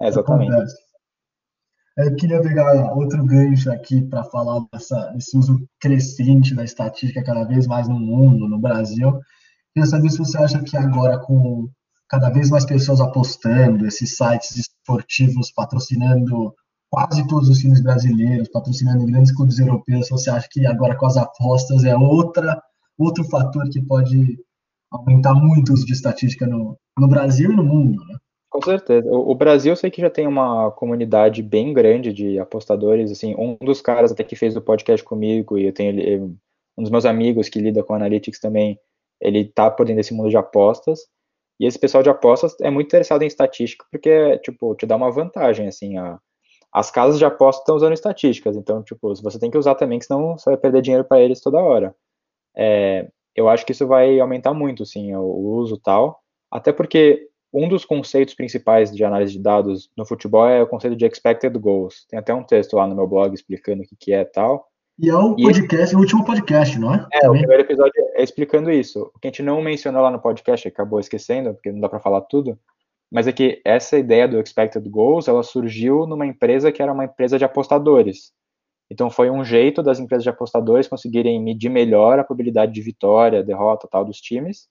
é, 0.00 0.08
exatamente. 0.08 0.50
Acontece. 0.50 0.89
Eu 1.96 2.14
queria 2.14 2.40
pegar 2.40 2.92
outro 2.94 3.24
gancho 3.24 3.70
aqui 3.70 4.02
para 4.02 4.24
falar 4.24 4.64
dessa, 4.72 5.10
desse 5.12 5.36
uso 5.36 5.68
crescente 5.80 6.54
da 6.54 6.64
estatística 6.64 7.22
cada 7.22 7.44
vez 7.44 7.66
mais 7.66 7.88
no 7.88 7.98
mundo, 7.98 8.48
no 8.48 8.58
Brasil. 8.58 9.20
Queria 9.74 9.88
saber 9.88 10.10
se 10.10 10.18
você 10.18 10.38
acha 10.38 10.62
que 10.62 10.76
agora, 10.76 11.18
com 11.18 11.68
cada 12.08 12.30
vez 12.30 12.50
mais 12.50 12.64
pessoas 12.64 13.00
apostando, 13.00 13.86
esses 13.86 14.16
sites 14.16 14.56
esportivos 14.56 15.52
patrocinando 15.52 16.54
quase 16.90 17.26
todos 17.28 17.48
os 17.48 17.58
times 17.58 17.80
brasileiros, 17.80 18.48
patrocinando 18.48 19.06
grandes 19.06 19.32
clubes 19.34 19.58
europeus, 19.58 20.08
você 20.08 20.30
acha 20.30 20.48
que 20.50 20.66
agora 20.66 20.96
com 20.96 21.06
as 21.06 21.16
apostas 21.16 21.84
é 21.84 21.96
outra, 21.96 22.60
outro 22.98 23.24
fator 23.24 23.68
que 23.70 23.80
pode 23.80 24.38
aumentar 24.90 25.34
muito 25.34 25.70
o 25.70 25.74
uso 25.74 25.86
de 25.86 25.92
estatística 25.92 26.46
no, 26.46 26.76
no 26.98 27.08
Brasil 27.08 27.52
e 27.52 27.56
no 27.56 27.64
mundo, 27.64 28.04
né? 28.06 28.16
Com 28.50 28.60
certeza. 28.62 29.08
O, 29.08 29.32
Brasil 29.32 29.72
eu 29.72 29.76
sei 29.76 29.92
que 29.92 30.00
já 30.00 30.10
tem 30.10 30.26
uma 30.26 30.72
comunidade 30.72 31.40
bem 31.40 31.72
grande 31.72 32.12
de 32.12 32.36
apostadores, 32.40 33.12
assim, 33.12 33.32
um 33.38 33.56
dos 33.64 33.80
caras 33.80 34.10
até 34.10 34.24
que 34.24 34.34
fez 34.34 34.56
o 34.56 34.60
podcast 34.60 35.04
comigo, 35.04 35.56
e 35.56 35.66
eu 35.66 35.72
tenho 35.72 36.36
um 36.76 36.82
dos 36.82 36.90
meus 36.90 37.04
amigos 37.04 37.48
que 37.48 37.60
lida 37.60 37.84
com 37.84 37.94
analytics 37.94 38.40
também, 38.40 38.76
ele 39.20 39.44
tá 39.44 39.70
por 39.70 39.86
dentro 39.86 39.98
desse 39.98 40.12
mundo 40.12 40.30
de 40.30 40.36
apostas, 40.36 41.06
e 41.60 41.66
esse 41.66 41.78
pessoal 41.78 42.02
de 42.02 42.10
apostas 42.10 42.56
é 42.60 42.70
muito 42.70 42.88
interessado 42.88 43.22
em 43.22 43.28
estatística, 43.28 43.86
porque, 43.88 44.36
tipo, 44.38 44.74
te 44.74 44.84
dá 44.84 44.96
uma 44.96 45.12
vantagem, 45.12 45.68
assim, 45.68 45.96
a, 45.96 46.18
as 46.72 46.90
casas 46.90 47.20
de 47.20 47.24
apostas 47.24 47.62
estão 47.62 47.76
usando 47.76 47.92
estatísticas, 47.92 48.56
então, 48.56 48.82
tipo, 48.82 49.14
você 49.14 49.38
tem 49.38 49.50
que 49.50 49.58
usar 49.58 49.76
também, 49.76 50.00
que 50.00 50.06
senão 50.06 50.36
você 50.36 50.50
vai 50.50 50.58
perder 50.58 50.82
dinheiro 50.82 51.04
para 51.04 51.20
eles 51.20 51.40
toda 51.40 51.58
hora. 51.60 51.94
É, 52.56 53.08
eu 53.36 53.48
acho 53.48 53.64
que 53.64 53.70
isso 53.70 53.86
vai 53.86 54.18
aumentar 54.18 54.52
muito, 54.52 54.84
sim, 54.84 55.14
o, 55.14 55.20
o 55.20 55.54
uso 55.58 55.78
tal, 55.78 56.20
até 56.50 56.72
porque 56.72 57.29
um 57.52 57.68
dos 57.68 57.84
conceitos 57.84 58.34
principais 58.34 58.94
de 58.94 59.04
análise 59.04 59.32
de 59.32 59.40
dados 59.40 59.90
no 59.96 60.06
futebol 60.06 60.46
é 60.46 60.62
o 60.62 60.66
conceito 60.66 60.96
de 60.96 61.04
expected 61.04 61.56
goals. 61.58 62.06
Tem 62.08 62.18
até 62.18 62.32
um 62.32 62.44
texto 62.44 62.74
lá 62.74 62.86
no 62.86 62.94
meu 62.94 63.06
blog 63.06 63.34
explicando 63.34 63.82
o 63.82 63.86
que, 63.86 63.96
que 63.96 64.12
é 64.12 64.24
tal. 64.24 64.68
E 64.98 65.08
é 65.08 65.16
o 65.16 65.34
podcast, 65.34 65.96
o 65.96 65.98
último 65.98 66.24
podcast, 66.24 66.78
não 66.78 66.94
é? 66.94 67.06
É, 67.12 67.20
Também. 67.20 67.38
o 67.38 67.38
primeiro 67.40 67.62
episódio 67.62 67.92
é 68.14 68.22
explicando 68.22 68.70
isso. 68.70 69.10
O 69.14 69.18
que 69.18 69.28
a 69.28 69.30
gente 69.30 69.42
não 69.42 69.60
mencionou 69.62 70.02
lá 70.02 70.10
no 70.10 70.20
podcast, 70.20 70.68
acabou 70.68 71.00
esquecendo, 71.00 71.54
porque 71.54 71.72
não 71.72 71.80
dá 71.80 71.88
para 71.88 72.00
falar 72.00 72.20
tudo, 72.22 72.58
mas 73.10 73.26
é 73.26 73.32
que 73.32 73.60
essa 73.64 73.98
ideia 73.98 74.28
do 74.28 74.38
expected 74.38 74.86
goals, 74.88 75.26
ela 75.26 75.42
surgiu 75.42 76.06
numa 76.06 76.26
empresa 76.26 76.70
que 76.70 76.82
era 76.82 76.92
uma 76.92 77.06
empresa 77.06 77.38
de 77.38 77.44
apostadores. 77.44 78.32
Então 78.90 79.08
foi 79.08 79.30
um 79.30 79.42
jeito 79.42 79.82
das 79.82 79.98
empresas 79.98 80.22
de 80.22 80.30
apostadores 80.30 80.86
conseguirem 80.86 81.42
medir 81.42 81.70
melhor 81.70 82.18
a 82.18 82.24
probabilidade 82.24 82.72
de 82.72 82.82
vitória, 82.82 83.42
derrota, 83.42 83.88
tal 83.90 84.04
dos 84.04 84.20
times 84.20 84.68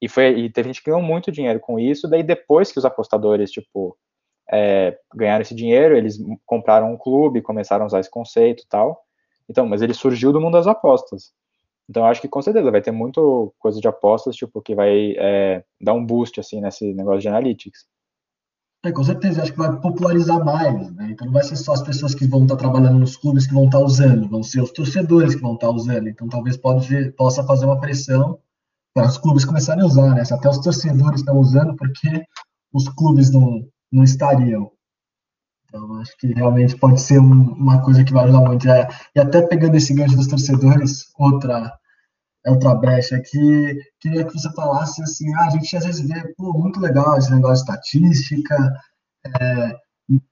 e, 0.00 0.08
foi, 0.08 0.30
e 0.38 0.50
teve 0.50 0.68
gente 0.68 0.82
que 0.82 0.90
ganhou 0.90 1.02
muito 1.02 1.30
dinheiro 1.30 1.60
com 1.60 1.78
isso. 1.78 2.08
Daí, 2.08 2.22
depois 2.22 2.72
que 2.72 2.78
os 2.78 2.84
apostadores, 2.84 3.50
tipo, 3.50 3.96
é, 4.50 4.98
ganharam 5.14 5.42
esse 5.42 5.54
dinheiro, 5.54 5.96
eles 5.96 6.18
compraram 6.46 6.92
um 6.92 6.96
clube, 6.96 7.42
começaram 7.42 7.84
a 7.84 7.86
usar 7.86 8.00
esse 8.00 8.10
conceito 8.10 8.62
e 8.62 8.66
tal. 8.68 9.00
Então, 9.48 9.66
mas 9.66 9.82
ele 9.82 9.94
surgiu 9.94 10.32
do 10.32 10.40
mundo 10.40 10.54
das 10.54 10.66
apostas. 10.66 11.32
Então, 11.88 12.04
acho 12.04 12.20
que 12.20 12.28
com 12.28 12.40
certeza 12.40 12.70
vai 12.70 12.80
ter 12.80 12.92
muito 12.92 13.52
coisa 13.58 13.80
de 13.80 13.88
apostas, 13.88 14.36
tipo, 14.36 14.62
que 14.62 14.74
vai 14.74 15.14
é, 15.18 15.64
dar 15.80 15.92
um 15.92 16.04
boost, 16.04 16.38
assim, 16.38 16.60
nesse 16.60 16.94
negócio 16.94 17.20
de 17.20 17.28
analytics. 17.28 17.84
É, 18.82 18.90
com 18.92 19.04
certeza, 19.04 19.42
acho 19.42 19.52
que 19.52 19.58
vai 19.58 19.78
popularizar 19.78 20.42
mais, 20.42 20.90
né? 20.94 21.08
Então 21.10 21.26
não 21.26 21.34
vai 21.34 21.42
ser 21.42 21.56
só 21.56 21.74
as 21.74 21.82
pessoas 21.82 22.14
que 22.14 22.26
vão 22.26 22.44
estar 22.44 22.56
trabalhando 22.56 22.98
nos 22.98 23.14
clubes 23.14 23.46
que 23.46 23.52
vão 23.52 23.66
estar 23.66 23.80
usando, 23.80 24.26
vão 24.26 24.42
ser 24.42 24.62
os 24.62 24.70
torcedores 24.70 25.34
que 25.34 25.42
vão 25.42 25.54
estar 25.54 25.68
usando. 25.68 26.08
Então 26.08 26.26
talvez 26.28 26.56
pode, 26.56 27.10
possa 27.10 27.44
fazer 27.44 27.66
uma 27.66 27.78
pressão 27.78 28.38
os 28.96 29.18
clubes 29.18 29.44
começarem 29.44 29.82
a 29.82 29.86
usar, 29.86 30.14
né? 30.14 30.22
Até 30.30 30.48
os 30.48 30.58
torcedores 30.58 31.20
estão 31.20 31.36
usando 31.38 31.76
porque 31.76 32.24
os 32.72 32.88
clubes 32.88 33.30
não, 33.30 33.62
não 33.92 34.04
estariam. 34.04 34.70
Então, 35.66 35.94
acho 36.00 36.16
que 36.18 36.28
realmente 36.28 36.76
pode 36.76 37.00
ser 37.00 37.20
um, 37.20 37.52
uma 37.52 37.80
coisa 37.82 38.02
que 38.02 38.12
vai 38.12 38.24
ajudar 38.24 38.40
muito. 38.40 38.68
É, 38.68 38.88
e 39.14 39.20
até 39.20 39.42
pegando 39.42 39.76
esse 39.76 39.94
gancho 39.94 40.16
dos 40.16 40.26
torcedores, 40.26 41.06
outra 41.16 41.72
outra 42.46 42.74
brecha 42.74 43.20
que 43.20 43.78
queria 44.00 44.24
que 44.24 44.32
você 44.32 44.50
falasse 44.54 45.02
assim, 45.02 45.32
ah, 45.34 45.46
a 45.46 45.50
gente 45.50 45.76
às 45.76 45.84
vezes 45.84 46.08
vê, 46.08 46.34
pô, 46.38 46.54
muito 46.58 46.80
legal 46.80 47.18
esse 47.18 47.30
negócio 47.30 47.64
de 47.66 47.70
estatística, 47.70 48.72
é, 49.40 49.76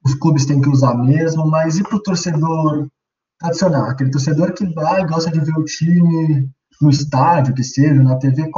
os 0.04 0.14
clubes 0.14 0.46
têm 0.46 0.60
que 0.60 0.68
usar 0.70 0.94
mesmo, 0.94 1.46
mas 1.46 1.78
e 1.78 1.82
para 1.82 1.96
o 1.96 2.02
torcedor 2.02 2.88
tradicional, 3.38 3.84
aquele 3.84 4.10
torcedor 4.10 4.52
que 4.54 4.66
vai, 4.72 5.06
gosta 5.06 5.30
de 5.30 5.40
ver 5.40 5.56
o 5.56 5.64
time 5.64 6.50
no 6.80 6.90
estádio, 6.90 7.54
que 7.54 7.62
seja, 7.62 8.02
na 8.02 8.18
TV, 8.18 8.50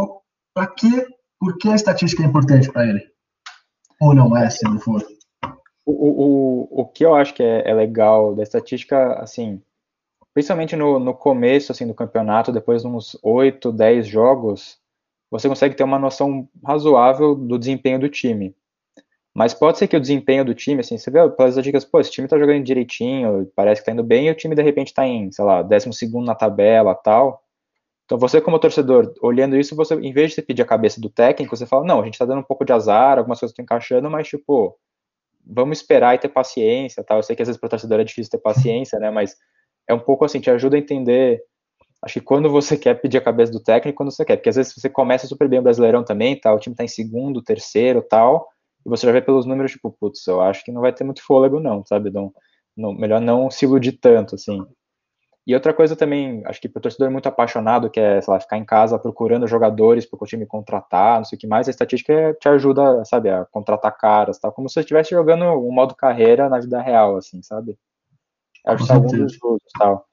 para 0.54 0.66
que, 0.66 1.06
por 1.38 1.56
que 1.58 1.68
a 1.68 1.74
estatística 1.74 2.22
é 2.22 2.26
importante 2.26 2.70
para 2.70 2.86
ele? 2.86 3.02
Ou 4.00 4.14
não 4.14 4.36
é, 4.36 4.48
se 4.50 4.64
não 4.64 4.78
for? 4.78 5.04
O, 5.84 5.92
o, 5.92 6.82
o 6.82 6.86
que 6.86 7.04
eu 7.04 7.14
acho 7.14 7.34
que 7.34 7.42
é, 7.42 7.68
é 7.68 7.74
legal 7.74 8.34
da 8.34 8.42
estatística, 8.42 9.14
assim, 9.14 9.60
principalmente 10.32 10.76
no, 10.76 10.98
no 10.98 11.14
começo 11.14 11.72
assim, 11.72 11.86
do 11.86 11.94
campeonato, 11.94 12.52
depois 12.52 12.82
de 12.82 12.88
uns 12.88 13.18
8, 13.22 13.72
10 13.72 14.06
jogos, 14.06 14.78
você 15.30 15.48
consegue 15.48 15.74
ter 15.74 15.84
uma 15.84 15.98
noção 15.98 16.48
razoável 16.64 17.34
do 17.34 17.58
desempenho 17.58 17.98
do 17.98 18.08
time. 18.08 18.54
Mas 19.34 19.54
pode 19.54 19.78
ser 19.78 19.86
que 19.86 19.96
o 19.96 20.00
desempenho 20.00 20.44
do 20.44 20.54
time, 20.54 20.80
assim, 20.80 20.98
você 20.98 21.10
vê 21.10 21.28
pelas 21.30 21.54
dicas, 21.62 21.84
pô, 21.84 22.00
esse 22.00 22.10
time 22.10 22.26
tá 22.26 22.38
jogando 22.38 22.64
direitinho, 22.64 23.50
parece 23.54 23.80
que 23.80 23.86
tá 23.86 23.92
indo 23.92 24.02
bem, 24.02 24.26
e 24.26 24.30
o 24.30 24.34
time 24.34 24.56
de 24.56 24.62
repente 24.62 24.92
tá 24.92 25.06
em, 25.06 25.30
sei 25.30 25.44
lá, 25.44 25.62
12 25.62 25.88
na 26.24 26.34
tabela 26.34 26.94
tal. 26.94 27.42
Então 28.10 28.18
você, 28.18 28.40
como 28.40 28.58
torcedor, 28.58 29.14
olhando 29.22 29.56
isso, 29.56 29.76
você, 29.76 29.94
em 29.94 30.12
vez 30.12 30.30
de 30.30 30.34
você 30.34 30.42
pedir 30.42 30.62
a 30.62 30.66
cabeça 30.66 31.00
do 31.00 31.08
técnico, 31.08 31.56
você 31.56 31.64
fala, 31.64 31.84
não, 31.84 32.00
a 32.00 32.04
gente 32.04 32.18
tá 32.18 32.24
dando 32.24 32.40
um 32.40 32.44
pouco 32.44 32.64
de 32.64 32.72
azar, 32.72 33.18
algumas 33.18 33.38
coisas 33.38 33.52
estão 33.52 33.62
encaixando, 33.62 34.10
mas 34.10 34.26
tipo, 34.26 34.76
vamos 35.46 35.78
esperar 35.78 36.16
e 36.16 36.18
ter 36.18 36.28
paciência, 36.28 37.04
tal. 37.04 37.18
Eu 37.18 37.22
sei 37.22 37.36
que 37.36 37.42
às 37.42 37.46
vezes 37.46 37.60
para 37.60 37.68
torcedor 37.68 38.00
é 38.00 38.04
difícil 38.04 38.28
ter 38.28 38.38
paciência, 38.38 38.98
né, 38.98 39.12
mas 39.12 39.36
é 39.88 39.94
um 39.94 40.00
pouco 40.00 40.24
assim, 40.24 40.40
te 40.40 40.50
ajuda 40.50 40.74
a 40.74 40.80
entender, 40.80 41.40
acho 42.02 42.14
que 42.14 42.20
quando 42.20 42.50
você 42.50 42.76
quer 42.76 42.94
pedir 43.00 43.18
a 43.18 43.20
cabeça 43.20 43.52
do 43.52 43.62
técnico, 43.62 43.98
quando 43.98 44.10
você 44.10 44.24
quer, 44.24 44.38
porque 44.38 44.48
às 44.48 44.56
vezes 44.56 44.74
você 44.74 44.90
começa 44.90 45.28
super 45.28 45.48
bem 45.48 45.60
o 45.60 45.62
Brasileirão 45.62 46.02
também, 46.02 46.34
tá, 46.34 46.52
o 46.52 46.58
time 46.58 46.74
tá 46.74 46.82
em 46.82 46.88
segundo, 46.88 47.40
terceiro, 47.40 48.02
tal, 48.02 48.48
e 48.84 48.88
você 48.88 49.06
já 49.06 49.12
vê 49.12 49.22
pelos 49.22 49.46
números, 49.46 49.70
tipo, 49.70 49.96
putz, 50.00 50.26
eu 50.26 50.40
acho 50.40 50.64
que 50.64 50.72
não 50.72 50.80
vai 50.80 50.92
ter 50.92 51.04
muito 51.04 51.24
fôlego 51.24 51.60
não, 51.60 51.86
sabe, 51.86 52.10
não, 52.10 52.32
não, 52.76 52.92
melhor 52.92 53.20
não 53.20 53.52
se 53.52 53.66
iludir 53.66 53.92
tanto, 53.92 54.34
assim. 54.34 54.66
E 55.46 55.54
outra 55.54 55.72
coisa 55.72 55.96
também, 55.96 56.42
acho 56.44 56.60
que 56.60 56.68
para 56.68 56.78
o 56.78 56.82
torcedor 56.82 57.10
muito 57.10 57.28
apaixonado, 57.28 57.90
que 57.90 57.98
é, 57.98 58.20
sei 58.20 58.32
lá, 58.32 58.38
ficar 58.38 58.58
em 58.58 58.64
casa 58.64 58.98
procurando 58.98 59.48
jogadores 59.48 60.04
para 60.04 60.18
o 60.22 60.26
time 60.26 60.46
contratar, 60.46 61.18
não 61.18 61.24
sei 61.24 61.36
o 61.36 61.40
que 61.40 61.46
mais, 61.46 61.66
a 61.66 61.70
estatística 61.70 62.36
te 62.38 62.48
ajuda, 62.48 63.04
sabe, 63.04 63.30
a 63.30 63.44
contratar 63.46 63.96
caras, 63.96 64.38
tal, 64.38 64.52
como 64.52 64.68
se 64.68 64.74
você 64.74 64.80
estivesse 64.80 65.10
jogando 65.10 65.44
um 65.44 65.72
modo 65.72 65.94
carreira 65.94 66.48
na 66.48 66.60
vida 66.60 66.80
real, 66.80 67.16
assim, 67.16 67.42
sabe? 67.42 67.76
Acho 68.66 68.86
que 68.86 68.92
alguns 68.92 69.12
dos 69.12 69.42
usos, 69.42 69.72
tal. 69.78 70.06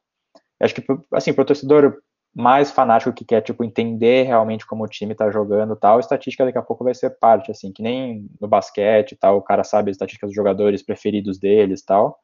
Acho 0.62 0.76
que, 0.76 0.84
assim, 1.12 1.34
para 1.34 1.42
o 1.42 1.46
torcedor 1.46 2.02
mais 2.34 2.72
fanático 2.72 3.14
que 3.14 3.26
quer, 3.26 3.42
tipo, 3.42 3.64
entender 3.64 4.24
realmente 4.24 4.66
como 4.66 4.84
o 4.84 4.88
time 4.88 5.14
tá 5.14 5.30
jogando 5.30 5.76
tal, 5.76 5.98
a 5.98 6.00
estatística 6.00 6.46
daqui 6.46 6.58
a 6.58 6.62
pouco 6.62 6.84
vai 6.84 6.96
ser 6.96 7.10
parte, 7.20 7.52
assim, 7.52 7.74
que 7.74 7.84
nem 7.84 8.30
no 8.40 8.48
basquete 8.48 9.16
tal, 9.16 9.38
o 9.38 9.42
cara 9.42 9.64
sabe 9.64 9.92
as 9.92 9.96
estatísticas 9.96 10.30
dos 10.30 10.36
jogadores 10.36 10.82
preferidos 10.82 11.38
deles 11.38 11.84
tal, 11.84 12.18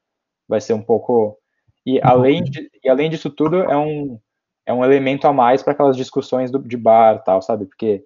vai 0.48 0.62
ser 0.62 0.74
um 0.74 0.82
pouco 0.82 1.38
e 1.86 2.00
além, 2.02 2.43
de, 2.43 2.69
e 2.84 2.89
além 2.89 3.10
disso 3.10 3.30
tudo, 3.30 3.58
é 3.58 3.78
um, 3.78 4.19
é 4.65 4.74
um 4.74 4.84
elemento 4.86 5.28
a 5.28 5.34
mais 5.34 5.62
para 5.63 5.74
aquelas 5.74 5.98
discussões 5.98 6.52
do, 6.52 6.60
de 6.60 6.78
bar 6.78 7.24
tal, 7.24 7.41
sabe? 7.41 7.65
Porque 7.65 8.04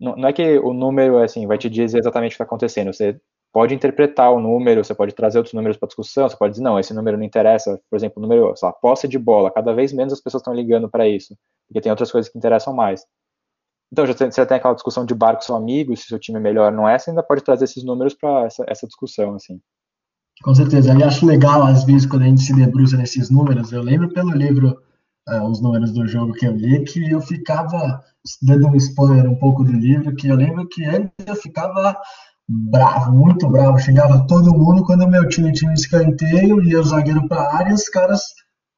não, 0.00 0.16
não, 0.16 0.28
é 0.28 0.32
que 0.32 0.58
o 0.58 0.72
número 0.72 1.18
assim 1.18 1.46
vai 1.46 1.58
te 1.58 1.70
dizer 1.70 1.98
exatamente 1.98 2.30
o 2.30 2.32
que 2.32 2.34
está 2.36 2.44
acontecendo. 2.44 2.92
Você 2.92 3.20
pode 3.52 3.74
interpretar 3.74 4.32
o 4.32 4.40
número, 4.40 4.84
você 4.84 4.94
pode 4.94 5.14
trazer 5.14 5.38
outros 5.38 5.54
números 5.54 5.76
para 5.76 5.88
discussão, 5.88 6.28
você 6.28 6.36
pode 6.36 6.52
dizer, 6.52 6.64
não, 6.64 6.78
esse 6.78 6.94
número 6.94 7.16
não 7.18 7.24
interessa. 7.24 7.80
Por 7.90 7.96
exemplo, 7.96 8.18
o 8.18 8.22
número, 8.22 8.56
sei 8.56 8.66
lá, 8.68 8.72
posse 8.72 9.08
de 9.08 9.18
bola. 9.18 9.50
Cada 9.52 9.72
vez 9.74 9.92
menos 9.92 10.12
as 10.12 10.20
pessoas 10.20 10.40
estão 10.42 10.54
ligando 10.54 10.88
para 10.90 11.08
isso, 11.08 11.36
porque 11.68 11.80
tem 11.80 11.90
outras 11.90 12.10
coisas 12.12 12.30
que 12.30 12.38
interessam 12.38 12.74
mais. 12.74 13.04
Então, 13.92 14.06
já 14.06 14.14
tem, 14.14 14.30
você 14.30 14.46
tem 14.46 14.56
aquela 14.56 14.74
discussão 14.74 15.04
de 15.04 15.14
bar 15.14 15.34
com 15.34 15.42
seu 15.42 15.56
amigo, 15.56 15.96
se 15.96 16.04
seu 16.04 16.18
time 16.18 16.38
é 16.38 16.40
melhor 16.40 16.72
não 16.72 16.88
é, 16.88 16.98
você 16.98 17.10
ainda 17.10 17.22
pode 17.22 17.42
trazer 17.42 17.64
esses 17.64 17.84
números 17.84 18.14
para 18.14 18.46
essa, 18.46 18.64
essa 18.68 18.86
discussão, 18.86 19.34
assim. 19.34 19.60
Com 20.42 20.54
certeza. 20.54 20.94
E 20.94 21.02
acho 21.02 21.26
legal, 21.26 21.62
às 21.62 21.84
vezes, 21.84 22.06
quando 22.06 22.22
a 22.22 22.26
gente 22.26 22.42
se 22.42 22.54
debruça 22.54 22.96
nesses 22.96 23.30
números. 23.30 23.72
Eu 23.72 23.82
lembro 23.82 24.08
pelo 24.12 24.30
livro, 24.30 24.78
uh, 25.28 25.42
os 25.44 25.60
números 25.60 25.92
do 25.92 26.06
jogo 26.06 26.32
que 26.32 26.46
eu 26.46 26.56
li, 26.56 26.82
que 26.84 27.10
eu 27.10 27.20
ficava, 27.20 28.02
dando 28.40 28.68
um 28.68 28.76
spoiler 28.76 29.28
um 29.28 29.36
pouco 29.36 29.62
do 29.62 29.72
livro, 29.72 30.14
que 30.14 30.28
eu 30.28 30.36
lembro 30.36 30.66
que 30.66 30.84
antes 30.84 31.12
eu 31.26 31.36
ficava 31.36 31.94
bravo, 32.48 33.12
muito 33.12 33.48
bravo. 33.48 33.78
Chegava 33.78 34.26
todo 34.26 34.56
mundo 34.56 34.84
quando 34.84 35.06
meu 35.06 35.28
time 35.28 35.52
tinha 35.52 35.70
um 35.70 35.74
escanteio, 35.74 36.62
ia 36.62 36.80
o 36.80 36.84
zagueiro 36.84 37.28
para 37.28 37.42
a 37.42 37.56
área, 37.58 37.74
os 37.74 37.88
caras 37.88 38.22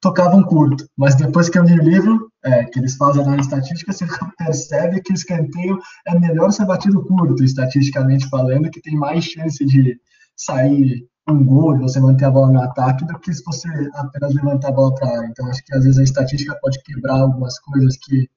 tocavam 0.01 0.43
curto. 0.43 0.85
Mas 0.97 1.15
depois 1.15 1.49
que 1.49 1.59
eu 1.59 1.63
li 1.63 1.79
o 1.79 1.83
livro, 1.83 2.29
é, 2.45 2.65
que 2.65 2.81
eles 2.81 2.97
fazem 2.97 3.25
na 3.25 3.37
estatística, 3.37 3.93
você 3.93 4.05
percebe 4.37 5.01
que 5.01 5.13
o 5.13 5.15
escanteio 5.15 5.79
é 6.09 6.19
melhor 6.19 6.51
ser 6.51 6.67
batido 6.67 7.05
curto, 7.05 7.45
estatisticamente 7.45 8.29
falando, 8.29 8.69
que 8.69 8.83
tem 8.83 8.97
mais 8.97 9.25
chance 9.25 9.65
de 9.65 9.97
sair 10.37 11.07
um 11.29 11.45
gol, 11.45 11.75
de 11.75 11.83
você 11.83 12.01
manter 12.01 12.25
a 12.25 12.31
bola 12.31 12.53
no 12.53 12.61
ataque, 12.61 13.05
do 13.05 13.19
que 13.19 13.33
se 13.33 13.45
você 13.45 13.69
apenas 13.95 14.35
levantar 14.35 14.69
a 14.69 14.73
bola 14.73 14.95
para 14.95 15.09
a 15.09 15.19
área. 15.19 15.29
Então, 15.29 15.47
acho 15.49 15.65
que 15.65 15.75
às 15.75 15.85
vezes 15.85 15.99
a 15.99 16.03
estatística 16.03 16.59
pode 16.61 16.83
quebrar 16.83 17.21
algumas 17.21 17.59
coisas 17.61 17.97
que 17.97 18.29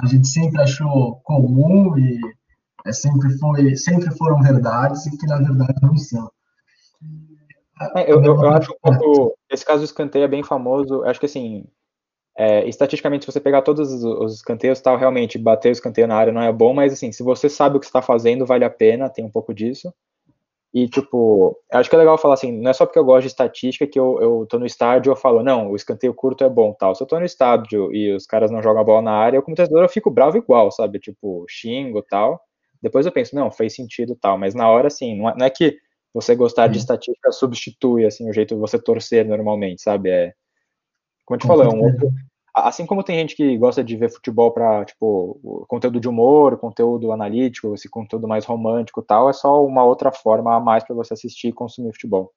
a 0.00 0.06
gente 0.06 0.26
sempre 0.26 0.60
achou 0.60 1.20
comum 1.22 1.96
e 1.98 2.18
é, 2.86 2.92
sempre, 2.92 3.30
foi, 3.38 3.76
sempre 3.76 4.10
foram 4.16 4.42
verdades 4.42 5.06
e 5.06 5.16
que 5.16 5.26
na 5.26 5.38
verdade 5.38 5.74
não 5.82 5.96
são. 5.96 6.30
É, 7.96 8.10
eu, 8.10 8.22
eu, 8.22 8.34
eu, 8.34 8.50
acho 8.50 8.72
um 8.72 8.76
pouco. 8.80 9.36
Esse 9.50 9.64
caso 9.64 9.80
do 9.80 9.84
escanteio 9.84 10.24
é 10.24 10.28
bem 10.28 10.42
famoso. 10.42 11.04
Acho 11.04 11.20
que 11.20 11.26
assim. 11.26 11.64
É, 12.34 12.66
estatisticamente, 12.66 13.26
se 13.26 13.30
você 13.30 13.38
pegar 13.38 13.60
todos 13.60 13.92
os, 13.92 14.02
os 14.02 14.34
escanteios, 14.36 14.80
tal, 14.80 14.96
realmente 14.96 15.36
bater 15.36 15.68
o 15.68 15.72
escanteio 15.72 16.08
na 16.08 16.16
área 16.16 16.32
não 16.32 16.40
é 16.40 16.50
bom, 16.50 16.72
mas 16.72 16.90
assim, 16.90 17.12
se 17.12 17.22
você 17.22 17.46
sabe 17.46 17.76
o 17.76 17.80
que 17.80 17.84
está 17.84 18.00
fazendo, 18.00 18.46
vale 18.46 18.64
a 18.64 18.70
pena, 18.70 19.10
tem 19.10 19.22
um 19.22 19.30
pouco 19.30 19.52
disso. 19.52 19.92
E, 20.74 20.88
tipo, 20.88 21.58
acho 21.70 21.90
que 21.90 21.94
é 21.94 21.98
legal 21.98 22.16
falar 22.16 22.34
assim, 22.34 22.50
não 22.50 22.70
é 22.70 22.72
só 22.72 22.86
porque 22.86 22.98
eu 22.98 23.04
gosto 23.04 23.22
de 23.22 23.26
estatística 23.26 23.86
que 23.86 24.00
eu, 24.00 24.18
eu 24.22 24.46
tô 24.48 24.58
no 24.58 24.64
estádio 24.64 25.10
e 25.10 25.12
eu 25.12 25.16
falo, 25.16 25.42
não, 25.42 25.70
o 25.70 25.76
escanteio 25.76 26.14
curto 26.14 26.44
é 26.44 26.48
bom, 26.48 26.72
tal. 26.72 26.94
Se 26.94 27.02
eu 27.02 27.06
tô 27.06 27.18
no 27.18 27.26
estádio 27.26 27.94
e 27.94 28.10
os 28.14 28.24
caras 28.24 28.50
não 28.50 28.62
jogam 28.62 28.80
a 28.80 28.84
bola 28.84 29.02
na 29.02 29.12
área, 29.12 29.36
eu 29.36 29.42
como 29.42 29.54
torcedor 29.54 29.82
eu 29.82 29.88
fico 29.88 30.10
bravo 30.10 30.38
igual, 30.38 30.70
sabe? 30.72 30.98
Tipo, 30.98 31.44
xingo 31.46 32.02
tal. 32.02 32.40
Depois 32.80 33.04
eu 33.04 33.12
penso, 33.12 33.34
não, 33.34 33.50
fez 33.50 33.74
sentido 33.74 34.16
tal. 34.16 34.38
Mas 34.38 34.54
na 34.54 34.66
hora, 34.68 34.86
assim, 34.86 35.14
não 35.14 35.28
é, 35.28 35.34
não 35.36 35.46
é 35.46 35.50
que 35.50 35.76
você 36.14 36.34
gostar 36.34 36.68
de 36.68 36.78
estatística 36.78 37.30
substitui, 37.32 38.06
assim, 38.06 38.28
o 38.28 38.32
jeito 38.32 38.54
de 38.54 38.60
você 38.60 38.78
torcer 38.78 39.26
normalmente, 39.26 39.82
sabe? 39.82 40.08
É, 40.08 40.32
como 41.26 41.36
eu 41.36 41.40
te 41.40 41.46
falei, 41.46 41.66
é 41.66 41.70
um 41.70 41.82
outro, 41.82 42.08
assim 42.54 42.84
como 42.86 43.02
tem 43.02 43.18
gente 43.18 43.34
que 43.34 43.56
gosta 43.56 43.82
de 43.82 43.96
ver 43.96 44.10
futebol 44.10 44.52
para 44.52 44.84
tipo 44.84 45.64
conteúdo 45.68 46.00
de 46.00 46.08
humor, 46.08 46.58
conteúdo 46.58 47.12
analítico, 47.12 47.74
esse 47.74 47.88
conteúdo 47.88 48.28
mais 48.28 48.44
romântico, 48.44 49.02
tal, 49.02 49.30
é 49.30 49.32
só 49.32 49.64
uma 49.64 49.84
outra 49.84 50.12
forma 50.12 50.54
a 50.54 50.60
mais 50.60 50.84
para 50.84 50.94
você 50.94 51.14
assistir 51.14 51.48
e 51.48 51.52
consumir 51.52 51.92
futebol. 51.92 52.30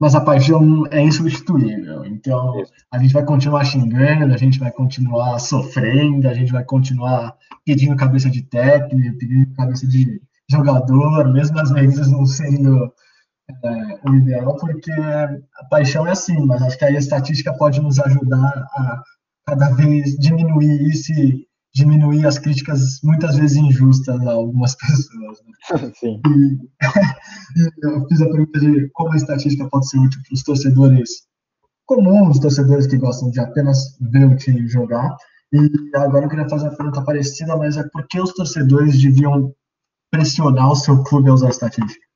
Mas 0.00 0.14
a 0.14 0.20
paixão 0.20 0.86
é 0.90 1.02
insubstituível. 1.02 2.06
Então 2.06 2.58
Isso. 2.62 2.72
a 2.90 2.98
gente 2.98 3.12
vai 3.12 3.22
continuar 3.22 3.64
xingando, 3.64 4.32
a 4.32 4.38
gente 4.38 4.58
vai 4.58 4.72
continuar 4.72 5.38
sofrendo, 5.38 6.26
a 6.26 6.32
gente 6.32 6.50
vai 6.50 6.64
continuar 6.64 7.36
pedindo 7.66 7.94
cabeça 7.96 8.30
de 8.30 8.42
técnico, 8.42 9.18
pedindo 9.18 9.54
cabeça 9.54 9.86
de 9.86 10.22
jogador, 10.50 11.30
mesmo 11.30 11.60
às 11.60 11.70
vezes 11.70 12.10
não 12.10 12.24
sendo 12.24 12.90
é, 13.62 14.08
o 14.08 14.14
ideal, 14.14 14.56
porque 14.56 14.90
a 14.90 15.64
paixão 15.68 16.06
é 16.06 16.12
assim, 16.12 16.46
mas 16.46 16.62
acho 16.62 16.78
que 16.78 16.84
aí 16.84 16.96
a 16.96 16.98
estatística 16.98 17.52
pode 17.52 17.80
nos 17.80 18.00
ajudar 18.00 18.66
a 18.74 19.02
cada 19.46 19.70
vez 19.70 20.16
diminuir 20.16 20.88
isso 20.88 21.12
e 21.12 21.46
diminuir 21.74 22.26
as 22.26 22.38
críticas 22.38 23.00
muitas 23.02 23.36
vezes 23.36 23.56
injustas 23.56 24.20
a 24.26 24.32
algumas 24.32 24.74
pessoas. 24.80 25.38
Né? 25.42 25.92
Sim. 25.98 26.20
E, 26.26 26.58
e, 27.60 27.70
eu 27.82 28.06
fiz 28.08 28.20
a 28.20 28.28
pergunta 28.28 28.60
de 28.60 28.88
como 28.92 29.12
a 29.12 29.16
estatística 29.16 29.68
pode 29.68 29.88
ser 29.88 29.98
útil 29.98 30.20
para 30.26 30.34
os 30.34 30.42
torcedores 30.42 31.10
comuns, 31.86 32.38
torcedores 32.38 32.86
que 32.86 32.96
gostam 32.96 33.30
de 33.30 33.40
apenas 33.40 33.96
ver 34.00 34.26
o 34.26 34.36
time 34.36 34.68
jogar. 34.68 35.16
E 35.52 35.58
agora 35.96 36.26
eu 36.26 36.28
queria 36.28 36.48
fazer 36.48 36.68
uma 36.68 36.76
pergunta 36.76 37.02
parecida, 37.02 37.56
mas 37.56 37.76
é 37.76 37.82
por 37.92 38.06
que 38.06 38.20
os 38.20 38.32
torcedores 38.32 39.00
deviam 39.00 39.52
pressionar 40.10 40.70
o 40.70 40.76
seu 40.76 41.02
clube 41.02 41.30
a 41.30 41.34
usar 41.34 41.48
a 41.48 41.50
estatística? 41.50 42.09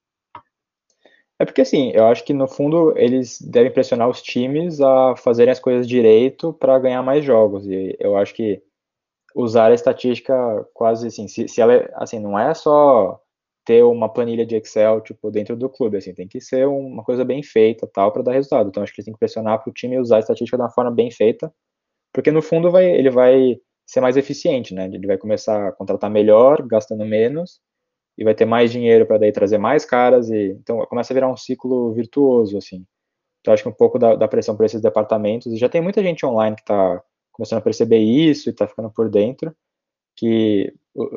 É 1.39 1.45
porque 1.45 1.63
assim, 1.63 1.91
eu 1.95 2.07
acho 2.07 2.25
que 2.25 2.33
no 2.33 2.47
fundo 2.47 2.97
eles 2.97 3.41
devem 3.41 3.73
pressionar 3.73 4.09
os 4.09 4.23
times 4.23 4.81
a 4.81 5.17
fazerem 5.17 5.51
as 5.51 5.59
coisas 5.59 5.87
direito 5.87 6.53
para 6.53 6.79
ganhar 6.79 7.03
mais 7.03 7.25
jogos. 7.25 7.67
E 7.67 7.97
eu 7.99 8.17
acho 8.17 8.35
que 8.35 8.63
usar 9.35 9.71
a 9.71 9.75
estatística 9.75 10.35
quase 10.75 11.09
assim, 11.09 11.29
se, 11.29 11.49
se 11.49 11.61
ela 11.61 11.89
assim, 11.95 12.21
não 12.21 12.39
é 12.39 12.55
só 12.55 13.21
ter 13.65 13.83
uma 13.85 14.09
planilha 14.13 14.47
de 14.47 14.57
Excel 14.57 15.01
tipo 15.03 15.31
dentro 15.31 15.57
do 15.57 15.69
clube, 15.71 15.97
assim, 15.99 16.15
tem 16.15 16.29
que 16.29 16.41
ser 16.41 16.67
uma 16.69 17.05
coisa 17.05 17.25
bem 17.25 17.43
feita, 17.43 17.89
tal, 17.93 18.13
para 18.13 18.23
dar 18.23 18.33
resultado. 18.33 18.69
Então 18.69 18.83
acho 18.83 18.93
que 18.95 19.01
eles 19.01 19.07
têm 19.07 19.15
que 19.15 19.21
pressionar 19.21 19.63
para 19.63 19.71
o 19.71 19.75
time 19.75 19.99
usar 19.99 20.17
a 20.17 20.21
estatística 20.21 20.57
de 20.57 20.63
uma 20.63 20.71
forma 20.71 20.91
bem 20.93 21.11
feita, 21.11 21.53
porque 22.13 22.31
no 22.33 22.43
fundo 22.43 22.71
vai, 22.71 22.87
ele 22.87 23.11
vai 23.11 23.59
ser 23.87 24.01
mais 24.01 24.17
eficiente, 24.17 24.75
né? 24.75 24.87
Ele 24.87 25.07
vai 25.07 25.19
começar 25.19 25.69
a 25.69 25.73
contratar 25.73 26.11
melhor, 26.11 26.63
gastando 26.67 27.05
menos 27.07 27.61
e 28.17 28.25
vai 28.25 28.35
ter 28.35 28.45
mais 28.45 28.71
dinheiro 28.71 29.07
para 29.07 29.19
daí 29.19 29.33
trazer 29.33 29.59
mais 29.59 29.85
caras 29.85 30.31
e 30.31 30.57
então 30.61 30.85
começa 30.87 31.13
a 31.13 31.15
virar 31.15 31.31
um 31.31 31.37
ciclo 31.37 31.93
virtuoso 31.93 32.59
assim. 32.59 32.85
Então 33.41 33.53
acho 33.53 33.63
que 33.63 33.69
um 33.69 33.73
pouco 33.73 33.99
da, 33.99 34.15
da 34.15 34.29
pressão 34.29 34.57
para 34.57 34.67
esses 34.67 34.81
departamentos 34.81 35.53
e 35.53 35.57
já 35.57 35.69
tem 35.69 35.81
muita 35.81 36.03
gente 36.03 36.25
online 36.25 36.57
que 36.57 36.63
está 36.63 37.03
começando 37.33 37.59
a 37.59 37.63
perceber 37.63 37.99
isso 37.99 38.49
e 38.49 38.53
está 38.53 38.67
ficando 38.67 38.91
por 38.91 39.11
dentro 39.11 39.55
que 40.17 40.73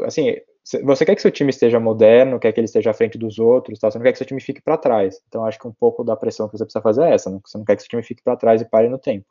assim 0.05 0.35
você 0.83 1.05
quer 1.05 1.15
que 1.15 1.21
seu 1.21 1.31
time 1.31 1.49
esteja 1.49 1.79
moderno, 1.79 2.39
quer 2.39 2.51
que 2.51 2.59
ele 2.59 2.65
esteja 2.65 2.91
à 2.91 2.93
frente 2.93 3.17
dos 3.17 3.39
outros, 3.39 3.79
tá? 3.79 3.89
você 3.89 3.97
não 3.97 4.03
quer 4.03 4.11
que 4.11 4.17
seu 4.17 4.27
time 4.27 4.41
fique 4.41 4.61
para 4.61 4.77
trás. 4.77 5.21
Então 5.27 5.45
acho 5.45 5.57
que 5.57 5.67
um 5.67 5.71
pouco 5.71 6.03
da 6.03 6.15
pressão 6.15 6.49
que 6.49 6.57
você 6.57 6.65
precisa 6.65 6.81
fazer 6.81 7.03
é 7.03 7.13
essa, 7.13 7.29
né? 7.29 7.39
você 7.45 7.57
não 7.57 7.63
quer 7.63 7.75
que 7.77 7.83
seu 7.83 7.89
time 7.89 8.03
fique 8.03 8.21
para 8.21 8.35
trás 8.35 8.61
e 8.61 8.65
pare 8.65 8.89
no 8.89 8.99
tempo. 8.99 9.25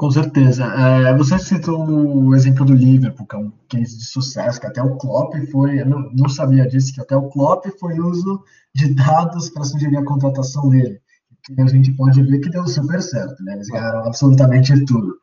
Com 0.00 0.10
certeza. 0.10 0.64
É, 0.64 1.14
você 1.14 1.38
citou 1.38 1.86
o 1.86 2.34
exemplo 2.34 2.64
do 2.64 2.72
Liverpool, 2.72 3.26
que 3.26 3.36
é 3.36 3.38
um 3.38 3.52
case 3.68 3.98
de 3.98 4.04
sucesso, 4.06 4.58
que 4.58 4.66
até 4.66 4.82
o 4.82 4.96
Klopp 4.96 5.34
foi, 5.52 5.84
não, 5.84 6.10
não 6.12 6.26
sabia 6.26 6.66
disso, 6.66 6.94
que 6.94 7.02
até 7.02 7.14
o 7.14 7.28
Klopp 7.28 7.66
foi 7.78 8.00
uso 8.00 8.42
de 8.74 8.94
dados 8.94 9.50
para 9.50 9.62
sugerir 9.62 9.98
a 9.98 10.04
contratação 10.06 10.70
dele. 10.70 11.02
Que 11.44 11.60
a 11.60 11.66
gente 11.66 11.92
pode 11.92 12.22
ver 12.22 12.38
que 12.38 12.48
deu 12.48 12.66
super 12.66 13.02
certo, 13.02 13.44
né? 13.44 13.52
Eles 13.52 13.68
ganharam 13.68 14.06
absolutamente 14.06 14.86
tudo. 14.86 15.18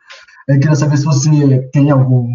Eu 0.48 0.60
queria 0.60 0.76
saber 0.76 0.98
se 0.98 1.06
você 1.06 1.68
tem 1.74 1.90
algum 1.90 2.30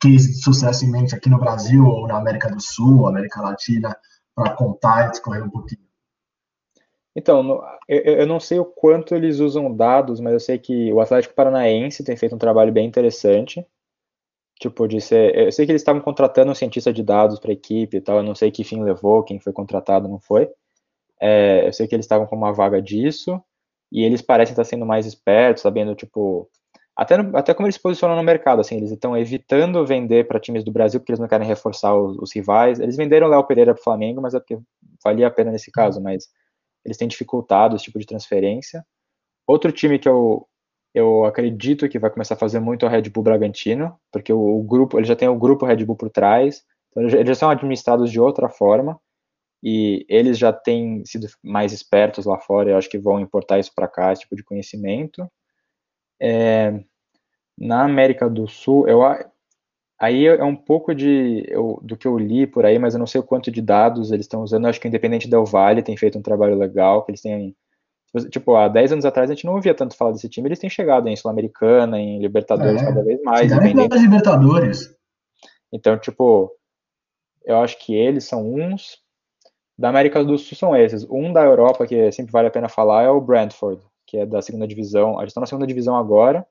case 0.00 0.28
de 0.28 0.44
sucesso 0.44 0.84
em 0.84 0.92
mente 0.92 1.16
aqui 1.16 1.28
no 1.28 1.40
Brasil 1.40 1.84
ou 1.84 2.06
na 2.06 2.18
América 2.18 2.48
do 2.48 2.60
Sul, 2.60 3.08
América 3.08 3.42
Latina, 3.42 3.96
para 4.32 4.54
contar 4.54 5.08
e 5.08 5.10
discorrer 5.10 5.42
um 5.42 5.50
pouquinho. 5.50 5.89
Então, 7.14 7.60
eu, 7.88 8.26
não 8.26 8.38
sei 8.38 8.58
o 8.60 8.64
quanto 8.64 9.14
eles 9.14 9.40
usam 9.40 9.74
dados, 9.74 10.20
mas 10.20 10.32
eu 10.32 10.40
sei 10.40 10.58
que 10.58 10.92
o 10.92 11.00
Atlético 11.00 11.34
Paranaense 11.34 12.04
tem 12.04 12.16
feito 12.16 12.34
um 12.34 12.38
trabalho 12.38 12.72
bem 12.72 12.86
interessante. 12.86 13.66
Tipo, 14.60 14.86
de 14.86 15.00
ser. 15.00 15.34
Eu 15.36 15.52
sei 15.52 15.66
que 15.66 15.72
eles 15.72 15.80
estavam 15.82 16.02
contratando 16.02 16.52
um 16.52 16.54
cientista 16.54 16.92
de 16.92 17.02
dados 17.02 17.40
para 17.40 17.50
a 17.50 17.54
equipe 17.54 17.96
e 17.96 18.00
tal. 18.00 18.18
Eu 18.18 18.22
não 18.22 18.34
sei 18.34 18.50
que 18.50 18.62
fim 18.62 18.82
levou, 18.82 19.22
quem 19.24 19.40
foi 19.40 19.52
contratado 19.52 20.06
não 20.08 20.20
foi. 20.20 20.50
É, 21.20 21.66
eu 21.68 21.72
sei 21.72 21.86
que 21.88 21.94
eles 21.94 22.04
estavam 22.04 22.26
com 22.26 22.36
uma 22.36 22.52
vaga 22.52 22.80
disso. 22.82 23.42
E 23.92 24.04
eles 24.04 24.22
parecem 24.22 24.52
estar 24.52 24.64
sendo 24.64 24.86
mais 24.86 25.06
espertos, 25.06 25.62
sabendo, 25.62 25.94
tipo. 25.94 26.48
Até, 26.96 27.16
no, 27.16 27.36
até 27.36 27.54
como 27.54 27.66
eles 27.66 27.76
se 27.76 27.82
posicionam 27.82 28.16
no 28.16 28.22
mercado, 28.22 28.60
assim, 28.60 28.76
eles 28.76 28.90
estão 28.90 29.16
evitando 29.16 29.86
vender 29.86 30.26
para 30.28 30.40
times 30.40 30.62
do 30.64 30.72
Brasil 30.72 31.00
porque 31.00 31.12
eles 31.12 31.20
não 31.20 31.28
querem 31.28 31.46
reforçar 31.46 31.96
os, 31.96 32.18
os 32.18 32.34
rivais. 32.34 32.78
Eles 32.78 32.96
venderam 32.96 33.28
Léo 33.28 33.44
Pereira 33.44 33.74
para 33.74 33.80
o 33.80 33.84
Flamengo, 33.84 34.20
mas 34.20 34.34
é 34.34 34.38
porque 34.38 34.58
valia 35.02 35.28
a 35.28 35.30
pena 35.30 35.50
nesse 35.50 35.70
caso, 35.72 36.00
mas 36.02 36.28
eles 36.84 36.96
têm 36.96 37.08
dificultado 37.08 37.76
esse 37.76 37.84
tipo 37.84 37.98
de 37.98 38.06
transferência. 38.06 38.84
Outro 39.46 39.72
time 39.72 39.98
que 39.98 40.08
eu, 40.08 40.46
eu 40.94 41.24
acredito 41.24 41.88
que 41.88 41.98
vai 41.98 42.10
começar 42.10 42.34
a 42.34 42.38
fazer 42.38 42.60
muito 42.60 42.84
é 42.84 42.88
o 42.88 42.92
Red 42.92 43.08
Bull 43.10 43.24
Bragantino, 43.24 43.98
porque 44.12 44.32
o, 44.32 44.58
o 44.58 44.62
grupo, 44.62 44.98
ele 44.98 45.06
já 45.06 45.16
tem 45.16 45.28
o 45.28 45.38
grupo 45.38 45.66
Red 45.66 45.84
Bull 45.84 45.96
por 45.96 46.10
trás, 46.10 46.64
então 46.90 47.02
eles 47.02 47.28
já 47.28 47.34
são 47.34 47.50
administrados 47.50 48.10
de 48.10 48.20
outra 48.20 48.48
forma, 48.48 49.00
e 49.62 50.06
eles 50.08 50.38
já 50.38 50.52
têm 50.52 51.04
sido 51.04 51.26
mais 51.42 51.72
espertos 51.72 52.24
lá 52.24 52.38
fora, 52.38 52.70
eu 52.70 52.76
acho 52.76 52.88
que 52.88 52.98
vão 52.98 53.20
importar 53.20 53.58
isso 53.58 53.72
para 53.74 53.88
cá, 53.88 54.12
esse 54.12 54.22
tipo 54.22 54.34
de 54.34 54.42
conhecimento. 54.42 55.30
É, 56.20 56.82
na 57.58 57.84
América 57.84 58.28
do 58.28 58.48
Sul, 58.48 58.88
eu, 58.88 59.00
aí 60.00 60.26
é 60.26 60.44
um 60.44 60.56
pouco 60.56 60.94
de, 60.94 61.44
eu, 61.48 61.78
do 61.82 61.96
que 61.96 62.06
eu 62.06 62.18
li 62.18 62.46
por 62.46 62.64
aí, 62.64 62.78
mas 62.78 62.94
eu 62.94 62.98
não 62.98 63.06
sei 63.06 63.20
o 63.20 63.24
quanto 63.24 63.50
de 63.50 63.60
dados 63.60 64.10
eles 64.10 64.24
estão 64.24 64.42
usando, 64.42 64.64
eu 64.64 64.70
acho 64.70 64.80
que 64.80 64.86
o 64.86 64.88
Independente 64.88 65.28
Del 65.28 65.44
Vale 65.44 65.82
tem 65.82 65.96
feito 65.96 66.18
um 66.18 66.22
trabalho 66.22 66.56
legal, 66.56 67.04
que 67.04 67.10
eles 67.10 67.20
têm 67.20 67.54
Tipo, 68.28 68.56
há 68.56 68.66
10 68.66 68.92
anos 68.92 69.04
atrás 69.04 69.30
a 69.30 69.34
gente 69.34 69.46
não 69.46 69.54
ouvia 69.54 69.72
tanto 69.72 69.96
falar 69.96 70.10
desse 70.10 70.28
time, 70.28 70.48
eles 70.48 70.58
têm 70.58 70.68
chegado 70.68 71.08
em 71.08 71.14
Sul-Americana, 71.14 71.96
em 72.00 72.20
Libertadores 72.20 72.82
é, 72.82 72.84
cada 72.84 73.04
vez 73.04 73.22
mais. 73.22 73.48
Chegaram 73.48 73.66
em 73.66 74.02
Libertadores. 74.02 74.96
Então, 75.72 75.96
tipo, 75.96 76.50
eu 77.44 77.58
acho 77.58 77.78
que 77.78 77.94
eles 77.94 78.24
são 78.24 78.52
uns. 78.52 78.98
Da 79.78 79.88
América 79.88 80.24
do 80.24 80.36
Sul 80.36 80.58
são 80.58 80.76
esses. 80.76 81.06
Um 81.08 81.32
da 81.32 81.44
Europa, 81.44 81.86
que 81.86 82.10
sempre 82.10 82.32
vale 82.32 82.48
a 82.48 82.50
pena 82.50 82.68
falar, 82.68 83.04
é 83.04 83.08
o 83.08 83.20
Brentford, 83.20 83.80
que 84.06 84.18
é 84.18 84.26
da 84.26 84.42
segunda 84.42 84.66
divisão. 84.66 85.18
Eles 85.20 85.30
estão 85.30 85.40
na 85.40 85.46
segunda 85.46 85.66
divisão 85.66 85.96
agora, 85.96 86.44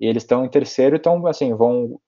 e 0.00 0.06
eles 0.06 0.24
estão 0.24 0.44
em 0.44 0.48
terceiro, 0.48 0.96
então, 0.96 1.24
assim, 1.26 1.54
vão. 1.54 2.00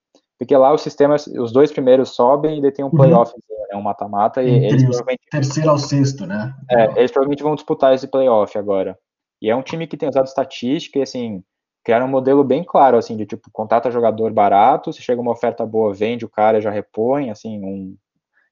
Porque 0.43 0.57
lá 0.57 0.73
o 0.73 0.77
sistema, 0.79 1.15
os 1.15 1.53
dois 1.53 1.71
primeiros 1.71 2.17
sobem 2.17 2.59
e 2.59 2.61
daí 2.61 2.73
tem 2.73 2.85
um 2.85 2.89
uhum. 2.89 2.97
playoff, 2.97 3.33
uhum. 3.33 3.57
né, 3.71 3.77
um 3.77 3.81
mata-mata, 3.81 4.43
e 4.43 4.51
eles 4.51 4.83
provavelmente. 4.83 5.21
Terceiro 5.31 5.71
ao 5.71 5.79
sexto, 5.79 6.27
né? 6.27 6.53
É, 6.69 6.99
eles 6.99 7.13
provavelmente 7.13 7.45
vão 7.45 7.55
disputar 7.55 7.95
esse 7.95 8.09
playoff 8.09 8.59
agora. 8.59 8.99
E 9.41 9.49
é 9.49 9.55
um 9.55 9.63
time 9.63 9.87
que 9.87 9.97
tem 9.97 10.09
usado 10.09 10.27
estatística 10.27 10.99
e, 10.99 11.03
assim, 11.03 11.45
criaram 11.85 12.07
um 12.07 12.11
modelo 12.11 12.43
bem 12.43 12.65
claro, 12.65 12.99
assim, 12.99 13.17
de 13.17 13.25
tipo, 13.25 13.51
contrata 13.53 13.89
jogador 13.89 14.33
barato, 14.33 14.93
se 14.93 15.01
chega 15.01 15.21
uma 15.21 15.31
oferta 15.31 15.65
boa, 15.65 15.95
vende 15.95 16.25
o 16.25 16.29
cara, 16.29 16.61
já 16.61 16.73
repõe, 16.73 17.31
assim, 17.31 17.65
um, 17.65 17.97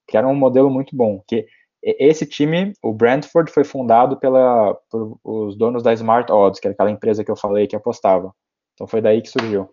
criaram 0.07 0.30
um 0.30 0.36
modelo 0.36 0.70
muito 0.70 0.95
bom. 0.95 1.20
Que 1.26 1.45
esse 1.82 2.24
time, 2.24 2.72
o 2.84 2.93
Brentford, 2.93 3.51
foi 3.51 3.64
fundado 3.64 4.16
pela, 4.16 4.76
por 4.88 5.18
os 5.24 5.59
donos 5.59 5.82
da 5.82 5.93
Smart 5.93 6.30
Odds, 6.30 6.61
que 6.61 6.68
era 6.68 6.72
aquela 6.72 6.93
empresa 6.93 7.24
que 7.24 7.32
eu 7.32 7.36
falei 7.36 7.66
que 7.66 7.74
apostava. 7.74 8.32
Então 8.74 8.86
foi 8.86 9.01
daí 9.01 9.20
que 9.20 9.28
surgiu. 9.28 9.68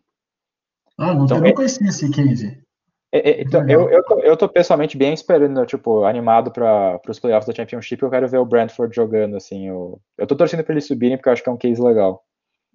Ah, 0.98 1.14
não, 1.14 1.26
então, 1.26 1.38
eu 1.38 1.44
não 1.44 1.54
conhecia 1.54 1.88
esse 1.88 2.10
case. 2.10 2.60
É, 3.12 3.30
é, 3.30 3.42
então, 3.42 3.68
eu, 3.70 3.90
eu, 3.90 4.04
tô, 4.04 4.20
eu 4.20 4.38
tô 4.38 4.50
pessoalmente 4.50 4.98
bem 4.98 5.14
esperando, 5.14 5.66
tipo, 5.66 6.04
animado 6.04 6.52
para 6.52 7.00
os 7.08 7.20
playoffs 7.20 7.48
da 7.48 7.54
Championship. 7.54 8.02
Eu 8.02 8.10
quero 8.10 8.28
ver 8.28 8.38
o 8.38 8.46
Brentford 8.46 8.94
jogando, 8.96 9.38
assim. 9.38 9.68
Eu, 9.68 10.02
eu 10.18 10.28
tô 10.28 10.36
torcendo 10.36 10.64
para 10.64 10.74
eles 10.74 10.88
subirem 10.88 11.18
porque 11.18 11.30
eu 11.30 11.34
acho 11.34 11.44
que 11.44 11.50
é 11.50 11.52
um 11.52 11.58
case 11.58 11.82
legal. 11.82 12.24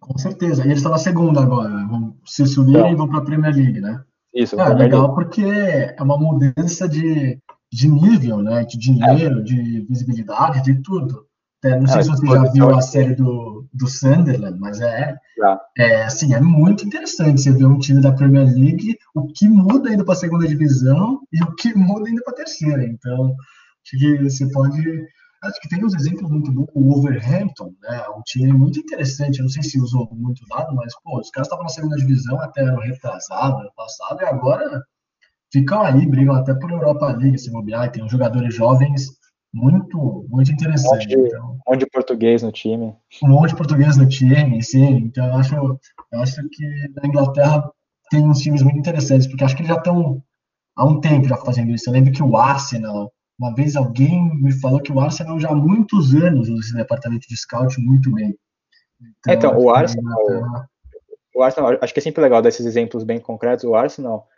Com 0.00 0.16
certeza. 0.18 0.62
E 0.62 0.66
eles 0.66 0.78
estão 0.78 0.92
na 0.92 0.98
segunda 0.98 1.40
agora. 1.40 1.68
Né? 1.68 1.86
Vão 1.88 2.16
se 2.24 2.46
subirem 2.46 2.80
então, 2.80 2.92
e 2.92 2.96
vão 2.96 3.08
para 3.08 3.18
a 3.18 3.24
Premier 3.24 3.54
League, 3.54 3.80
né? 3.80 4.02
Isso. 4.34 4.58
É 4.58 4.74
legal 4.74 5.14
porque 5.14 5.42
é 5.44 6.02
uma 6.02 6.16
mudança 6.16 6.88
de, 6.88 7.38
de 7.70 7.88
nível, 7.88 8.38
né? 8.38 8.64
De 8.64 8.78
dinheiro, 8.78 9.40
é. 9.40 9.42
de 9.42 9.80
visibilidade, 9.82 10.62
de 10.62 10.82
tudo. 10.82 11.26
É, 11.64 11.78
não 11.78 11.86
sei 11.86 12.00
é, 12.00 12.02
se 12.02 12.10
você 12.10 12.26
já 12.26 12.44
viu 12.50 12.70
a 12.70 12.80
série 12.80 13.14
do, 13.14 13.61
do 13.72 13.86
Sunderland, 13.88 14.58
mas 14.60 14.80
é, 14.80 15.16
é, 15.78 16.04
assim, 16.04 16.34
é 16.34 16.40
muito 16.40 16.86
interessante 16.86 17.40
você 17.40 17.52
ver 17.52 17.66
um 17.66 17.78
time 17.78 18.00
da 18.00 18.12
Premier 18.12 18.46
League, 18.46 18.98
o 19.14 19.26
que 19.28 19.48
muda 19.48 19.92
indo 19.92 20.04
para 20.04 20.14
a 20.14 20.18
segunda 20.18 20.46
divisão 20.46 21.20
e 21.32 21.42
o 21.42 21.54
que 21.54 21.74
muda 21.74 22.10
indo 22.10 22.22
para 22.22 22.34
a 22.34 22.36
terceira. 22.36 22.84
Então, 22.84 23.34
acho 23.82 23.98
que 23.98 24.22
você 24.22 24.50
pode 24.52 24.82
Acho 25.42 25.60
que 25.60 25.68
tem 25.68 25.84
uns 25.84 25.94
exemplos 25.94 26.30
muito 26.30 26.52
bons. 26.52 26.68
O 26.72 26.84
Wolverhampton, 26.84 27.74
né? 27.82 28.04
Um 28.16 28.22
time 28.22 28.52
muito 28.52 28.78
interessante. 28.78 29.38
Eu 29.38 29.44
não 29.44 29.50
sei 29.50 29.62
se 29.64 29.80
usou 29.80 30.08
muito 30.12 30.46
dado, 30.46 30.72
mas, 30.74 30.94
pô, 31.02 31.18
os 31.18 31.30
caras 31.30 31.48
estavam 31.48 31.64
na 31.64 31.68
segunda 31.68 31.96
divisão 31.96 32.40
até 32.40 32.62
ano 32.62 32.78
retrasado, 32.78 33.58
ano 33.58 33.72
passado, 33.76 34.22
e 34.22 34.24
agora 34.24 34.84
ficam 35.52 35.82
aí, 35.82 36.06
brigam 36.06 36.36
até 36.36 36.54
por 36.54 36.70
Europa 36.70 37.08
League, 37.08 37.38
se 37.38 37.50
bobear. 37.50 37.86
E 37.86 37.90
tem 37.90 38.04
uns 38.04 38.12
jogadores 38.12 38.54
jovens 38.54 39.18
muito, 39.52 40.26
muito 40.28 40.52
interessantes. 40.52 41.06
Um 41.06 41.18
monte, 41.18 41.22
de, 41.22 41.28
então, 41.28 41.50
um 41.66 41.70
monte 41.70 41.80
de 41.80 41.90
português 41.90 42.42
no 42.42 42.52
time. 42.52 42.94
Um 43.22 43.28
monte 43.28 43.50
de 43.50 43.56
português 43.56 43.96
no 43.96 44.08
time, 44.08 44.62
sim. 44.62 44.96
Então, 44.96 45.26
eu 45.26 45.34
acho, 45.34 45.54
eu 45.54 46.20
acho 46.20 46.48
que 46.48 46.64
na 46.96 47.08
Inglaterra 47.08 47.70
tem 48.10 48.22
uns 48.28 48.40
times 48.40 48.62
muito 48.62 48.78
interessantes, 48.78 49.26
porque 49.26 49.44
acho 49.44 49.54
que 49.54 49.62
eles 49.62 49.72
já 49.72 49.78
estão 49.78 50.22
há 50.76 50.86
um 50.86 51.00
tempo 51.00 51.28
já 51.28 51.36
fazendo 51.36 51.70
isso. 51.70 51.88
Eu 51.88 51.94
lembro 51.94 52.12
que 52.12 52.22
o 52.22 52.36
Arsenal 52.36 53.12
uma 53.42 53.54
vez 53.54 53.74
alguém 53.74 54.32
me 54.40 54.52
falou 54.52 54.80
que 54.80 54.92
o 54.92 55.00
Arsenal 55.00 55.40
já 55.40 55.48
há 55.48 55.54
muitos 55.54 56.14
anos 56.14 56.48
usa 56.48 56.60
esse 56.60 56.74
departamento 56.74 57.26
de 57.28 57.36
scout 57.36 57.80
muito 57.80 58.12
bem. 58.12 58.38
Então, 59.20 59.34
então 59.34 59.58
o 59.58 59.68
Arsenal, 59.68 60.18
o 61.34 61.42
Arsenal, 61.42 61.76
acho 61.80 61.92
que 61.92 61.98
é 61.98 62.02
sempre 62.02 62.22
legal 62.22 62.40
dar 62.40 62.50
esses 62.50 62.64
exemplos 62.64 63.02
bem 63.02 63.18
concretos. 63.18 63.64
O 63.64 63.74
Arsenal, 63.74 64.28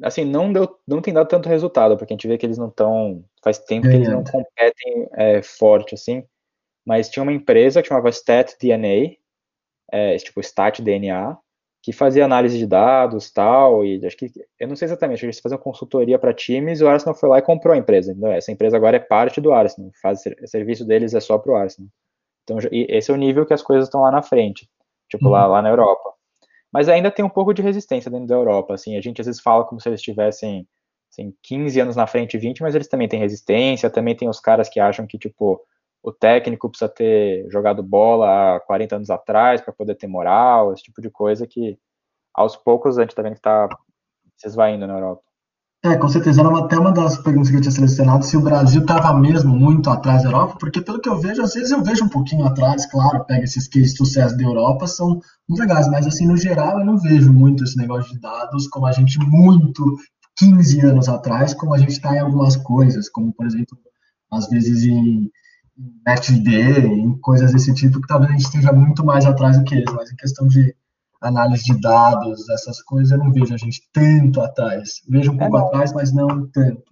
assim, 0.00 0.24
não 0.24 0.52
deu, 0.52 0.78
não 0.86 1.00
tem 1.02 1.12
dado 1.12 1.28
tanto 1.28 1.48
resultado, 1.48 1.96
porque 1.96 2.12
a 2.12 2.16
gente 2.16 2.28
vê 2.28 2.38
que 2.38 2.46
eles 2.46 2.58
não 2.58 2.68
estão, 2.68 3.24
faz 3.42 3.58
tempo 3.58 3.88
que 3.88 3.94
eles 3.94 4.08
não 4.08 4.24
competem 4.24 5.08
é, 5.14 5.42
forte, 5.42 5.94
assim. 5.94 6.24
Mas 6.84 7.08
tinha 7.08 7.22
uma 7.22 7.32
empresa 7.32 7.82
que 7.82 7.88
chamava 7.88 8.08
Stat 8.10 8.56
DNA, 8.60 9.16
é, 9.90 10.16
tipo 10.16 10.40
Stat 10.40 10.80
DNA, 10.80 11.36
que 11.82 11.92
fazia 11.92 12.24
análise 12.24 12.56
de 12.56 12.66
dados 12.66 13.30
tal, 13.30 13.84
e 13.84 14.04
acho 14.06 14.16
que, 14.16 14.30
eu 14.58 14.68
não 14.68 14.76
sei 14.76 14.86
exatamente, 14.86 15.24
eles 15.24 15.40
faziam 15.40 15.58
consultoria 15.58 16.18
para 16.18 16.32
times 16.32 16.80
e 16.80 16.84
o 16.84 16.88
Arsenal 16.88 17.14
foi 17.14 17.28
lá 17.28 17.38
e 17.38 17.42
comprou 17.42 17.74
a 17.74 17.76
empresa. 17.76 18.12
Então, 18.12 18.30
essa 18.30 18.52
empresa 18.52 18.76
agora 18.76 18.96
é 18.96 19.00
parte 19.00 19.40
do 19.40 19.52
Arsenal, 19.52 19.90
faz, 20.00 20.22
o 20.40 20.46
serviço 20.46 20.84
deles 20.84 21.12
é 21.12 21.20
só 21.20 21.38
para 21.38 21.52
o 21.52 21.56
Arsenal. 21.56 21.90
Então, 22.44 22.58
esse 22.70 23.10
é 23.10 23.14
o 23.14 23.16
nível 23.16 23.44
que 23.44 23.52
as 23.52 23.62
coisas 23.62 23.88
estão 23.88 24.02
lá 24.02 24.12
na 24.12 24.22
frente, 24.22 24.68
tipo, 25.08 25.26
uhum. 25.26 25.32
lá, 25.32 25.46
lá 25.46 25.62
na 25.62 25.70
Europa. 25.70 26.12
Mas 26.72 26.88
ainda 26.88 27.10
tem 27.10 27.24
um 27.24 27.28
pouco 27.28 27.52
de 27.52 27.62
resistência 27.62 28.10
dentro 28.10 28.26
da 28.26 28.34
Europa, 28.34 28.74
assim, 28.74 28.96
a 28.96 29.00
gente 29.00 29.20
às 29.20 29.26
vezes 29.26 29.42
fala 29.42 29.64
como 29.64 29.80
se 29.80 29.88
eles 29.88 30.00
tivessem 30.02 30.66
assim, 31.10 31.34
15 31.42 31.78
anos 31.80 31.96
na 31.96 32.06
frente, 32.06 32.38
20, 32.38 32.62
mas 32.62 32.74
eles 32.74 32.88
também 32.88 33.08
têm 33.08 33.20
resistência, 33.20 33.90
também 33.90 34.16
tem 34.16 34.28
os 34.28 34.40
caras 34.40 34.68
que 34.70 34.80
acham 34.80 35.06
que, 35.06 35.18
tipo, 35.18 35.60
o 36.02 36.10
técnico 36.12 36.68
precisa 36.70 36.88
ter 36.88 37.46
jogado 37.50 37.82
bola 37.82 38.56
há 38.56 38.60
40 38.60 38.96
anos 38.96 39.10
atrás 39.10 39.60
para 39.60 39.72
poder 39.74 39.94
ter 39.96 40.06
moral, 40.06 40.72
esse 40.72 40.82
tipo 40.84 41.02
de 41.02 41.10
coisa 41.10 41.46
que 41.46 41.78
aos 42.34 42.56
poucos 42.56 42.98
a 42.98 43.02
gente 43.02 43.10
está 43.10 43.22
vendo 43.22 43.34
que 43.34 43.40
está 43.40 43.68
se 44.36 44.48
esvaindo 44.48 44.86
na 44.86 44.94
Europa. 44.94 45.22
É, 45.84 45.96
com 45.96 46.08
certeza. 46.08 46.40
Era 46.40 46.58
até 46.58 46.78
uma 46.78 46.92
das 46.92 47.18
perguntas 47.18 47.50
que 47.50 47.56
eu 47.56 47.60
tinha 47.60 47.72
selecionado, 47.72 48.24
se 48.24 48.36
o 48.36 48.40
Brasil 48.40 48.82
estava 48.82 49.12
mesmo 49.18 49.52
muito 49.52 49.90
atrás 49.90 50.22
da 50.22 50.28
Europa, 50.28 50.56
porque 50.58 50.80
pelo 50.80 51.00
que 51.00 51.08
eu 51.08 51.18
vejo, 51.18 51.42
às 51.42 51.54
vezes 51.54 51.72
eu 51.72 51.82
vejo 51.82 52.04
um 52.04 52.08
pouquinho 52.08 52.46
atrás, 52.46 52.86
claro, 52.86 53.24
pega 53.24 53.42
esses 53.42 53.66
cases 53.66 53.90
de 53.90 53.96
sucesso 53.96 54.36
da 54.36 54.44
Europa, 54.44 54.86
são 54.86 55.20
muito 55.48 55.60
legais, 55.60 55.88
mas 55.88 56.06
assim, 56.06 56.24
no 56.24 56.36
geral, 56.36 56.78
eu 56.78 56.86
não 56.86 56.96
vejo 56.98 57.32
muito 57.32 57.64
esse 57.64 57.76
negócio 57.76 58.12
de 58.12 58.20
dados 58.20 58.68
como 58.68 58.86
a 58.86 58.92
gente 58.92 59.18
muito 59.18 59.96
15 60.38 60.80
anos 60.82 61.08
atrás, 61.08 61.52
como 61.52 61.74
a 61.74 61.78
gente 61.78 61.90
está 61.90 62.14
em 62.14 62.20
algumas 62.20 62.54
coisas, 62.56 63.08
como, 63.08 63.32
por 63.32 63.44
exemplo, 63.44 63.76
às 64.30 64.48
vezes 64.48 64.84
em 64.84 65.28
NetD, 66.06 66.86
em 66.86 67.18
coisas 67.18 67.52
desse 67.52 67.74
tipo, 67.74 68.00
que 68.00 68.06
talvez 68.06 68.30
a 68.30 68.34
gente 68.34 68.44
esteja 68.44 68.72
muito 68.72 69.04
mais 69.04 69.26
atrás 69.26 69.58
do 69.58 69.64
que 69.64 69.74
eles, 69.74 69.92
mas 69.92 70.12
em 70.12 70.16
questão 70.16 70.46
de 70.46 70.76
análise 71.22 71.64
de 71.64 71.80
dados, 71.80 72.48
essas 72.50 72.82
coisas, 72.82 73.12
eu 73.12 73.18
não 73.18 73.32
vejo 73.32 73.54
a 73.54 73.56
gente 73.56 73.82
tanto 73.92 74.40
atrás. 74.40 75.00
Vejo 75.08 75.32
um 75.32 75.38
pouco 75.38 75.56
é, 75.56 75.60
atrás, 75.60 75.92
mas 75.92 76.12
não 76.12 76.48
tanto. 76.50 76.82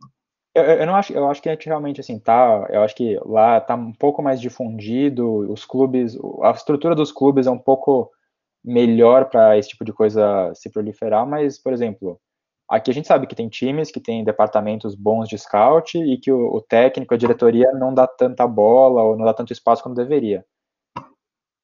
Eu, 0.55 0.65
eu, 0.65 0.87
não 0.87 0.97
acho, 0.97 1.13
eu 1.13 1.29
acho 1.29 1.41
que 1.43 1.49
a 1.49 1.53
gente 1.53 1.67
realmente 1.67 2.01
assim 2.01 2.19
tá, 2.19 2.67
eu 2.71 2.83
acho 2.83 2.95
que 2.95 3.19
lá 3.25 3.61
tá 3.61 3.75
um 3.75 3.93
pouco 3.93 4.23
mais 4.23 4.41
difundido, 4.41 5.51
os 5.51 5.65
clubes, 5.65 6.19
a 6.43 6.51
estrutura 6.51 6.95
dos 6.95 7.13
clubes 7.13 7.47
é 7.47 7.51
um 7.51 7.59
pouco 7.59 8.11
melhor 8.65 9.27
para 9.27 9.57
esse 9.57 9.71
tipo 9.71 9.85
de 9.85 9.93
coisa 9.93 10.53
se 10.55 10.69
proliferar, 10.71 11.27
mas 11.27 11.57
por 11.57 11.73
exemplo, 11.73 12.21
aqui 12.69 12.91
a 12.91 12.95
gente 12.95 13.07
sabe 13.07 13.29
que 13.29 13.35
tem 13.35 13.49
times 13.49 13.93
que 13.93 14.01
tem 14.01 14.25
departamentos 14.25 14.97
bons 14.97 15.29
de 15.29 15.39
scout 15.39 15.97
e 15.97 16.19
que 16.19 16.33
o, 16.33 16.57
o 16.57 16.61
técnico, 16.61 17.15
a 17.15 17.19
diretoria 17.19 17.71
não 17.73 17.95
dá 17.95 18.07
tanta 18.09 18.47
bola 18.47 19.03
ou 19.03 19.17
não 19.17 19.25
dá 19.25 19.33
tanto 19.33 19.53
espaço 19.53 19.83
quanto 19.83 19.97
deveria 19.97 20.45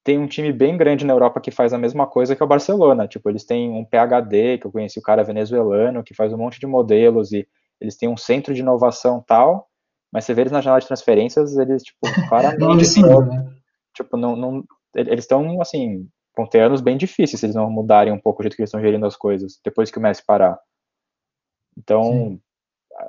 tem 0.07 0.17
um 0.17 0.25
time 0.25 0.53
bem 0.53 0.77
grande 0.77 1.05
na 1.05 1.11
Europa 1.11 1.41
que 1.41 1.51
faz 1.51 1.73
a 1.73 1.77
mesma 1.77 2.07
coisa 2.07 2.33
que 2.33 2.41
é 2.41 2.45
o 2.45 2.47
Barcelona. 2.47 3.09
Tipo, 3.09 3.29
eles 3.29 3.43
têm 3.43 3.69
um 3.69 3.83
PhD, 3.83 4.57
que 4.57 4.65
eu 4.65 4.71
conheci 4.71 4.97
o 4.97 5.01
cara 5.01 5.21
venezuelano, 5.21 6.01
que 6.01 6.13
faz 6.13 6.31
um 6.31 6.37
monte 6.37 6.61
de 6.61 6.65
modelos 6.65 7.33
e 7.33 7.45
eles 7.81 7.97
têm 7.97 8.07
um 8.07 8.15
centro 8.15 8.53
de 8.53 8.61
inovação 8.61 9.21
tal, 9.27 9.67
mas 10.09 10.23
você 10.23 10.33
vê 10.33 10.43
eles 10.43 10.53
na 10.53 10.61
janela 10.61 10.79
de 10.79 10.87
transferências, 10.87 11.57
eles, 11.57 11.83
tipo, 11.83 11.99
claramente. 12.29 12.61
não, 13.01 13.25
né? 13.25 13.53
Tipo, 13.93 14.15
não, 14.15 14.33
não, 14.37 14.63
eles 14.95 15.25
estão, 15.25 15.61
assim, 15.61 16.07
vão 16.37 16.47
ter 16.47 16.61
anos 16.61 16.79
bem 16.79 16.95
difíceis 16.95 17.41
se 17.41 17.45
eles 17.45 17.55
não 17.57 17.69
mudarem 17.69 18.13
um 18.13 18.19
pouco 18.19 18.41
o 18.41 18.43
jeito 18.43 18.55
que 18.55 18.61
eles 18.61 18.69
estão 18.69 18.79
gerindo 18.79 19.05
as 19.05 19.17
coisas, 19.17 19.59
depois 19.61 19.91
que 19.91 19.97
o 19.97 20.01
Messi 20.01 20.23
parar. 20.25 20.57
Então, 21.77 22.39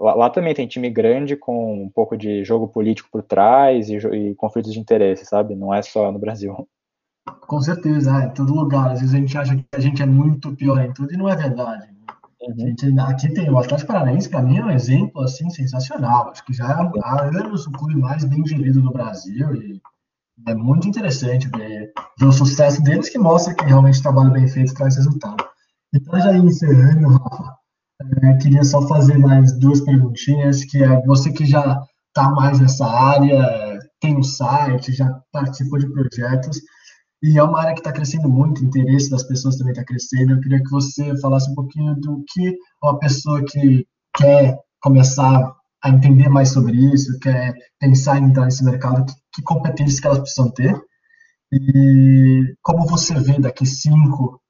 lá, 0.01 0.15
lá, 0.17 0.31
também 0.31 0.53
tem 0.53 0.67
time 0.67 0.91
grande 0.91 1.37
com 1.37 1.85
um 1.85 1.89
pouco 1.89 2.17
de 2.17 2.43
jogo 2.43 2.67
político 2.67 3.09
por 3.09 3.23
trás 3.23 3.89
e, 3.89 3.99
e 3.99 4.35
conflitos 4.35 4.73
de 4.73 4.81
interesse, 4.81 5.25
sabe? 5.25 5.55
Não 5.55 5.73
é 5.73 5.81
só 5.81 6.11
no 6.11 6.19
Brasil. 6.19 6.69
Com 7.47 7.61
certeza, 7.61 8.23
é, 8.23 8.27
em 8.27 8.35
todo 8.35 8.55
lugar. 8.55 8.93
Às 8.93 9.01
vezes 9.01 9.15
a 9.15 9.19
gente 9.19 9.39
acha 9.39 9.57
que 9.57 9.65
a 9.75 9.81
gente 9.81 10.03
é 10.03 10.07
muito 10.07 10.55
pior 10.55 10.81
em 10.81 10.93
tudo 10.93 11.13
e 11.13 11.17
não 11.17 11.29
é 11.29 11.37
verdade. 11.37 11.87
Uhum. 12.41 12.55
Gente, 12.57 12.99
aqui 13.01 13.33
tem 13.33 13.51
o 13.51 13.59
Atlético 13.59 13.89
Paranaense, 13.89 14.29
para 14.29 14.43
mim 14.43 14.59
é 14.59 14.65
um 14.65 14.71
exemplo 14.71 15.23
assim 15.23 15.51
sensacional. 15.51 16.31
Acho 16.31 16.45
que 16.45 16.53
já 16.53 16.67
há 16.67 17.23
anos 17.23 17.67
o 17.67 17.73
clube 17.73 17.97
mais 17.97 18.25
bem 18.25 18.47
gerido 18.47 18.81
do 18.81 18.93
Brasil 18.93 19.55
e, 19.55 19.81
É 20.47 20.55
muito 20.55 20.87
interessante 20.89 21.49
ver, 21.49 21.93
ver 22.19 22.27
o 22.27 22.33
sucesso 22.33 22.83
deles, 22.83 23.09
que 23.09 23.19
mostra 23.19 23.55
que 23.55 23.65
realmente 23.65 24.03
trabalho 24.03 24.31
bem 24.31 24.47
feito 24.47 24.75
traz 24.75 24.97
resultado. 24.97 25.45
Então, 25.95 26.21
já 26.21 26.37
encerrando, 26.37 27.09
Rafa, 27.09 27.57
é, 28.23 28.35
queria 28.35 28.63
só 28.63 28.87
fazer 28.87 29.19
mais 29.19 29.59
duas 29.59 29.81
perguntinhas, 29.81 30.65
que 30.65 30.83
é 30.83 31.03
você 31.07 31.33
que 31.33 31.45
já 31.45 31.81
está 32.09 32.31
mais 32.31 32.61
nessa 32.61 32.87
área, 32.87 33.79
tem 34.01 34.17
um 34.17 34.23
site, 34.23 34.93
já 34.93 35.21
participou 35.33 35.79
de 35.79 35.91
projetos, 35.91 36.61
e 37.23 37.39
é 37.39 37.43
uma 37.43 37.61
área 37.61 37.75
que 37.75 37.81
está 37.81 37.93
crescendo 37.93 38.29
muito, 38.29 38.61
o 38.61 38.65
interesse 38.65 39.11
das 39.11 39.25
pessoas 39.25 39.57
também 39.57 39.73
está 39.73 39.85
crescendo. 39.85 40.33
Eu 40.33 40.41
queria 40.41 40.63
que 40.63 40.71
você 40.71 41.19
falasse 41.21 41.51
um 41.51 41.55
pouquinho 41.55 41.95
do 41.97 42.25
que 42.29 42.57
uma 42.83 42.99
pessoa 42.99 43.45
que 43.45 43.87
quer 44.17 44.59
começar 44.81 45.53
a 45.83 45.91
entender 45.91 46.29
mais 46.29 46.51
sobre 46.51 46.77
isso, 46.77 47.19
quer 47.21 47.55
pensar 47.79 48.19
em 48.19 48.25
entrar 48.27 48.45
nesse 48.45 48.65
mercado, 48.65 49.05
que, 49.05 49.13
que 49.35 49.43
competências 49.43 50.01
que 50.01 50.07
elas 50.07 50.19
precisam 50.19 50.51
ter 50.51 50.81
e 51.51 52.55
como 52.63 52.87
você 52.87 53.15
vê 53.15 53.41
daqui 53.41 53.65
cinco, 53.65 54.41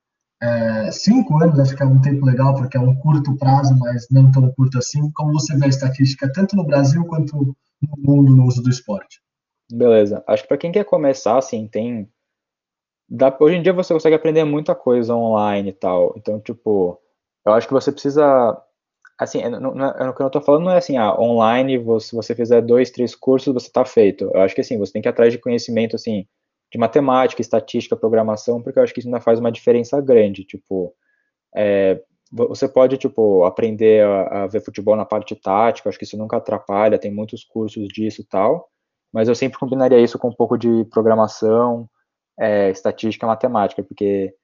é, 0.42 0.90
cinco 0.90 1.42
anos, 1.42 1.58
acho 1.58 1.76
que 1.76 1.82
é 1.82 1.86
um 1.86 2.00
tempo 2.00 2.26
legal, 2.26 2.54
porque 2.54 2.76
é 2.76 2.80
um 2.80 2.94
curto 2.96 3.36
prazo, 3.36 3.76
mas 3.78 4.08
não 4.10 4.30
tão 4.32 4.50
curto 4.52 4.78
assim, 4.78 5.10
como 5.12 5.32
você 5.32 5.56
vê 5.56 5.66
a 5.66 5.68
estatística 5.68 6.30
tanto 6.32 6.56
no 6.56 6.64
Brasil 6.64 7.04
quanto 7.04 7.36
no 7.80 7.96
mundo 7.98 8.34
no 8.34 8.46
uso 8.46 8.62
do 8.62 8.70
esporte? 8.70 9.20
Beleza. 9.70 10.24
Acho 10.26 10.42
que 10.42 10.48
para 10.48 10.58
quem 10.58 10.72
quer 10.72 10.84
começar, 10.84 11.38
assim, 11.38 11.68
tem. 11.68 12.08
Dá... 13.08 13.36
Hoje 13.40 13.56
em 13.56 13.62
dia 13.62 13.72
você 13.72 13.94
consegue 13.94 14.16
aprender 14.16 14.44
muita 14.44 14.74
coisa 14.74 15.14
online 15.14 15.70
e 15.70 15.72
tal. 15.72 16.14
Então, 16.16 16.40
tipo, 16.40 17.00
eu 17.46 17.52
acho 17.52 17.66
que 17.66 17.72
você 17.72 17.92
precisa 17.92 18.60
assim, 19.18 19.42
não, 19.48 19.60
não, 19.60 19.74
não, 19.74 20.10
o 20.10 20.14
que 20.14 20.22
eu 20.22 20.30
tô 20.30 20.40
falando 20.40 20.64
não 20.64 20.72
é 20.72 20.78
assim, 20.78 20.96
ah, 20.96 21.18
online, 21.18 21.76
você, 21.76 22.14
você 22.14 22.34
fizer 22.34 22.62
dois, 22.62 22.90
três 22.90 23.16
cursos, 23.16 23.52
você 23.52 23.70
tá 23.70 23.84
feito. 23.84 24.30
Eu 24.32 24.40
acho 24.42 24.54
que 24.54 24.60
assim, 24.60 24.78
você 24.78 24.92
tem 24.92 25.02
que 25.02 25.08
ir 25.08 25.10
atrás 25.10 25.32
de 25.32 25.38
conhecimento, 25.40 25.96
assim, 25.96 26.26
de 26.72 26.78
matemática, 26.78 27.42
estatística, 27.42 27.96
programação, 27.96 28.62
porque 28.62 28.78
eu 28.78 28.82
acho 28.82 28.94
que 28.94 29.00
isso 29.00 29.08
ainda 29.08 29.20
faz 29.20 29.40
uma 29.40 29.50
diferença 29.50 30.00
grande, 30.00 30.44
tipo, 30.44 30.94
é, 31.56 32.00
você 32.30 32.68
pode, 32.68 32.98
tipo, 32.98 33.44
aprender 33.44 34.04
a, 34.04 34.44
a, 34.44 34.46
ver 34.46 34.60
futebol 34.60 34.94
na 34.96 35.04
parte 35.04 35.34
tática, 35.34 35.88
acho 35.88 35.98
que 35.98 36.04
isso 36.04 36.16
nunca 36.16 36.36
atrapalha, 36.36 36.98
tem 36.98 37.12
muitos 37.12 37.42
cursos 37.44 37.88
disso 37.88 38.20
e 38.20 38.24
tal, 38.24 38.68
mas 39.12 39.28
eu 39.28 39.34
sempre 39.34 39.58
combinaria 39.58 39.98
isso 39.98 40.18
com 40.18 40.28
um 40.28 40.34
pouco 40.34 40.56
de 40.58 40.84
programação, 40.90 41.88
é, 42.38 42.70
estatística, 42.70 43.26
matemática, 43.26 43.82
porque 43.82 44.34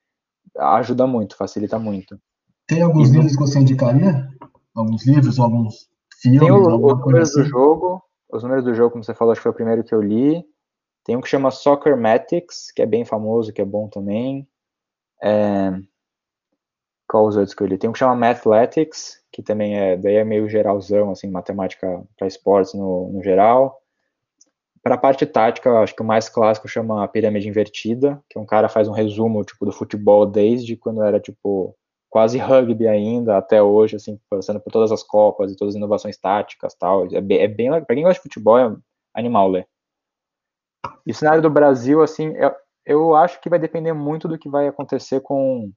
ajuda 0.59 1.07
muito, 1.07 1.37
facilita 1.37 1.79
muito. 1.79 2.19
Tem 2.67 2.83
alguns 2.83 3.11
livros 3.11 3.33
que 3.33 3.41
você 3.41 3.59
indicaria? 3.59 4.29
alguns 4.75 5.07
livros, 5.07 5.39
alguns 5.39 5.89
filmes, 6.21 6.41
Tem 6.41 6.51
o, 6.51 6.61
os 6.61 6.99
números 6.99 7.31
assim. 7.31 7.43
do 7.43 7.49
jogo, 7.49 8.03
os 8.29 8.43
números 8.43 8.65
do 8.65 8.75
jogo, 8.75 8.91
como 8.91 9.05
você 9.05 9.15
falou, 9.15 9.33
acho 9.33 9.41
que 9.41 9.45
foi 9.45 9.53
o 9.53 9.55
primeiro 9.55 9.85
que 9.85 9.95
eu 9.95 10.03
li. 10.03 10.45
Tem 11.05 11.17
um 11.17 11.21
que 11.21 11.29
chama 11.29 11.51
Soccer 11.51 11.97
Matics, 11.97 12.73
que 12.73 12.83
é 12.83 12.87
bem 12.87 13.05
famoso, 13.05 13.53
que 13.53 13.61
é 13.61 13.65
bom 13.65 13.89
também. 13.89 14.49
É... 15.23 15.71
Qual 17.09 17.27
os 17.27 17.37
outros 17.37 17.55
que 17.55 17.63
eu 17.63 17.67
li? 17.67 17.79
Tem 17.79 17.89
um 17.89 17.93
que 17.93 17.99
chama 17.99 18.17
Mathletics, 18.17 19.23
que 19.31 19.43
também 19.43 19.79
é, 19.79 19.97
daí 19.97 20.17
é 20.17 20.25
meio 20.25 20.49
geralzão, 20.49 21.11
assim, 21.11 21.31
matemática 21.31 22.03
para 22.17 22.27
esportes 22.27 22.75
no, 22.75 23.13
no 23.13 23.23
geral. 23.23 23.81
Para 24.85 24.97
a 24.97 24.99
parte 24.99 25.25
tática, 25.25 25.81
acho 25.81 25.97
que 25.97 26.03
o 26.03 26.05
mais 26.05 26.29
clássico 26.29 26.69
chama 26.69 27.09
Pirâmide 27.09 27.49
Invertida, 27.49 28.23
que 28.29 28.39
um 28.39 28.45
cara 28.45 28.69
faz 28.69 28.87
um 28.87 28.93
resumo, 28.93 29.43
tipo, 29.43 29.65
do 29.65 29.73
futebol 29.73 30.27
desde 30.27 30.77
quando 30.77 31.03
era, 31.03 31.19
tipo, 31.19 31.75
quase 32.11 32.37
rugby 32.37 32.87
ainda 32.87 33.39
até 33.39 33.63
hoje, 33.63 33.97
assim, 33.97 34.21
passando 34.29 34.61
por 34.61 34.71
todas 34.71 34.93
as 34.93 35.03
copas 35.03 35.51
e 35.51 35.57
todas 35.57 35.75
as 35.75 35.79
inovações 35.79 36.19
táticas 36.19 36.75
tal. 36.75 37.07
É 37.15 37.21
bem, 37.23 37.39
é 37.39 37.49
bem 37.49 37.71
para 37.71 37.95
quem 37.95 38.05
gosta 38.05 38.19
de 38.19 38.23
futebol 38.25 38.59
é 38.59 38.77
animal 39.15 39.49
ler. 39.49 39.67
E 41.07 41.13
o 41.13 41.15
cenário 41.15 41.41
do 41.41 41.49
Brasil, 41.49 42.03
assim, 42.03 42.35
eu, 42.37 42.53
eu 42.85 43.17
acho 43.17 43.41
que 43.41 43.49
vai 43.49 43.59
depender 43.59 43.95
muito 43.95 44.29
do 44.29 44.39
que 44.39 44.51
vai 44.51 44.69
acontecer 44.69 45.21
com 45.21 45.73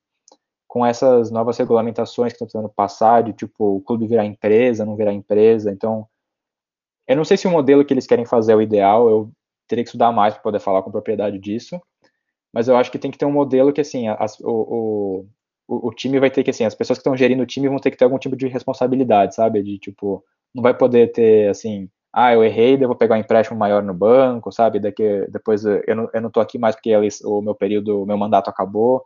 com 0.68 0.86
essas 0.86 1.32
novas 1.32 1.58
regulamentações 1.58 2.34
que 2.34 2.36
estão 2.36 2.48
tentando 2.48 2.70
passar, 2.70 3.24
de 3.24 3.32
tipo, 3.32 3.78
o 3.78 3.82
clube 3.82 4.06
virar 4.06 4.26
empresa, 4.26 4.86
não 4.86 4.98
virar 4.98 5.14
empresa. 5.14 5.72
Então, 5.72 6.06
eu 7.08 7.16
não 7.16 7.26
sei 7.26 7.38
se 7.38 7.48
o 7.48 7.52
modelo 7.52 7.86
que 7.86 7.94
eles 7.94 8.08
querem 8.08 8.26
fazer 8.26 8.54
é 8.54 8.56
o 8.56 8.62
ideal, 8.62 9.10
eu 9.10 9.32
teria 9.68 9.84
que 9.84 9.90
estudar 9.90 10.12
mais 10.12 10.34
para 10.34 10.44
poder 10.44 10.60
falar 10.60 10.82
com 10.84 10.92
propriedade 10.92 11.40
disso, 11.40 11.82
mas 12.54 12.68
eu 12.68 12.78
acho 12.78 12.92
que 12.92 13.00
tem 13.00 13.12
que 13.12 13.18
ter 13.18 13.26
um 13.26 13.32
modelo 13.32 13.74
que, 13.74 13.82
assim, 13.82 14.08
as, 14.08 14.40
o, 14.40 15.26
o, 15.68 15.88
o, 15.88 15.94
time 15.94 16.20
vai 16.20 16.32
ter 16.32 16.44
que, 16.44 16.50
assim, 16.50 16.66
as 16.66 16.76
pessoas 16.76 16.98
que 16.98 17.02
estão 17.02 17.16
gerindo 17.18 17.44
o 17.44 17.46
time 17.46 17.70
vão 17.70 17.80
ter 17.80 17.92
que 17.92 17.98
ter 17.98 18.06
algum 18.06 18.18
tipo 18.18 18.36
de 18.36 18.48
responsabilidade, 18.48 19.36
sabe? 19.36 19.62
De, 19.62 19.78
tipo, 19.78 20.24
não 20.54 20.64
vai 20.64 20.74
poder 20.74 21.12
ter, 21.12 21.50
assim, 21.50 21.90
ah, 22.14 22.34
eu 22.34 22.44
errei, 22.44 22.78
devo 22.78 22.96
pegar 22.96 23.16
um 23.16 23.20
empréstimo 23.20 23.60
maior 23.60 23.84
no 23.84 23.94
banco, 23.94 24.52
sabe? 24.52 24.80
Daqui, 24.80 25.28
depois 25.30 25.64
eu 25.66 25.96
não, 25.96 26.10
eu 26.14 26.22
não 26.22 26.32
tô 26.32 26.40
aqui 26.40 26.58
mais 26.58 26.76
porque 26.76 26.90
eles, 26.90 27.22
o 27.22 27.42
meu 27.42 27.54
período, 27.56 28.02
o 28.04 28.06
meu 28.06 28.18
mandato 28.18 28.50
acabou. 28.50 29.06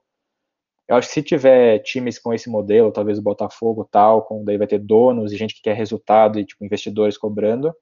Eu 0.87 0.95
acho 0.95 1.07
que 1.07 1.13
se 1.15 1.23
tiver 1.23 1.79
times 1.79 2.19
com 2.19 2.33
esse 2.33 2.49
modelo, 2.49 2.91
talvez 2.91 3.17
o 3.17 3.21
Botafogo 3.21 3.87
tal, 3.91 4.23
com 4.23 4.43
daí 4.43 4.57
vai 4.57 4.67
ter 4.67 4.79
donos 4.79 5.31
e 5.31 5.37
gente 5.37 5.55
que 5.55 5.61
quer 5.61 5.75
resultado 5.75 6.39
e 6.39 6.45
tipo 6.45 6.63
investidores 6.65 7.17
cobrando, 7.17 7.73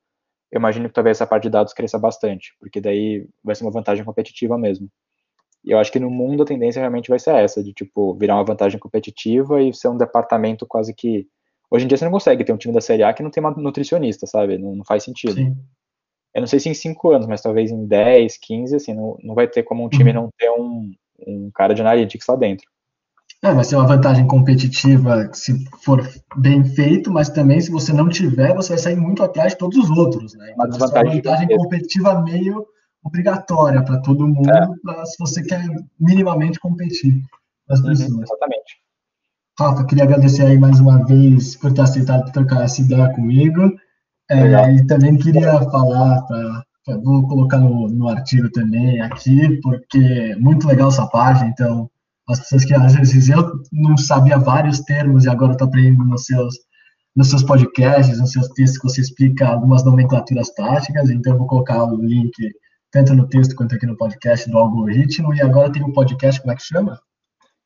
eu 0.51 0.59
imagino 0.59 0.87
que 0.87 0.93
talvez 0.93 1.17
essa 1.17 1.27
parte 1.27 1.43
de 1.43 1.49
dados 1.49 1.73
cresça 1.73 1.97
bastante, 1.99 2.55
porque 2.59 2.81
daí 2.81 3.27
vai 3.43 3.55
ser 3.55 3.63
uma 3.63 3.71
vantagem 3.71 4.03
competitiva 4.03 4.57
mesmo. 4.57 4.89
E 5.63 5.71
eu 5.71 5.77
acho 5.77 5.91
que 5.91 5.99
no 5.99 6.09
mundo 6.09 6.43
a 6.43 6.45
tendência 6.45 6.79
realmente 6.79 7.09
vai 7.09 7.19
ser 7.19 7.35
essa, 7.35 7.63
de 7.63 7.73
tipo, 7.73 8.15
virar 8.15 8.35
uma 8.35 8.45
vantagem 8.45 8.79
competitiva 8.79 9.61
e 9.61 9.73
ser 9.73 9.89
um 9.89 9.97
departamento 9.97 10.65
quase 10.65 10.93
que. 10.93 11.27
Hoje 11.69 11.85
em 11.85 11.87
dia 11.87 11.97
você 11.97 12.05
não 12.05 12.11
consegue 12.11 12.43
ter 12.43 12.51
um 12.51 12.57
time 12.57 12.73
da 12.73 12.81
Série 12.81 13.03
A 13.03 13.13
que 13.13 13.21
não 13.21 13.29
tem 13.29 13.43
uma 13.43 13.51
nutricionista, 13.51 14.25
sabe? 14.25 14.57
Não, 14.57 14.75
não 14.75 14.85
faz 14.85 15.03
sentido. 15.03 15.35
Sim. 15.35 15.55
Eu 16.33 16.41
não 16.41 16.47
sei 16.47 16.59
se 16.59 16.69
em 16.69 16.73
5 16.73 17.11
anos, 17.11 17.27
mas 17.27 17.41
talvez 17.41 17.69
em 17.69 17.85
10, 17.85 18.37
15, 18.37 18.75
assim, 18.75 18.93
não, 18.93 19.17
não 19.21 19.35
vai 19.35 19.47
ter 19.47 19.63
como 19.63 19.83
um 19.83 19.89
time 19.89 20.09
uhum. 20.11 20.15
não 20.15 20.29
ter 20.37 20.49
um, 20.49 20.91
um 21.27 21.51
cara 21.51 21.73
de 21.73 21.81
analytics 21.81 22.25
lá 22.27 22.35
dentro. 22.35 22.65
É, 23.41 23.53
vai 23.53 23.63
ser 23.63 23.77
uma 23.77 23.87
vantagem 23.87 24.27
competitiva 24.27 25.29
se 25.33 25.63
for 25.81 26.05
bem 26.35 26.63
feito, 26.63 27.09
mas 27.09 27.29
também 27.29 27.61
se 27.61 27.71
você 27.71 27.93
não 27.93 28.09
tiver, 28.09 28.53
você 28.53 28.69
vai 28.69 28.77
sair 28.77 28.97
muito 28.97 29.23
atrás 29.23 29.53
de 29.53 29.57
todos 29.57 29.77
os 29.77 29.89
outros, 29.89 30.33
né? 30.33 30.51
Então, 30.51 30.65
uma 30.65 30.87
vantagem 30.87 31.57
competitiva 31.57 32.21
meio 32.21 32.65
obrigatória 33.01 33.81
para 33.81 34.01
todo 34.01 34.27
mundo, 34.27 34.49
é. 34.49 34.67
pra, 34.83 35.05
se 35.05 35.17
você 35.17 35.41
quer 35.41 35.63
minimamente 35.97 36.59
competir 36.59 37.23
com 37.65 37.73
as 37.73 37.79
uhum, 37.79 37.85
pessoas. 37.87 38.11
Uhum, 38.11 38.23
exatamente. 38.23 38.79
Rafa, 39.57 39.85
queria 39.85 40.03
agradecer 40.03 40.45
aí 40.45 40.57
mais 40.57 40.79
uma 40.81 41.05
vez 41.05 41.55
por 41.55 41.73
ter 41.73 41.81
aceitado 41.81 42.31
trocar 42.33 42.63
essa 42.63 42.81
ideia 42.81 43.13
comigo. 43.13 43.73
É, 44.29 44.73
e 44.73 44.85
também 44.85 45.17
queria 45.17 45.59
falar, 45.69 46.21
pra, 46.23 46.63
vou 47.03 47.27
colocar 47.27 47.57
no, 47.57 47.87
no 47.87 48.09
artigo 48.09 48.49
também 48.51 49.01
aqui, 49.01 49.59
porque 49.61 49.97
é 49.97 50.35
muito 50.35 50.67
legal 50.67 50.89
essa 50.89 51.07
página, 51.07 51.49
então 51.49 51.89
as 52.29 52.39
pessoas 52.39 52.65
que 52.65 52.73
às 52.73 52.95
vezes 52.95 53.29
eu 53.29 53.59
não 53.71 53.97
sabia 53.97 54.37
vários 54.37 54.79
termos 54.81 55.25
e 55.25 55.29
agora 55.29 55.53
estou 55.53 55.67
aprendendo 55.67 56.05
nos 56.05 56.25
seus, 56.25 56.55
nos 57.15 57.29
seus 57.29 57.43
podcasts, 57.43 58.19
nos 58.19 58.31
seus 58.31 58.47
textos 58.49 58.79
que 58.79 58.87
você 58.87 59.01
explica 59.01 59.47
algumas 59.47 59.83
nomenclaturas 59.83 60.49
táticas, 60.51 61.09
então 61.09 61.33
eu 61.33 61.39
vou 61.39 61.47
colocar 61.47 61.83
o 61.83 61.95
link 61.95 62.33
tanto 62.91 63.13
no 63.13 63.27
texto 63.27 63.55
quanto 63.55 63.75
aqui 63.75 63.85
no 63.85 63.97
podcast 63.97 64.49
do 64.49 64.57
Algoritmo. 64.57 65.33
E 65.33 65.41
agora 65.41 65.71
tem 65.71 65.83
um 65.83 65.93
podcast, 65.93 66.41
como 66.41 66.51
é 66.51 66.55
que 66.55 66.63
chama? 66.63 66.99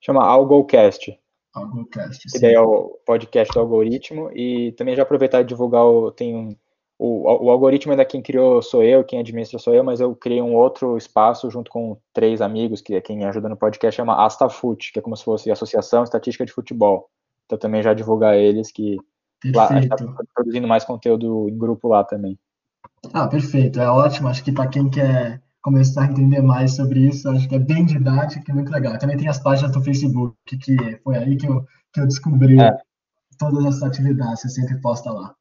Chama 0.01 0.23
Algocast. 0.25 1.17
Algocast, 1.53 2.29
sim. 2.29 2.37
Que 2.37 2.41
daí 2.41 2.53
é 2.53 2.61
o 2.61 2.97
podcast 3.05 3.53
do 3.53 3.59
Algoritmo. 3.59 4.29
E 4.33 4.73
também 4.73 4.95
já 4.95 5.03
aproveitar 5.03 5.41
e 5.41 5.45
divulgar, 5.45 5.85
o, 5.85 6.11
tem 6.11 6.35
um, 6.35 6.55
o, 7.05 7.47
o 7.47 7.49
algoritmo 7.49 7.91
ainda 7.91 8.05
quem 8.05 8.21
criou 8.21 8.61
sou 8.61 8.81
eu, 8.81 9.03
quem 9.03 9.19
administra 9.19 9.59
sou 9.59 9.75
eu, 9.75 9.83
mas 9.83 9.99
eu 9.99 10.15
criei 10.15 10.41
um 10.41 10.55
outro 10.55 10.95
espaço 10.95 11.51
junto 11.51 11.69
com 11.69 11.97
três 12.13 12.39
amigos, 12.39 12.79
que 12.79 12.95
é 12.95 13.01
quem 13.01 13.25
ajuda 13.25 13.49
no 13.49 13.57
podcast, 13.57 13.97
chama 13.97 14.25
Astafut, 14.25 14.93
que 14.93 14.99
é 14.99 15.01
como 15.01 15.17
se 15.17 15.25
fosse 15.25 15.51
Associação 15.51 16.05
Estatística 16.05 16.45
de 16.45 16.53
Futebol. 16.53 17.09
Então 17.45 17.57
também 17.57 17.83
já 17.83 17.93
divulgar 17.93 18.37
eles, 18.37 18.71
que 18.71 18.95
Perfeito. 19.41 19.57
lá 19.57 19.67
a 19.67 19.81
gente 19.81 19.91
está 19.91 20.23
produzindo 20.33 20.65
mais 20.65 20.85
conteúdo 20.85 21.49
em 21.49 21.57
grupo 21.57 21.89
lá 21.89 22.05
também. 22.05 22.39
Ah, 23.13 23.27
perfeito, 23.27 23.81
é 23.81 23.89
ótimo. 23.89 24.29
Acho 24.29 24.41
que 24.41 24.53
para 24.53 24.67
quem 24.67 24.89
quer 24.89 25.41
começar 25.61 26.03
a 26.03 26.05
entender 26.09 26.41
mais 26.41 26.73
sobre 26.73 27.01
isso, 27.01 27.27
acho 27.29 27.49
que 27.49 27.55
é 27.55 27.59
bem 27.59 27.83
didático 27.83 28.49
e 28.49 28.53
muito 28.53 28.71
legal. 28.71 28.97
Também 28.97 29.17
tem 29.17 29.27
as 29.27 29.39
páginas 29.39 29.73
do 29.73 29.83
Facebook, 29.83 30.37
que 30.45 30.77
foi 31.03 31.17
aí 31.17 31.35
que 31.35 31.47
eu, 31.47 31.65
que 31.91 31.99
eu 31.99 32.07
descobri 32.07 32.61
é. 32.61 32.77
todas 33.37 33.65
essas 33.65 33.83
atividades, 33.83 34.41
você 34.41 34.47
sempre 34.47 34.79
posta 34.79 35.11
lá. 35.11 35.35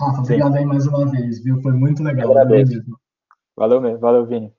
Rafa, 0.00 0.20
obrigado 0.20 0.54
aí 0.56 0.64
mais 0.64 0.86
uma 0.86 1.10
vez, 1.10 1.42
viu? 1.42 1.60
Foi 1.62 1.72
muito 1.72 2.02
legal. 2.02 2.28
Valeu 2.28 2.46
mesmo. 2.46 2.98
Valeu, 3.56 3.98
valeu, 3.98 4.26
Vini. 4.26 4.52